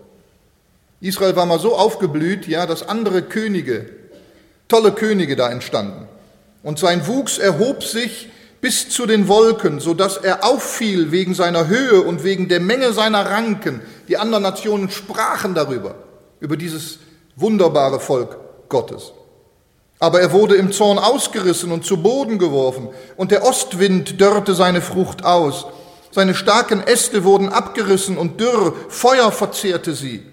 Israel 1.01 1.35
war 1.37 1.47
mal 1.47 1.59
so 1.59 1.77
aufgeblüht, 1.77 2.47
ja, 2.47 2.67
dass 2.67 2.89
andere 2.89 3.23
Könige, 3.23 3.91
tolle 4.69 4.93
Könige 4.93 5.37
da 5.37 5.51
entstanden. 5.51 6.09
Und 6.63 6.79
sein 6.79 7.07
Wuchs 7.07 7.39
erhob 7.39 7.83
sich 7.83 8.31
bis 8.61 8.89
zu 8.89 9.07
den 9.07 9.27
Wolken, 9.27 9.81
so 9.81 9.95
dass 9.95 10.17
er 10.17 10.45
auffiel 10.45 11.11
wegen 11.11 11.35
seiner 11.35 11.67
Höhe 11.67 12.01
und 12.01 12.23
wegen 12.23 12.49
der 12.49 12.61
Menge 12.61 12.93
seiner 12.93 13.27
Ranken. 13.27 13.81
Die 14.07 14.17
anderen 14.17 14.45
Nationen 14.45 14.89
sprachen 14.91 15.55
darüber, 15.55 15.97
über 16.39 16.57
dieses 16.57 17.01
wunderbare 17.35 17.99
Volk 17.99 18.37
Gottes. 18.69 19.13
Aber 20.03 20.21
er 20.21 20.33
wurde 20.33 20.57
im 20.57 20.73
Zorn 20.73 20.99
ausgerissen 20.99 21.71
und 21.71 21.87
zu 21.87 21.99
Boden 21.99 22.41
geworfen, 22.41 22.89
und 23.17 23.31
der 23.31 23.45
Ostwind 23.45 24.21
dörrte 24.21 24.53
seine 24.53 24.81
Frucht 24.81 25.25
aus. 25.25 25.65
Seine 26.11 26.35
starken 26.35 26.83
Äste 26.83 27.23
wurden 27.23 27.51
abgerissen 27.51 28.19
und 28.19 28.41
dürr, 28.41 28.75
Feuer 28.89 29.31
verzehrte 29.31 29.95
sie. 29.95 30.27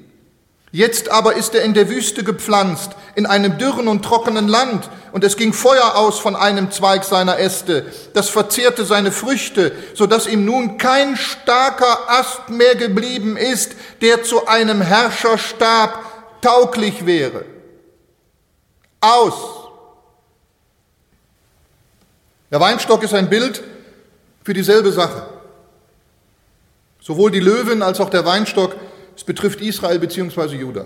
Jetzt 0.71 1.09
aber 1.09 1.35
ist 1.35 1.53
er 1.53 1.61
in 1.61 1.75
der 1.75 1.87
Wüste 1.87 2.23
gepflanzt, 2.23 2.93
in 3.13 3.27
einem 3.27 3.59
dürren 3.59 3.87
und 3.87 4.03
trockenen 4.03 4.47
Land, 4.47 4.89
und 5.11 5.23
es 5.23 5.37
ging 5.37 5.53
Feuer 5.53 5.95
aus 5.95 6.17
von 6.17 6.35
einem 6.35 6.71
Zweig 6.71 7.03
seiner 7.03 7.37
Äste, 7.37 7.85
das 8.15 8.27
verzehrte 8.27 8.85
seine 8.85 9.11
Früchte, 9.11 9.71
so 9.93 10.07
dass 10.07 10.25
ihm 10.25 10.45
nun 10.45 10.79
kein 10.79 11.15
starker 11.15 12.09
Ast 12.09 12.49
mehr 12.49 12.73
geblieben 12.73 13.37
ist, 13.37 13.73
der 14.01 14.23
zu 14.23 14.47
einem 14.47 14.81
Herrscherstab 14.81 15.99
tauglich 16.41 17.05
wäre. 17.05 17.45
Aus. 18.99 19.58
Der 22.51 22.59
Weinstock 22.59 23.03
ist 23.03 23.13
ein 23.13 23.29
Bild 23.29 23.61
für 24.43 24.53
dieselbe 24.53 24.91
Sache. 24.91 25.27
Sowohl 26.99 27.31
die 27.31 27.39
Löwen 27.39 27.81
als 27.81 27.99
auch 27.99 28.09
der 28.09 28.25
Weinstock 28.25 28.75
es 29.19 29.25
betrifft 29.25 29.59
Israel 29.59 29.99
bzw. 29.99 30.55
Juda. 30.55 30.85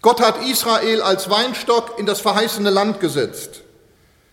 Gott 0.00 0.20
hat 0.20 0.40
Israel 0.46 1.02
als 1.02 1.28
Weinstock 1.28 1.98
in 1.98 2.06
das 2.06 2.20
verheißene 2.20 2.70
Land 2.70 3.00
gesetzt, 3.00 3.62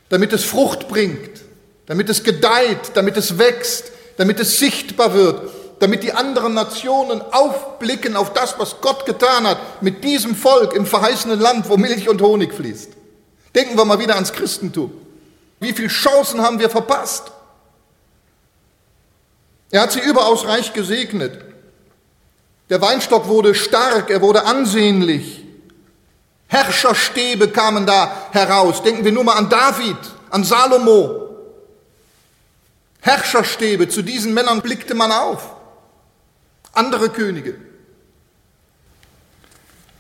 damit 0.10 0.32
es 0.32 0.44
Frucht 0.44 0.88
bringt, 0.88 1.42
damit 1.88 2.10
es 2.10 2.24
gedeiht, 2.24 2.92
damit 2.94 3.18
es 3.18 3.40
wächst, 3.40 3.92
damit 4.18 4.40
es 4.40 4.60
sichtbar 4.60 5.16
wird, 5.16 5.50
damit 5.80 6.04
die 6.04 6.14
anderen 6.14 6.54
Nationen 6.54 7.24
aufblicken 7.32 8.16
auf 8.16 8.34
das, 8.34 8.60
was 8.60 8.82
Gott 8.82 9.08
getan 9.08 9.48
hat 9.48 9.82
mit 9.82 10.04
diesem 10.04 10.36
Volk 10.36 10.76
im 10.76 10.86
verheißenen 10.86 11.40
Land, 11.40 11.70
wo 11.70 11.78
Milch 11.78 12.08
und 12.08 12.22
Honig 12.22 12.54
fließt. 12.54 12.92
Denken 13.56 13.76
wir 13.76 13.86
mal 13.86 13.98
wieder 13.98 14.14
ans 14.14 14.32
Christentum. 14.32 14.92
Wie 15.62 15.74
viele 15.74 15.90
Chancen 15.90 16.42
haben 16.42 16.60
wir 16.60 16.72
verpasst? 16.72 17.32
Er 19.70 19.84
hat 19.84 19.92
sie 19.92 20.00
überaus 20.00 20.46
reich 20.46 20.74
gesegnet. 20.74 21.40
Der 22.70 22.82
Weinstock 22.82 23.28
wurde 23.28 23.54
stark, 23.54 24.10
er 24.10 24.22
wurde 24.22 24.44
ansehnlich. 24.44 25.46
Herrscherstäbe 26.48 27.50
kamen 27.50 27.86
da 27.86 28.30
heraus. 28.32 28.82
Denken 28.82 29.06
wir 29.06 29.12
nur 29.12 29.24
mal 29.24 29.38
an 29.38 29.50
David, 29.50 29.98
an 30.32 30.44
Salomo. 30.44 31.30
Herrscherstäbe, 33.02 33.88
zu 33.88 34.02
diesen 34.02 34.34
Männern 34.34 34.62
blickte 34.62 34.96
man 34.96 35.12
auf. 35.12 35.56
Andere 36.74 37.10
Könige. 37.10 37.56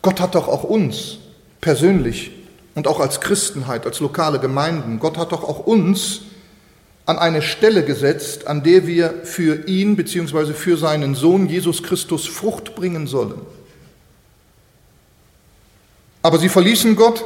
Gott 0.01 0.19
hat 0.19 0.33
doch 0.33 0.47
auch 0.47 0.63
uns 0.63 1.19
persönlich 1.61 2.40
und 2.75 2.87
auch 2.87 2.99
als 2.99 3.19
Christenheit, 3.19 3.85
als 3.85 3.99
lokale 3.99 4.39
Gemeinden, 4.39 4.99
Gott 4.99 5.17
hat 5.17 5.31
doch 5.31 5.43
auch 5.43 5.59
uns 5.59 6.21
an 7.05 7.17
eine 7.17 7.41
Stelle 7.41 7.83
gesetzt, 7.83 8.47
an 8.47 8.63
der 8.63 8.87
wir 8.87 9.21
für 9.23 9.67
ihn 9.67 9.95
bzw. 9.95 10.53
für 10.53 10.77
seinen 10.77 11.15
Sohn 11.15 11.47
Jesus 11.47 11.83
Christus 11.83 12.27
Frucht 12.27 12.75
bringen 12.75 13.07
sollen. 13.07 13.41
Aber 16.21 16.37
sie 16.37 16.49
verließen 16.49 16.95
Gott, 16.95 17.25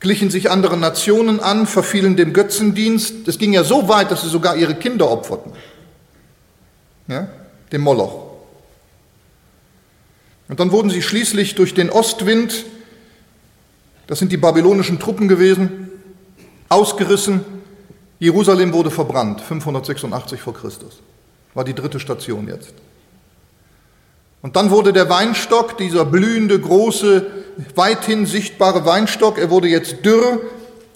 glichen 0.00 0.30
sich 0.30 0.50
anderen 0.50 0.80
Nationen 0.80 1.40
an, 1.40 1.66
verfielen 1.66 2.16
dem 2.16 2.32
Götzendienst. 2.32 3.26
Es 3.26 3.38
ging 3.38 3.52
ja 3.52 3.64
so 3.64 3.88
weit, 3.88 4.10
dass 4.10 4.22
sie 4.22 4.28
sogar 4.28 4.56
ihre 4.56 4.76
Kinder 4.76 5.10
opferten. 5.10 5.52
Ja, 7.08 7.28
dem 7.72 7.80
Moloch. 7.80 8.24
Und 10.48 10.60
dann 10.60 10.72
wurden 10.72 10.90
sie 10.90 11.02
schließlich 11.02 11.54
durch 11.54 11.74
den 11.74 11.90
Ostwind, 11.90 12.64
das 14.06 14.18
sind 14.18 14.32
die 14.32 14.36
babylonischen 14.36 14.98
Truppen 14.98 15.28
gewesen, 15.28 15.90
ausgerissen 16.68 17.44
Jerusalem 18.18 18.72
wurde 18.72 18.90
verbrannt, 18.90 19.40
586 19.40 20.40
vor 20.40 20.54
Christus. 20.54 21.00
War 21.52 21.64
die 21.64 21.74
dritte 21.74 22.00
Station 22.00 22.48
jetzt. 22.48 22.72
Und 24.40 24.56
dann 24.56 24.70
wurde 24.70 24.92
der 24.92 25.10
Weinstock, 25.10 25.76
dieser 25.78 26.04
blühende, 26.04 26.58
große, 26.58 27.26
weithin 27.74 28.26
sichtbare 28.26 28.84
Weinstock, 28.84 29.38
er 29.38 29.50
wurde 29.50 29.68
jetzt 29.68 30.04
dürr 30.04 30.40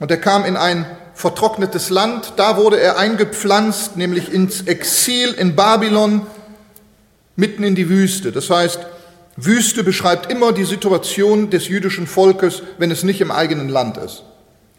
und 0.01 0.11
er 0.11 0.17
kam 0.17 0.45
in 0.45 0.57
ein 0.57 0.87
vertrocknetes 1.15 1.91
Land. 1.91 2.35
Da 2.37 2.57
wurde 2.57 2.81
er 2.81 2.99
eingepflanzt, 2.99 3.97
nämlich 3.97 4.33
ins 4.33 4.63
Exil 4.63 5.35
in 5.35 5.57
Babylon, 5.57 6.27
mitten 7.37 7.63
in 7.63 7.75
die 7.75 7.89
Wüste. 7.89 8.33
Das 8.33 8.49
heißt, 8.51 8.81
Wüste 9.41 9.85
beschreibt 9.85 10.33
immer 10.33 10.53
die 10.53 10.65
Situation 10.65 11.49
des 11.49 11.69
jüdischen 11.69 12.09
Volkes, 12.09 12.63
wenn 12.79 12.91
es 12.91 13.05
nicht 13.05 13.21
im 13.21 13.31
eigenen 13.31 13.69
Land 13.69 13.97
ist. 13.97 14.25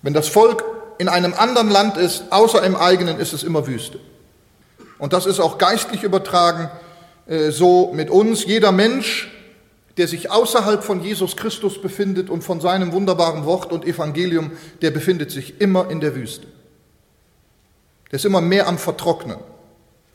Wenn 0.02 0.14
das 0.14 0.28
Volk 0.28 0.66
in 0.98 1.08
einem 1.08 1.34
anderen 1.34 1.70
Land 1.70 1.96
ist, 1.96 2.26
außer 2.30 2.62
im 2.64 2.76
eigenen, 2.76 3.20
ist 3.20 3.32
es 3.32 3.44
immer 3.44 3.68
Wüste. 3.68 4.00
Und 4.98 5.14
das 5.14 5.26
ist 5.26 5.40
auch 5.40 5.58
geistlich 5.60 6.04
übertragen 6.04 6.70
äh, 7.26 7.52
so 7.52 7.94
mit 7.94 8.10
uns. 8.10 8.46
Jeder 8.46 8.74
Mensch, 8.74 9.32
der 9.96 10.10
sich 10.10 10.30
außerhalb 10.30 10.84
von 10.84 11.02
Jesus 11.02 11.38
Christus 11.38 11.82
befindet 11.82 12.30
und 12.30 12.44
von 12.44 12.60
seinem 12.60 12.92
wunderbaren 12.92 13.46
Wort 13.46 13.72
und 13.72 13.86
Evangelium, 13.86 14.52
der 14.82 14.92
befindet 14.92 15.32
sich 15.32 15.62
immer 15.62 15.90
in 15.90 16.02
der 16.02 16.16
Wüste. 16.16 16.48
Der 18.12 18.18
ist 18.18 18.26
immer 18.26 18.42
mehr 18.42 18.68
am 18.68 18.78
Vertrocknen, 18.78 19.38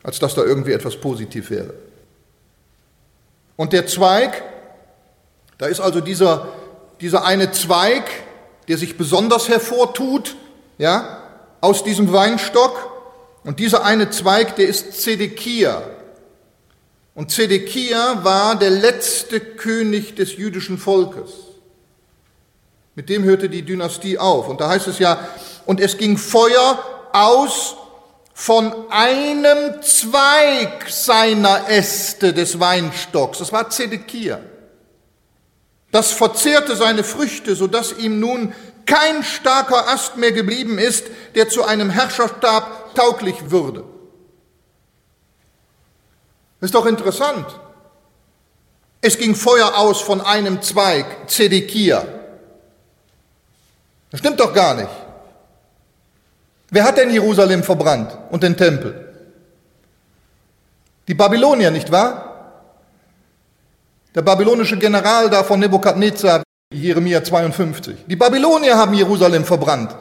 als 0.03 0.19
dass 0.19 0.35
da 0.35 0.43
irgendwie 0.43 0.73
etwas 0.73 0.97
positiv 0.97 1.49
wäre. 1.49 1.73
Und 3.55 3.73
der 3.73 3.87
Zweig, 3.87 4.43
da 5.57 5.67
ist 5.67 5.79
also 5.79 6.01
dieser, 6.01 6.49
dieser 7.01 7.25
eine 7.25 7.51
Zweig, 7.51 8.03
der 8.67 8.77
sich 8.77 8.97
besonders 8.97 9.47
hervortut, 9.47 10.35
ja, 10.77 11.21
aus 11.61 11.83
diesem 11.83 12.11
Weinstock. 12.11 12.91
Und 13.43 13.59
dieser 13.59 13.85
eine 13.85 14.09
Zweig, 14.09 14.55
der 14.55 14.67
ist 14.67 15.01
Zedekia. 15.01 15.83
Und 17.13 17.31
Zedekia 17.31 18.23
war 18.23 18.57
der 18.57 18.71
letzte 18.71 19.39
König 19.39 20.15
des 20.15 20.35
jüdischen 20.35 20.77
Volkes. 20.77 21.31
Mit 22.95 23.09
dem 23.09 23.23
hörte 23.23 23.49
die 23.49 23.61
Dynastie 23.61 24.17
auf. 24.17 24.49
Und 24.49 24.61
da 24.61 24.69
heißt 24.69 24.87
es 24.87 24.99
ja, 24.99 25.27
und 25.65 25.79
es 25.79 25.97
ging 25.97 26.17
Feuer 26.17 26.79
aus 27.13 27.75
von 28.37 28.91
einem 28.91 29.81
Zweig 29.81 30.89
seiner 30.89 31.69
Äste 31.69 32.33
des 32.33 32.59
Weinstocks. 32.59 33.39
Das 33.39 33.53
war 33.53 33.69
Zedekia. 33.69 34.41
Das 35.89 36.11
verzehrte 36.11 36.75
seine 36.75 37.05
Früchte, 37.05 37.55
sodass 37.55 37.97
ihm 37.97 38.19
nun 38.19 38.53
kein 38.85 39.23
starker 39.23 39.87
Ast 39.87 40.17
mehr 40.17 40.33
geblieben 40.33 40.77
ist, 40.77 41.05
der 41.33 41.47
zu 41.47 41.63
einem 41.63 41.89
Herrscherstab 41.89 42.93
tauglich 42.93 43.51
würde. 43.51 43.85
Ist 46.59 46.75
doch 46.75 46.85
interessant. 46.85 47.47
Es 48.99 49.17
ging 49.17 49.33
Feuer 49.33 49.77
aus 49.77 50.01
von 50.01 50.19
einem 50.19 50.61
Zweig, 50.61 51.29
Zedekia. 51.29 52.05
Das 54.11 54.19
stimmt 54.19 54.41
doch 54.41 54.53
gar 54.53 54.73
nicht. 54.73 55.04
Wer 56.75 56.83
hat 56.83 56.97
denn 56.97 57.09
Jerusalem 57.09 57.63
verbrannt 57.63 58.17
und 58.31 58.43
den 58.43 58.57
Tempel? 58.57 58.91
Die 61.07 61.13
Babylonier, 61.13 61.71
nicht 61.71 61.89
wahr? 61.89 62.11
Der 64.13 64.21
babylonische 64.21 64.77
General 64.77 65.29
da 65.29 65.45
von 65.45 65.61
Nebukadnezar, 65.61 66.43
Jeremia 66.73 67.23
52. 67.23 67.95
Die 68.07 68.17
Babylonier 68.17 68.75
haben 68.75 68.93
Jerusalem 68.93 69.45
verbrannt. 69.45 69.95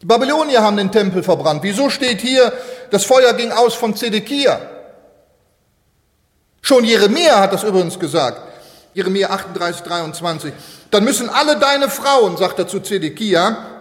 Die 0.00 0.06
Babylonier 0.06 0.62
haben 0.62 0.78
den 0.78 0.90
Tempel 0.90 1.22
verbrannt. 1.22 1.62
Wieso 1.64 1.90
steht 1.90 2.22
hier, 2.22 2.50
das 2.90 3.04
Feuer 3.04 3.34
ging 3.34 3.52
aus 3.52 3.74
von 3.74 3.94
Zedekia? 3.94 4.58
Schon 6.62 6.84
Jeremia 6.84 7.40
hat 7.40 7.52
das 7.52 7.62
übrigens 7.62 7.98
gesagt. 7.98 8.40
Jeremia 8.94 9.28
38, 9.28 9.82
23. 9.82 10.54
Dann 10.90 11.04
müssen 11.04 11.28
alle 11.28 11.58
deine 11.58 11.90
Frauen, 11.90 12.38
sagt 12.38 12.58
er 12.58 12.66
zu 12.66 12.80
Zedekia, 12.80 13.79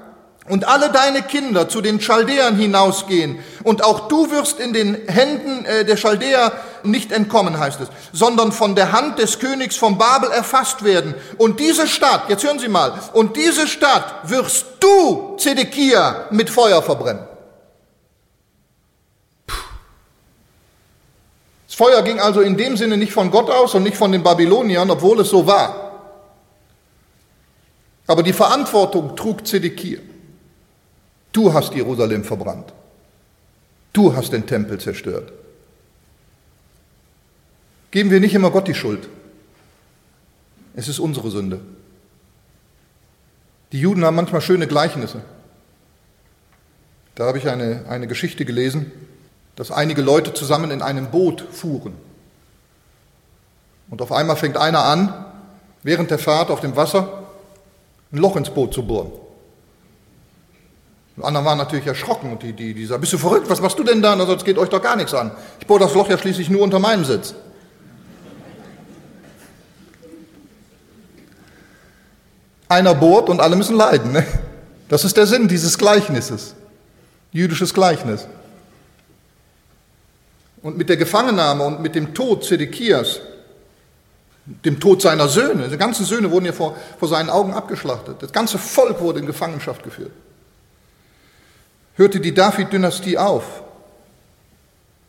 und 0.50 0.68
alle 0.68 0.90
deine 0.92 1.22
Kinder 1.22 1.70
zu 1.70 1.80
den 1.80 2.00
Chaldäern 2.00 2.58
hinausgehen. 2.58 3.40
Und 3.64 3.84
auch 3.84 4.08
du 4.08 4.32
wirst 4.32 4.60
in 4.60 4.74
den 4.74 4.96
Händen 5.08 5.64
äh, 5.66 5.86
der 5.86 5.96
Chaldäer 5.96 6.52
nicht 6.84 7.12
entkommen, 7.12 7.60
heißt 7.60 7.80
es, 7.82 7.90
sondern 8.12 8.52
von 8.52 8.76
der 8.76 8.92
Hand 8.92 9.20
des 9.20 9.40
Königs 9.40 9.78
von 9.78 9.98
Babel 9.98 10.32
erfasst 10.32 10.84
werden. 10.84 11.14
Und 11.38 11.60
diese 11.60 11.88
Stadt, 11.88 12.30
jetzt 12.30 12.44
hören 12.44 12.58
Sie 12.58 12.68
mal, 12.68 12.94
und 13.14 13.38
diese 13.38 13.68
Stadt 13.68 14.28
wirst 14.30 14.66
du, 14.80 15.38
Zedekia, 15.38 16.26
mit 16.32 16.50
Feuer 16.50 16.82
verbrennen. 16.82 17.26
Das 21.68 21.76
Feuer 21.76 22.02
ging 22.02 22.20
also 22.20 22.42
in 22.42 22.58
dem 22.58 22.76
Sinne 22.76 22.98
nicht 22.98 23.14
von 23.14 23.30
Gott 23.30 23.52
aus 23.52 23.76
und 23.76 23.84
nicht 23.84 23.98
von 23.98 24.12
den 24.12 24.24
Babyloniern, 24.24 24.90
obwohl 24.90 25.20
es 25.20 25.30
so 25.30 25.46
war. 25.46 25.92
Aber 28.08 28.24
die 28.24 28.34
Verantwortung 28.34 29.16
trug 29.16 29.46
Zedekia. 29.46 30.00
Du 31.32 31.54
hast 31.54 31.74
Jerusalem 31.74 32.24
verbrannt. 32.24 32.74
Du 33.94 34.16
hast 34.16 34.32
den 34.34 34.46
Tempel 34.46 34.80
zerstört. 34.80 35.32
Geben 37.92 38.12
wir 38.12 38.20
nicht 38.20 38.36
immer 38.36 38.52
Gott 38.52 38.68
die 38.68 38.76
Schuld. 38.76 39.10
Es 40.76 40.88
ist 40.88 41.00
unsere 41.00 41.32
Sünde. 41.32 41.60
Die 43.72 43.80
Juden 43.80 44.06
haben 44.06 44.16
manchmal 44.16 44.42
schöne 44.42 44.68
Gleichnisse. 44.68 45.22
Da 47.16 47.26
habe 47.26 47.38
ich 47.38 47.50
eine, 47.50 47.86
eine 47.90 48.08
Geschichte 48.08 48.46
gelesen, 48.46 48.92
dass 49.56 49.72
einige 49.72 50.02
Leute 50.02 50.34
zusammen 50.34 50.72
in 50.72 50.82
einem 50.82 51.12
Boot 51.12 51.42
fuhren. 51.52 51.94
Und 53.90 54.02
auf 54.02 54.12
einmal 54.12 54.38
fängt 54.38 54.58
einer 54.58 54.86
an, 54.86 55.26
während 55.84 56.12
der 56.12 56.20
Fahrt 56.20 56.50
auf 56.50 56.62
dem 56.62 56.76
Wasser 56.76 57.28
ein 58.12 58.18
Loch 58.18 58.36
ins 58.36 58.50
Boot 58.50 58.74
zu 58.74 58.86
bohren. 58.86 59.12
Die 61.20 61.26
anderen 61.26 61.46
waren 61.46 61.58
natürlich 61.58 61.86
erschrocken 61.86 62.32
und 62.32 62.44
die, 62.44 62.54
die, 62.54 62.74
die 62.74 62.86
sagen, 62.86 63.02
bist 63.02 63.12
du 63.12 63.18
verrückt, 63.18 63.50
was 63.50 63.60
machst 63.60 63.78
du 63.78 63.84
denn 63.84 64.02
da? 64.02 64.14
Also, 64.14 64.34
das 64.36 64.46
geht 64.46 64.58
euch 64.58 64.70
doch 64.70 64.82
gar 64.82 64.96
nichts 64.96 65.14
an. 65.14 65.32
Ich 65.60 65.68
bohre 65.68 65.82
das 65.82 65.94
Loch 65.94 66.10
ja 66.10 66.18
schließlich 66.18 66.50
nur 66.50 66.62
unter 66.62 66.80
meinem 66.80 67.04
Sitz. 67.04 67.36
Einer 72.70 72.96
bohrt 72.96 73.28
und 73.30 73.42
alle 73.42 73.58
müssen 73.58 73.76
leiden. 73.76 74.14
Ne? 74.14 74.26
Das 74.88 75.04
ist 75.04 75.18
der 75.18 75.28
Sinn 75.28 75.50
dieses 75.50 75.78
Gleichnisses. 75.78 76.56
Jüdisches 77.34 77.74
Gleichnis. 77.74 78.26
Und 80.62 80.78
mit 80.78 80.88
der 80.88 80.96
Gefangennahme 80.96 81.66
und 81.66 81.82
mit 81.82 81.96
dem 81.96 82.14
Tod 82.14 82.46
Zedekias, 82.46 83.20
dem 84.46 84.80
Tod 84.80 85.02
seiner 85.02 85.28
Söhne, 85.28 85.68
die 85.68 85.78
ganzen 85.78 86.06
Söhne 86.06 86.32
wurden 86.32 86.46
ja 86.46 86.54
vor, 86.54 86.78
vor 86.98 87.10
seinen 87.10 87.30
Augen 87.30 87.54
abgeschlachtet. 87.54 88.24
Das 88.24 88.32
ganze 88.32 88.58
Volk 88.58 89.02
wurde 89.02 89.20
in 89.20 89.26
Gefangenschaft 89.26 89.84
geführt 89.84 90.12
hörte 92.00 92.22
die 92.22 92.34
David-Dynastie 92.34 93.18
auf. 93.18 93.62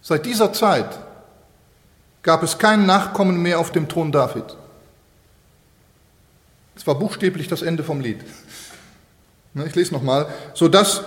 Seit 0.03 0.27
dieser 0.27 0.53
Zeit 0.53 0.99
gab 2.23 2.43
es 2.43 2.59
kein 2.59 2.85
Nachkommen 2.85 3.41
mehr 3.41 3.61
auf 3.61 3.71
dem 3.71 3.89
Thron 3.89 4.11
David. 4.11 4.45
Es 6.75 6.87
war 6.87 6.97
buchstäblich 6.99 7.47
das 7.47 7.63
Ende 7.63 7.85
vom 7.85 8.01
Lied. 8.01 8.19
Ich 9.67 9.75
lese 9.75 9.95
nochmal. 9.95 10.27
Sodass 10.55 11.03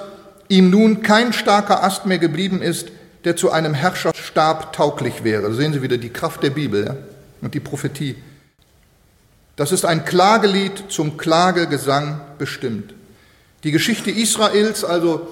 ihm 0.48 0.70
nun 0.70 1.02
kein 1.02 1.34
starker 1.34 1.84
Ast 1.84 2.06
mehr 2.06 2.20
geblieben 2.20 2.62
ist, 2.62 2.90
der 3.26 3.36
zu 3.36 3.52
einem 3.52 3.74
Herrscherstab 3.74 4.74
tauglich 4.74 5.24
wäre. 5.24 5.50
Da 5.50 5.54
sehen 5.54 5.74
Sie 5.74 5.82
wieder 5.82 5.98
die 5.98 6.12
Kraft 6.12 6.44
der 6.44 6.50
Bibel 6.52 6.86
ja? 6.86 6.96
und 7.42 7.54
die 7.54 7.60
Prophetie. 7.60 8.16
Das 9.58 9.72
ist 9.72 9.84
ein 9.86 10.06
Klagelied 10.06 10.86
zum 10.90 11.18
Klagegesang 11.18 12.22
bestimmt. 12.38 12.94
Die 13.64 13.72
Geschichte 13.72 14.12
Israels, 14.12 14.84
also 14.84 15.28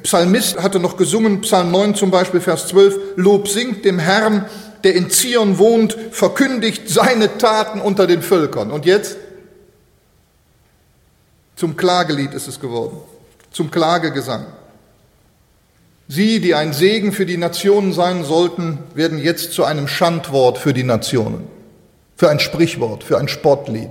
Psalmist 0.00 0.62
hatte 0.62 0.80
noch 0.80 0.96
gesungen, 0.96 1.42
Psalm 1.42 1.70
9 1.70 1.94
zum 1.94 2.10
Beispiel, 2.10 2.40
Vers 2.40 2.68
12, 2.68 3.16
Lob 3.16 3.48
singt 3.48 3.84
dem 3.84 3.98
Herrn, 3.98 4.46
der 4.84 4.94
in 4.94 5.10
Zion 5.10 5.58
wohnt, 5.58 5.96
verkündigt 6.10 6.88
seine 6.88 7.38
Taten 7.38 7.80
unter 7.80 8.06
den 8.06 8.22
Völkern. 8.22 8.70
Und 8.70 8.86
jetzt? 8.86 9.16
Zum 11.56 11.76
Klagelied 11.76 12.32
ist 12.32 12.48
es 12.48 12.58
geworden, 12.58 12.98
zum 13.52 13.70
Klagegesang. 13.70 14.46
Sie, 16.08 16.40
die 16.40 16.54
ein 16.54 16.72
Segen 16.72 17.12
für 17.12 17.26
die 17.26 17.36
Nationen 17.36 17.92
sein 17.92 18.24
sollten, 18.24 18.78
werden 18.94 19.18
jetzt 19.18 19.52
zu 19.52 19.64
einem 19.64 19.86
Schandwort 19.88 20.58
für 20.58 20.72
die 20.72 20.82
Nationen, 20.82 21.46
für 22.16 22.28
ein 22.28 22.40
Sprichwort, 22.40 23.04
für 23.04 23.18
ein 23.18 23.28
Spottlied. 23.28 23.90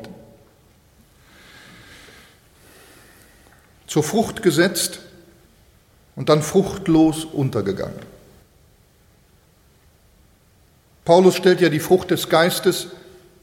Zur 3.87 4.03
Frucht 4.03 4.41
gesetzt, 4.41 4.99
und 6.21 6.29
dann 6.29 6.43
fruchtlos 6.43 7.25
untergegangen. 7.25 7.97
Paulus 11.03 11.35
stellt 11.35 11.61
ja 11.61 11.69
die 11.69 11.79
Frucht 11.79 12.11
des 12.11 12.29
Geistes 12.29 12.89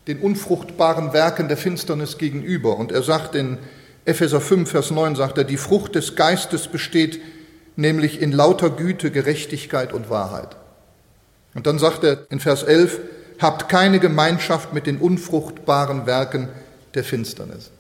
den 0.06 0.20
unfruchtbaren 0.20 1.12
Werken 1.12 1.48
der 1.48 1.56
Finsternis 1.56 2.18
gegenüber. 2.18 2.76
Und 2.76 2.92
er 2.92 3.02
sagt 3.02 3.34
in 3.34 3.58
Epheser 4.04 4.40
5, 4.40 4.70
Vers 4.70 4.92
9, 4.92 5.16
sagt 5.16 5.38
er, 5.38 5.42
die 5.42 5.56
Frucht 5.56 5.96
des 5.96 6.14
Geistes 6.14 6.68
besteht 6.68 7.20
nämlich 7.74 8.22
in 8.22 8.30
lauter 8.30 8.70
Güte, 8.70 9.10
Gerechtigkeit 9.10 9.92
und 9.92 10.08
Wahrheit. 10.08 10.56
Und 11.54 11.66
dann 11.66 11.80
sagt 11.80 12.04
er 12.04 12.30
in 12.30 12.38
Vers 12.38 12.62
11, 12.62 13.00
habt 13.40 13.68
keine 13.68 13.98
Gemeinschaft 13.98 14.72
mit 14.72 14.86
den 14.86 14.98
unfruchtbaren 14.98 16.06
Werken 16.06 16.48
der 16.94 17.02
Finsternis. 17.02 17.72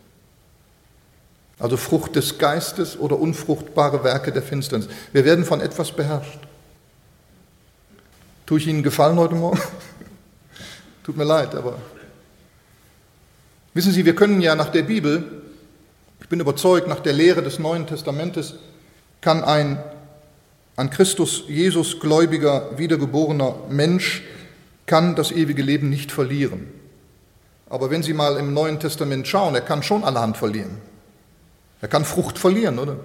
Also 1.58 1.76
Frucht 1.76 2.14
des 2.14 2.38
Geistes 2.38 2.98
oder 2.98 3.18
unfruchtbare 3.18 4.04
Werke 4.04 4.32
der 4.32 4.42
Finsternis. 4.42 4.88
Wir 5.12 5.24
werden 5.24 5.44
von 5.44 5.60
etwas 5.60 5.92
beherrscht. 5.92 6.38
Tue 8.46 8.58
ich 8.58 8.66
Ihnen 8.66 8.82
Gefallen 8.82 9.18
heute 9.18 9.34
Morgen? 9.34 9.60
Tut 11.04 11.16
mir 11.16 11.24
leid, 11.24 11.54
aber 11.54 11.76
wissen 13.74 13.92
Sie, 13.92 14.04
wir 14.04 14.14
können 14.14 14.40
ja 14.40 14.54
nach 14.54 14.70
der 14.70 14.82
Bibel, 14.82 15.42
ich 16.20 16.28
bin 16.28 16.40
überzeugt, 16.40 16.86
nach 16.86 17.00
der 17.00 17.12
Lehre 17.12 17.42
des 17.42 17.58
Neuen 17.58 17.86
Testamentes, 17.86 18.54
kann 19.20 19.42
ein 19.42 19.78
an 20.76 20.90
Christus 20.90 21.42
Jesus 21.48 21.98
gläubiger, 21.98 22.78
wiedergeborener 22.78 23.56
Mensch 23.68 24.22
kann 24.86 25.16
das 25.16 25.32
ewige 25.32 25.62
Leben 25.62 25.90
nicht 25.90 26.12
verlieren. 26.12 26.68
Aber 27.68 27.90
wenn 27.90 28.04
Sie 28.04 28.12
mal 28.12 28.36
im 28.36 28.54
Neuen 28.54 28.78
Testament 28.78 29.26
schauen, 29.26 29.56
er 29.56 29.60
kann 29.60 29.82
schon 29.82 30.04
allerhand 30.04 30.36
verlieren. 30.36 30.78
Er 31.80 31.88
kann 31.88 32.04
Frucht 32.04 32.38
verlieren, 32.38 32.78
oder? 32.78 32.96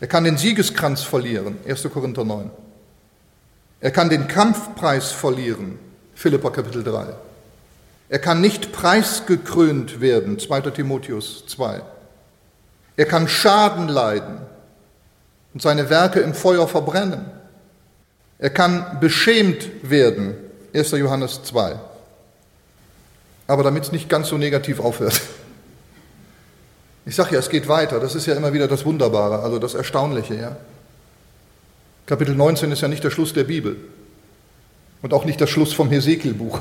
Er 0.00 0.08
kann 0.08 0.24
den 0.24 0.36
Siegeskranz 0.36 1.02
verlieren, 1.02 1.58
1. 1.66 1.82
Korinther 1.92 2.24
9. 2.24 2.50
Er 3.80 3.90
kann 3.90 4.08
den 4.08 4.28
Kampfpreis 4.28 5.12
verlieren, 5.12 5.78
Philippa 6.14 6.50
Kapitel 6.50 6.82
3. 6.82 7.06
Er 8.08 8.18
kann 8.18 8.40
nicht 8.40 8.72
preisgekrönt 8.72 10.00
werden, 10.00 10.38
2. 10.38 10.60
Timotheus 10.70 11.46
2. 11.46 11.82
Er 12.96 13.06
kann 13.06 13.28
Schaden 13.28 13.88
leiden, 13.88 14.40
und 15.54 15.60
seine 15.60 15.90
Werke 15.90 16.20
im 16.20 16.34
Feuer 16.34 16.66
verbrennen. 16.66 17.26
Er 18.38 18.50
kann 18.50 18.98
beschämt 19.00 19.68
werden, 19.82 20.34
1. 20.74 20.92
Johannes 20.92 21.42
2. 21.44 21.76
Aber 23.46 23.62
damit 23.62 23.84
es 23.84 23.92
nicht 23.92 24.08
ganz 24.08 24.28
so 24.28 24.38
negativ 24.38 24.80
aufhört. 24.80 25.20
Ich 27.04 27.16
sage 27.16 27.34
ja, 27.34 27.40
es 27.40 27.48
geht 27.48 27.68
weiter. 27.68 27.98
Das 28.00 28.14
ist 28.14 28.26
ja 28.26 28.34
immer 28.34 28.52
wieder 28.52 28.68
das 28.68 28.84
Wunderbare, 28.84 29.40
also 29.40 29.58
das 29.58 29.74
Erstaunliche. 29.74 30.34
Ja? 30.34 30.56
Kapitel 32.06 32.34
19 32.34 32.70
ist 32.72 32.80
ja 32.80 32.88
nicht 32.88 33.02
der 33.02 33.10
Schluss 33.10 33.32
der 33.32 33.44
Bibel 33.44 33.76
und 35.02 35.12
auch 35.12 35.24
nicht 35.24 35.40
der 35.40 35.46
Schluss 35.46 35.72
vom 35.72 35.90
Hesekiel-Buch. 35.90 36.60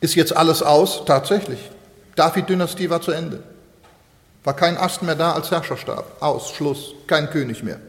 Ist 0.00 0.14
jetzt 0.14 0.34
alles 0.36 0.62
aus? 0.62 1.04
Tatsächlich. 1.04 1.58
David-Dynastie 2.16 2.88
war 2.88 3.00
zu 3.00 3.12
Ende. 3.12 3.42
War 4.44 4.54
kein 4.54 4.76
Ast 4.76 5.02
mehr 5.02 5.14
da 5.14 5.32
als 5.32 5.50
Herrscherstab. 5.50 6.22
Aus, 6.22 6.50
Schluss, 6.50 6.94
kein 7.06 7.28
König 7.30 7.62
mehr. 7.62 7.80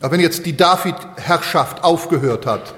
Aber 0.00 0.12
wenn 0.12 0.20
jetzt 0.20 0.44
die 0.44 0.56
David-Herrschaft 0.56 1.82
aufgehört 1.82 2.44
hat 2.44 2.74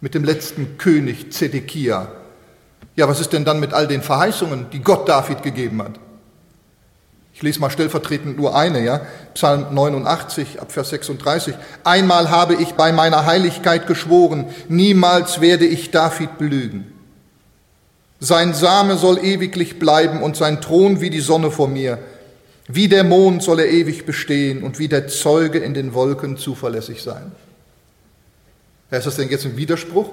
mit 0.00 0.14
dem 0.14 0.24
letzten 0.24 0.76
König 0.78 1.32
Zedekia, 1.32 2.08
ja, 2.96 3.08
was 3.08 3.20
ist 3.20 3.32
denn 3.32 3.44
dann 3.44 3.60
mit 3.60 3.72
all 3.72 3.86
den 3.86 4.02
Verheißungen, 4.02 4.66
die 4.70 4.80
Gott 4.80 5.08
David 5.08 5.42
gegeben 5.42 5.82
hat? 5.82 5.98
Ich 7.34 7.42
lese 7.42 7.60
mal 7.60 7.70
stellvertretend 7.70 8.36
nur 8.36 8.54
eine, 8.54 8.84
ja. 8.84 9.06
Psalm 9.34 9.72
89, 9.72 10.60
Abvers 10.60 10.90
36. 10.90 11.54
Einmal 11.82 12.30
habe 12.30 12.54
ich 12.54 12.74
bei 12.74 12.92
meiner 12.92 13.24
Heiligkeit 13.24 13.86
geschworen, 13.86 14.46
niemals 14.68 15.40
werde 15.40 15.64
ich 15.64 15.90
David 15.90 16.36
belügen. 16.36 16.92
Sein 18.20 18.54
Same 18.54 18.98
soll 18.98 19.18
ewiglich 19.18 19.78
bleiben 19.78 20.22
und 20.22 20.36
sein 20.36 20.60
Thron 20.60 21.00
wie 21.00 21.10
die 21.10 21.20
Sonne 21.20 21.50
vor 21.50 21.68
mir. 21.68 21.98
Wie 22.68 22.86
der 22.86 23.02
Mond 23.02 23.42
soll 23.42 23.60
er 23.60 23.68
ewig 23.68 24.06
bestehen 24.06 24.62
und 24.62 24.78
wie 24.78 24.86
der 24.86 25.08
Zeuge 25.08 25.58
in 25.58 25.74
den 25.74 25.94
Wolken 25.94 26.36
zuverlässig 26.36 27.02
sein. 27.02 27.32
Ja, 28.90 28.98
ist 28.98 29.06
das 29.06 29.16
denn 29.16 29.30
jetzt 29.30 29.46
ein 29.46 29.56
Widerspruch? 29.56 30.10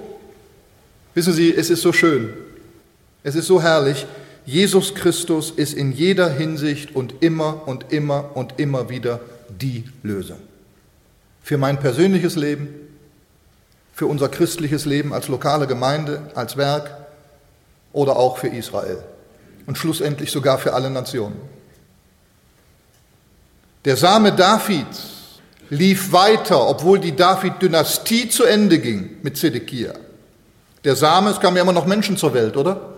Wissen 1.14 1.32
Sie, 1.32 1.54
es 1.54 1.70
ist 1.70 1.82
so 1.82 1.92
schön, 1.92 2.32
es 3.22 3.34
ist 3.34 3.46
so 3.46 3.62
herrlich. 3.62 4.06
Jesus 4.46 4.94
Christus 4.94 5.50
ist 5.50 5.74
in 5.74 5.92
jeder 5.92 6.30
Hinsicht 6.30 6.94
und 6.96 7.22
immer 7.22 7.66
und 7.66 7.92
immer 7.92 8.30
und 8.34 8.58
immer 8.58 8.88
wieder 8.88 9.20
die 9.48 9.84
Lösung. 10.02 10.38
Für 11.42 11.58
mein 11.58 11.78
persönliches 11.78 12.36
Leben, 12.36 12.68
für 13.92 14.06
unser 14.06 14.28
christliches 14.28 14.86
Leben 14.86 15.12
als 15.12 15.28
lokale 15.28 15.66
Gemeinde, 15.66 16.30
als 16.34 16.56
Werk, 16.56 16.96
oder 17.92 18.16
auch 18.16 18.38
für 18.38 18.48
Israel 18.48 19.02
und 19.66 19.76
schlussendlich 19.76 20.30
sogar 20.30 20.58
für 20.58 20.74
alle 20.74 20.90
Nationen. 20.90 21.36
Der 23.84 23.96
Same 23.96 24.32
Davids 24.32 25.40
lief 25.70 26.12
weiter, 26.12 26.68
obwohl 26.68 26.98
die 26.98 27.14
David-Dynastie 27.14 28.28
zu 28.28 28.44
Ende 28.44 28.78
ging 28.78 29.16
mit 29.22 29.36
Zedekia. 29.36 29.94
Der 30.84 30.96
Same, 30.96 31.30
es 31.30 31.40
kamen 31.40 31.56
ja 31.56 31.62
immer 31.62 31.72
noch 31.72 31.86
Menschen 31.86 32.16
zur 32.16 32.34
Welt, 32.34 32.56
oder? 32.56 32.89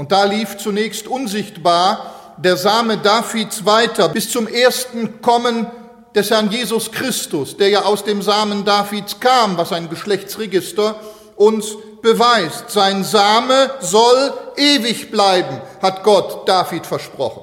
Und 0.00 0.12
da 0.12 0.24
lief 0.24 0.56
zunächst 0.56 1.06
unsichtbar 1.06 2.14
der 2.38 2.56
Same 2.56 2.96
Davids 2.96 3.66
weiter 3.66 4.08
bis 4.08 4.30
zum 4.30 4.48
ersten 4.48 5.20
Kommen 5.20 5.66
des 6.14 6.30
Herrn 6.30 6.50
Jesus 6.50 6.90
Christus, 6.90 7.54
der 7.58 7.68
ja 7.68 7.82
aus 7.82 8.02
dem 8.02 8.22
Samen 8.22 8.64
Davids 8.64 9.20
kam, 9.20 9.58
was 9.58 9.72
ein 9.74 9.90
Geschlechtsregister 9.90 10.94
uns 11.36 11.76
beweist. 12.00 12.70
Sein 12.70 13.04
Same 13.04 13.72
soll 13.80 14.32
ewig 14.56 15.10
bleiben, 15.10 15.60
hat 15.82 16.02
Gott 16.02 16.48
David 16.48 16.86
versprochen. 16.86 17.42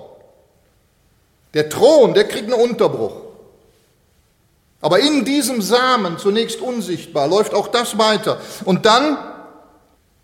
Der 1.53 1.69
Thron, 1.69 2.15
der 2.15 2.27
kriegt 2.27 2.51
einen 2.51 2.59
Unterbruch. 2.59 3.17
Aber 4.81 4.97
in 4.97 5.25
diesem 5.25 5.61
Samen, 5.61 6.17
zunächst 6.17 6.59
unsichtbar, 6.59 7.27
läuft 7.27 7.53
auch 7.53 7.67
das 7.67 7.99
weiter. 7.99 8.41
Und 8.65 8.87
dann 8.87 9.19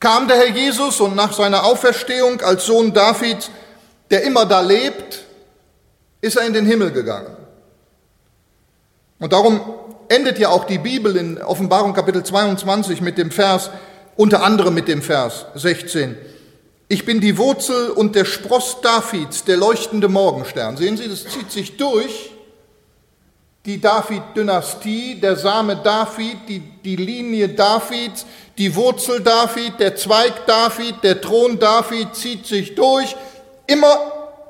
kam 0.04 0.28
der 0.28 0.36
Herr 0.36 0.50
Jesus 0.50 1.00
und 1.00 1.16
nach 1.16 1.32
seiner 1.32 1.64
Auferstehung 1.64 2.42
als 2.42 2.66
Sohn 2.66 2.94
Davids, 2.94 3.50
der 4.12 4.24
immer 4.24 4.46
da 4.46 4.60
lebt, 4.60 5.24
ist 6.20 6.36
er 6.36 6.46
in 6.46 6.52
den 6.52 6.66
Himmel 6.66 6.92
gegangen. 6.92 7.38
Und 9.20 9.32
darum 9.32 9.62
endet 10.10 10.40
ja 10.40 10.50
auch 10.50 10.66
die 10.66 10.78
Bibel 10.78 11.16
in 11.16 11.42
Offenbarung 11.42 11.94
Kapitel 11.94 12.22
22 12.22 13.00
mit 13.00 13.18
dem 13.18 13.32
Vers, 13.32 13.70
unter 14.18 14.44
anderem 14.44 14.74
mit 14.74 14.90
dem 14.90 15.02
Vers 15.02 15.46
16. 15.56 16.18
Ich 16.90 17.06
bin 17.06 17.22
die 17.22 17.38
Wurzel 17.38 17.90
und 17.92 18.14
der 18.14 18.26
Spross 18.26 18.82
Davids, 18.82 19.46
der 19.46 19.56
leuchtende 19.56 20.10
Morgenstern. 20.10 20.76
Sehen 20.76 20.98
Sie, 20.98 21.08
das 21.08 21.24
zieht 21.24 21.50
sich 21.50 21.78
durch. 21.78 22.33
Die 23.66 23.80
David-Dynastie, 23.80 25.20
der 25.22 25.38
Same 25.38 25.78
David, 25.78 26.50
die, 26.50 26.60
die 26.60 26.98
Linie 26.98 27.50
Davids, 27.50 28.26
die 28.58 28.76
Wurzel 28.76 29.22
David, 29.22 29.80
der 29.80 29.96
Zweig 29.96 30.46
David, 30.46 30.96
der 31.02 31.22
Thron 31.22 31.58
David 31.58 32.14
zieht 32.14 32.46
sich 32.46 32.76
durch. 32.76 33.16
Immer 33.66 33.98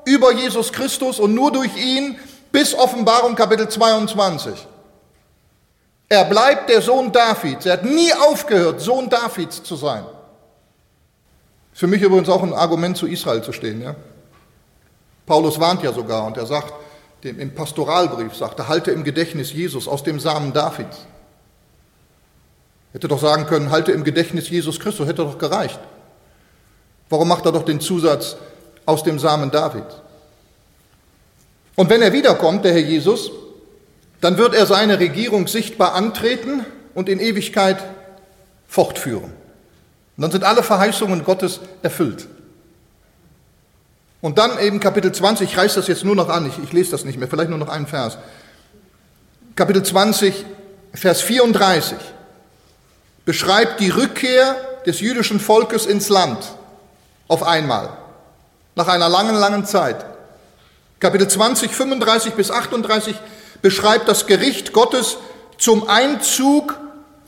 über 0.04 0.32
Jesus 0.32 0.72
Christus 0.72 1.20
und 1.20 1.34
nur 1.34 1.52
durch 1.52 1.76
ihn 1.76 2.18
bis 2.50 2.74
Offenbarung 2.74 3.34
Kapitel 3.34 3.68
22. 3.68 4.66
Er 6.08 6.24
bleibt 6.24 6.68
der 6.68 6.82
Sohn 6.82 7.10
Davids. 7.10 7.66
Er 7.66 7.74
hat 7.74 7.84
nie 7.84 8.12
aufgehört, 8.12 8.80
Sohn 8.80 9.08
Davids 9.08 9.62
zu 9.62 9.76
sein. 9.76 10.04
Für 11.72 11.86
mich 11.86 12.02
übrigens 12.02 12.28
auch 12.28 12.42
ein 12.42 12.52
Argument 12.52 12.96
zu 12.96 13.06
Israel 13.06 13.42
zu 13.42 13.52
stehen. 13.52 13.82
Ja? 13.82 13.96
Paulus 15.26 15.58
warnt 15.58 15.82
ja 15.82 15.92
sogar 15.92 16.24
und 16.24 16.36
er 16.36 16.46
sagt, 16.46 16.72
dem, 17.24 17.40
im 17.40 17.54
Pastoralbrief 17.54 18.34
sagt 18.34 18.58
er, 18.58 18.68
halte 18.68 18.90
im 18.90 19.02
Gedächtnis 19.02 19.52
Jesus 19.52 19.88
aus 19.88 20.02
dem 20.02 20.20
Samen 20.20 20.52
Davids. 20.52 20.98
Hätte 22.92 23.08
doch 23.08 23.20
sagen 23.20 23.46
können, 23.46 23.70
halte 23.70 23.92
im 23.92 24.04
Gedächtnis 24.04 24.48
Jesus 24.50 24.78
Christus, 24.78 25.08
hätte 25.08 25.24
doch 25.24 25.38
gereicht. 25.38 25.80
Warum 27.08 27.28
macht 27.28 27.44
er 27.46 27.52
doch 27.52 27.64
den 27.64 27.80
Zusatz 27.80 28.36
aus 28.86 29.02
dem 29.02 29.18
Samen 29.18 29.50
Davids? 29.50 29.96
Und 31.76 31.90
wenn 31.90 32.02
er 32.02 32.12
wiederkommt, 32.12 32.64
der 32.64 32.72
Herr 32.72 32.80
Jesus, 32.80 33.32
dann 34.20 34.38
wird 34.38 34.54
er 34.54 34.66
seine 34.66 35.00
Regierung 35.00 35.48
sichtbar 35.48 35.94
antreten 35.94 36.64
und 36.94 37.08
in 37.08 37.18
Ewigkeit 37.18 37.82
fortführen. 38.68 39.32
Und 40.16 40.22
dann 40.22 40.30
sind 40.30 40.44
alle 40.44 40.62
Verheißungen 40.62 41.24
Gottes 41.24 41.60
erfüllt. 41.82 42.28
Und 44.24 44.38
dann 44.38 44.58
eben 44.58 44.80
Kapitel 44.80 45.12
20, 45.12 45.50
ich 45.50 45.58
reiße 45.58 45.74
das 45.74 45.86
jetzt 45.86 46.02
nur 46.02 46.16
noch 46.16 46.30
an, 46.30 46.46
ich, 46.46 46.58
ich 46.64 46.72
lese 46.72 46.92
das 46.92 47.04
nicht 47.04 47.18
mehr, 47.18 47.28
vielleicht 47.28 47.50
nur 47.50 47.58
noch 47.58 47.68
einen 47.68 47.86
Vers. 47.86 48.16
Kapitel 49.54 49.82
20, 49.82 50.46
Vers 50.94 51.20
34 51.20 51.98
beschreibt 53.26 53.80
die 53.80 53.90
Rückkehr 53.90 54.56
des 54.86 55.00
jüdischen 55.00 55.40
Volkes 55.40 55.84
ins 55.84 56.08
Land 56.08 56.38
auf 57.28 57.42
einmal, 57.42 57.90
nach 58.76 58.88
einer 58.88 59.10
langen, 59.10 59.34
langen 59.34 59.66
Zeit. 59.66 60.06
Kapitel 61.00 61.28
20, 61.28 61.70
35 61.72 62.32
bis 62.32 62.50
38 62.50 63.16
beschreibt 63.60 64.08
das 64.08 64.26
Gericht 64.26 64.72
Gottes 64.72 65.18
zum 65.58 65.86
Einzug 65.86 66.80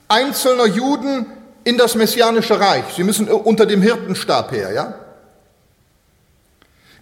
einzelner 0.09 0.65
Juden 0.65 1.27
in 1.63 1.77
das 1.77 1.95
messianische 1.95 2.59
Reich. 2.59 2.85
Sie 2.97 3.05
müssen 3.05 3.29
unter 3.29 3.67
dem 3.67 3.83
Hirtenstab 3.83 4.51
her, 4.51 4.73
ja? 4.73 4.95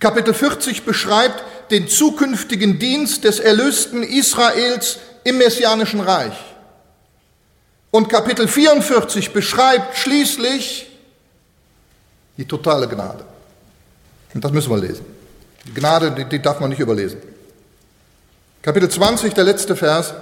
Kapitel 0.05 0.35
40 0.35 0.85
beschreibt 0.85 1.43
den 1.71 1.89
zukünftigen 1.89 2.79
Dienst 2.79 3.25
des 3.25 3.41
erlösten 3.41 4.03
Israels 4.03 4.99
im 5.25 5.39
messianischen 5.39 6.01
Reich. 6.01 6.37
Und 7.91 8.11
Kapitel 8.11 8.47
44 8.47 9.33
beschreibt 9.33 9.97
schließlich 9.97 10.91
die 12.37 12.45
totale 12.45 12.87
Gnade. 12.87 13.25
Und 14.35 14.45
das 14.45 14.53
müssen 14.53 14.69
wir 14.69 14.77
lesen. 14.77 15.07
Die 15.65 15.73
Gnade, 15.73 16.11
die, 16.11 16.27
die 16.27 16.43
darf 16.43 16.61
man 16.61 16.69
nicht 16.69 16.81
überlesen. 16.81 17.23
Kapitel 18.61 18.91
20, 18.91 19.33
der 19.33 19.45
letzte 19.45 19.75
Vers. 19.75 20.13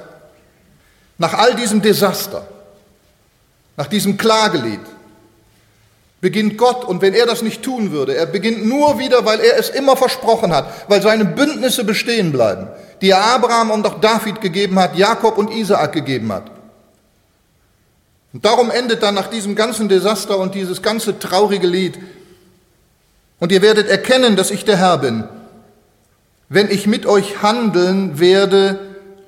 Nach 1.19 1.35
all 1.35 1.57
diesem 1.57 1.83
Desaster, 1.83 2.47
nach 3.77 3.89
diesem 3.89 4.17
Klagelied, 4.17 4.79
beginnt 6.23 6.57
Gott, 6.57 6.85
und 6.85 7.03
wenn 7.03 7.15
er 7.15 7.27
das 7.27 7.43
nicht 7.43 7.65
tun 7.65 7.91
würde, 7.91 8.15
er 8.15 8.27
beginnt 8.27 8.65
nur 8.65 9.01
wieder, 9.01 9.27
weil 9.27 9.41
er 9.41 9.59
es 9.59 9.69
immer 9.69 9.97
versprochen 9.97 10.55
hat, 10.55 10.89
weil 10.89 11.03
seine 11.03 11.25
Bündnisse 11.25 11.83
bestehen 11.83 12.31
bleiben, 12.31 12.69
die 13.01 13.11
er 13.11 13.25
Abraham 13.35 13.73
und 13.73 13.85
auch 13.85 14.01
David 14.01 14.41
gegeben 14.41 14.79
hat, 14.79 14.97
Jakob 14.97 15.37
und 15.37 15.51
Isaak 15.51 15.93
gegeben 15.93 16.33
hat. 16.33 16.45
Und 18.33 18.45
darum 18.45 18.71
endet 18.71 19.03
dann 19.03 19.17
nach 19.17 19.27
diesem 19.27 19.57
ganzen 19.57 19.89
Desaster 19.89 20.39
und 20.39 20.55
dieses 20.55 20.81
ganze 20.81 21.19
traurige 21.19 21.67
Lied, 21.67 21.99
und 23.41 23.51
ihr 23.51 23.61
werdet 23.61 23.89
erkennen, 23.89 24.37
dass 24.37 24.53
ich 24.53 24.65
der 24.65 24.77
Herr 24.77 24.99
bin, 24.99 25.25
wenn 26.49 26.71
ich 26.71 26.87
mit 26.87 27.05
euch 27.05 27.43
handeln 27.43 28.21
werde 28.21 28.79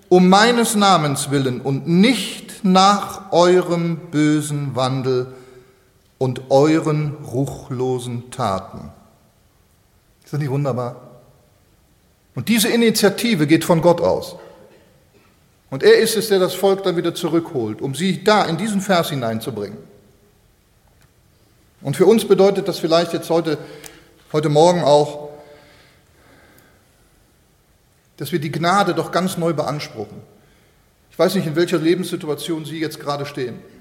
um 0.09 0.29
meines 0.29 0.77
Namens 0.77 1.33
willen 1.33 1.61
und 1.61 1.89
nicht 1.89 2.65
nach 2.65 3.33
eurem 3.33 3.97
bösen 4.13 4.77
Wandel 4.77 5.35
und 6.25 6.51
euren 6.51 7.18
ruchlosen 7.22 8.31
Taten. 8.31 8.91
Ist 10.25 10.33
das 10.33 10.41
nicht 10.41 10.49
wunderbar? 10.49 11.20
Und 12.35 12.49
diese 12.49 12.68
Initiative 12.68 13.47
geht 13.47 13.62
von 13.62 13.83
Gott 13.83 14.01
aus. 14.01 14.37
Und 15.68 15.83
er 15.83 15.99
ist 15.99 16.16
es, 16.16 16.29
der 16.29 16.39
das 16.39 16.55
Volk 16.55 16.83
dann 16.83 16.97
wieder 16.97 17.14
zurückholt, 17.14 17.83
um 17.83 17.95
sie 17.95 18.25
da 18.25 18.47
in 18.47 18.57
diesen 18.57 18.81
Vers 18.81 19.11
hineinzubringen. 19.11 19.77
Und 21.83 21.95
für 21.95 22.07
uns 22.07 22.27
bedeutet 22.27 22.68
das 22.68 22.79
vielleicht 22.79 23.12
jetzt 23.12 23.29
heute, 23.29 23.59
heute 24.33 24.49
Morgen 24.49 24.83
auch, 24.83 25.29
dass 28.16 28.33
wir 28.33 28.39
die 28.39 28.51
Gnade 28.51 28.95
doch 28.95 29.12
ganz 29.12 29.37
neu 29.37 29.53
beanspruchen. 29.53 30.22
Ich 31.11 31.18
weiß 31.18 31.35
nicht, 31.35 31.47
in 31.47 31.55
welcher 31.55 31.77
Lebenssituation 31.77 32.64
Sie 32.64 32.81
jetzt 32.81 32.99
gerade 32.99 33.27
stehen. 33.27 33.74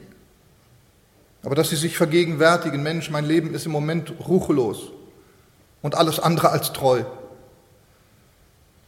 Aber 1.44 1.56
dass 1.56 1.70
Sie 1.70 1.76
sich 1.76 1.98
vergegenwärtigen, 1.98 2.82
Mensch, 2.82 3.10
mein 3.10 3.26
Leben 3.26 3.54
ist 3.54 3.66
im 3.66 3.72
Moment 3.72 4.14
ruchelos 4.28 4.92
und 5.82 5.96
alles 5.96 6.20
andere 6.20 6.50
als 6.50 6.72
treu. 6.72 7.04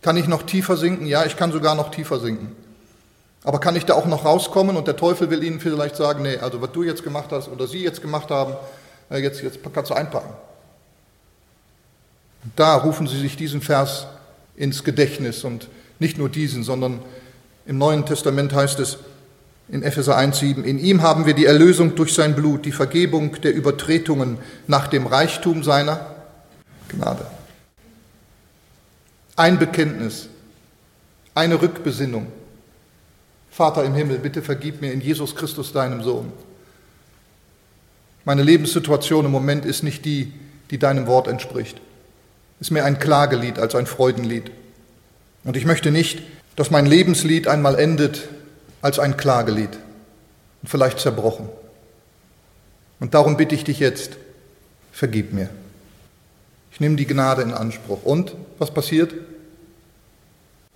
Kann 0.01 0.17
ich 0.17 0.27
noch 0.27 0.43
tiefer 0.43 0.77
sinken? 0.77 1.05
Ja, 1.05 1.25
ich 1.25 1.35
kann 1.35 1.51
sogar 1.51 1.75
noch 1.75 1.91
tiefer 1.91 2.19
sinken. 2.19 2.55
Aber 3.43 3.59
kann 3.59 3.75
ich 3.75 3.85
da 3.85 3.93
auch 3.93 4.05
noch 4.05 4.25
rauskommen 4.25 4.77
und 4.77 4.87
der 4.87 4.95
Teufel 4.95 5.29
will 5.29 5.43
Ihnen 5.43 5.59
vielleicht 5.59 5.95
sagen, 5.95 6.23
nee, 6.23 6.37
also 6.37 6.61
was 6.61 6.71
du 6.71 6.83
jetzt 6.83 7.03
gemacht 7.03 7.31
hast 7.31 7.47
oder 7.47 7.67
Sie 7.67 7.83
jetzt 7.83 8.01
gemacht 8.01 8.31
haben, 8.31 8.55
äh, 9.09 9.19
jetzt, 9.19 9.41
jetzt 9.41 9.59
kannst 9.73 9.91
du 9.91 9.95
einpacken. 9.95 10.33
Und 12.43 12.53
da 12.55 12.75
rufen 12.75 13.07
Sie 13.07 13.19
sich 13.19 13.35
diesen 13.35 13.61
Vers 13.61 14.07
ins 14.55 14.83
Gedächtnis 14.83 15.43
und 15.43 15.67
nicht 15.99 16.17
nur 16.17 16.29
diesen, 16.29 16.63
sondern 16.63 17.01
im 17.65 17.77
Neuen 17.77 18.05
Testament 18.05 18.53
heißt 18.53 18.79
es, 18.79 18.97
in 19.67 19.81
Epheser 19.81 20.17
1,7, 20.17 20.63
in 20.63 20.77
ihm 20.77 21.01
haben 21.01 21.25
wir 21.25 21.33
die 21.33 21.45
Erlösung 21.45 21.95
durch 21.95 22.13
sein 22.13 22.35
Blut, 22.35 22.65
die 22.65 22.71
Vergebung 22.71 23.41
der 23.41 23.53
Übertretungen 23.53 24.37
nach 24.67 24.87
dem 24.87 25.07
Reichtum 25.07 25.63
seiner 25.63 26.15
Gnade. 26.89 27.25
Ein 29.35 29.57
Bekenntnis, 29.57 30.29
eine 31.33 31.61
Rückbesinnung. 31.61 32.27
Vater 33.49 33.83
im 33.83 33.95
Himmel, 33.95 34.19
bitte 34.19 34.41
vergib 34.41 34.81
mir 34.81 34.91
in 34.91 35.01
Jesus 35.01 35.35
Christus, 35.35 35.73
deinem 35.73 36.03
Sohn. 36.03 36.31
Meine 38.23 38.43
Lebenssituation 38.43 39.25
im 39.25 39.31
Moment 39.31 39.65
ist 39.65 39.83
nicht 39.83 40.05
die, 40.05 40.31
die 40.71 40.77
deinem 40.77 41.07
Wort 41.07 41.27
entspricht. 41.27 41.79
Ist 42.59 42.71
mehr 42.71 42.85
ein 42.85 42.99
Klagelied 42.99 43.59
als 43.59 43.75
ein 43.75 43.85
Freudenlied. 43.85 44.51
Und 45.43 45.57
ich 45.57 45.65
möchte 45.65 45.91
nicht, 45.91 46.21
dass 46.55 46.71
mein 46.71 46.85
Lebenslied 46.85 47.47
einmal 47.47 47.77
endet 47.77 48.29
als 48.85 48.99
ein 48.99 49.17
Klagelied 49.17 49.79
und 50.61 50.69
vielleicht 50.69 50.99
zerbrochen. 50.99 51.49
Und 52.99 53.15
darum 53.15 53.35
bitte 53.35 53.55
ich 53.55 53.63
dich 53.63 53.79
jetzt, 53.79 54.11
vergib 54.91 55.33
mir. 55.33 55.49
Ich 56.71 56.79
nehme 56.79 56.95
die 56.95 57.07
Gnade 57.07 57.41
in 57.41 57.51
Anspruch. 57.51 58.03
Und 58.03 58.35
was 58.59 58.71
passiert? 58.71 59.15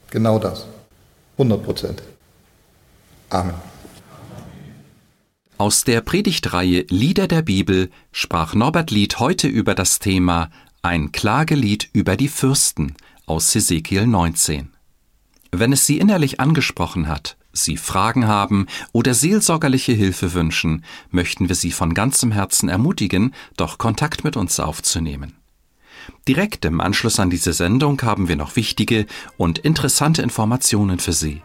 Genau 0.10 0.40
das. 0.40 0.66
100 1.34 1.64
Prozent. 1.64 2.02
Amen. 3.30 3.54
Aus 5.60 5.84
der 5.84 6.02
Predigtreihe 6.02 6.88
Lieder 6.90 7.28
der 7.28 7.44
Bibel 7.44 7.92
sprach 8.12 8.56
Norbert 8.56 8.90
Lied 8.90 9.20
heute 9.20 9.48
über 9.48 9.76
das 9.76 10.00
Thema 10.00 10.50
Ein 10.82 11.12
Klagelied 11.12 11.90
über 11.94 12.18
die 12.18 12.28
Fürsten 12.28 12.96
aus 13.28 13.54
Hesekiel 13.54 14.08
19. 14.08 14.74
Wenn 15.52 15.74
es 15.74 15.86
Sie 15.86 16.00
innerlich 16.00 16.40
angesprochen 16.40 17.08
hat, 17.08 17.38
Sie 17.52 17.78
Fragen 17.78 18.28
haben 18.28 18.68
oder 18.92 19.14
seelsorgerliche 19.14 19.92
Hilfe 19.92 20.34
wünschen, 20.34 20.84
möchten 21.10 21.50
wir 21.50 21.56
Sie 21.56 21.72
von 21.72 21.94
ganzem 21.94 22.32
Herzen 22.32 22.70
ermutigen, 22.70 23.34
doch 23.58 23.78
Kontakt 23.78 24.24
mit 24.24 24.38
uns 24.38 24.60
aufzunehmen. 24.60 25.36
Direkt 26.28 26.66
im 26.66 26.80
Anschluss 26.80 27.20
an 27.20 27.30
diese 27.30 27.54
Sendung 27.54 28.02
haben 28.02 28.28
wir 28.28 28.36
noch 28.36 28.56
wichtige 28.56 29.06
und 29.38 29.60
interessante 29.60 30.22
Informationen 30.22 31.00
für 31.00 31.14
Sie. 31.14 31.42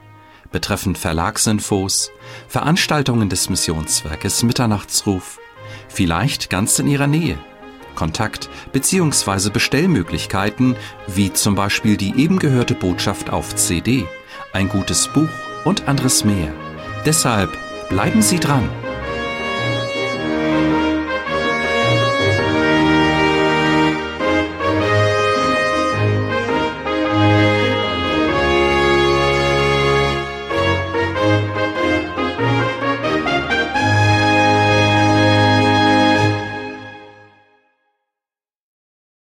Betreffend 0.52 0.98
Verlagsinfos, 0.98 2.10
Veranstaltungen 2.48 3.28
des 3.28 3.50
Missionswerkes 3.50 4.42
Mitternachtsruf, 4.42 5.38
vielleicht 5.88 6.50
ganz 6.50 6.78
in 6.78 6.86
Ihrer 6.86 7.06
Nähe, 7.06 7.38
Kontakt 7.94 8.50
bzw. 8.72 9.50
Bestellmöglichkeiten, 9.50 10.76
wie 11.06 11.32
zum 11.32 11.54
Beispiel 11.54 11.96
die 11.96 12.14
eben 12.16 12.38
gehörte 12.38 12.74
Botschaft 12.74 13.30
auf 13.30 13.56
CD, 13.56 14.06
ein 14.52 14.68
gutes 14.68 15.08
Buch 15.08 15.28
und 15.64 15.88
anderes 15.88 16.24
mehr. 16.24 16.52
Deshalb 17.04 17.50
bleiben 17.88 18.22
Sie 18.22 18.38
dran. 18.40 18.68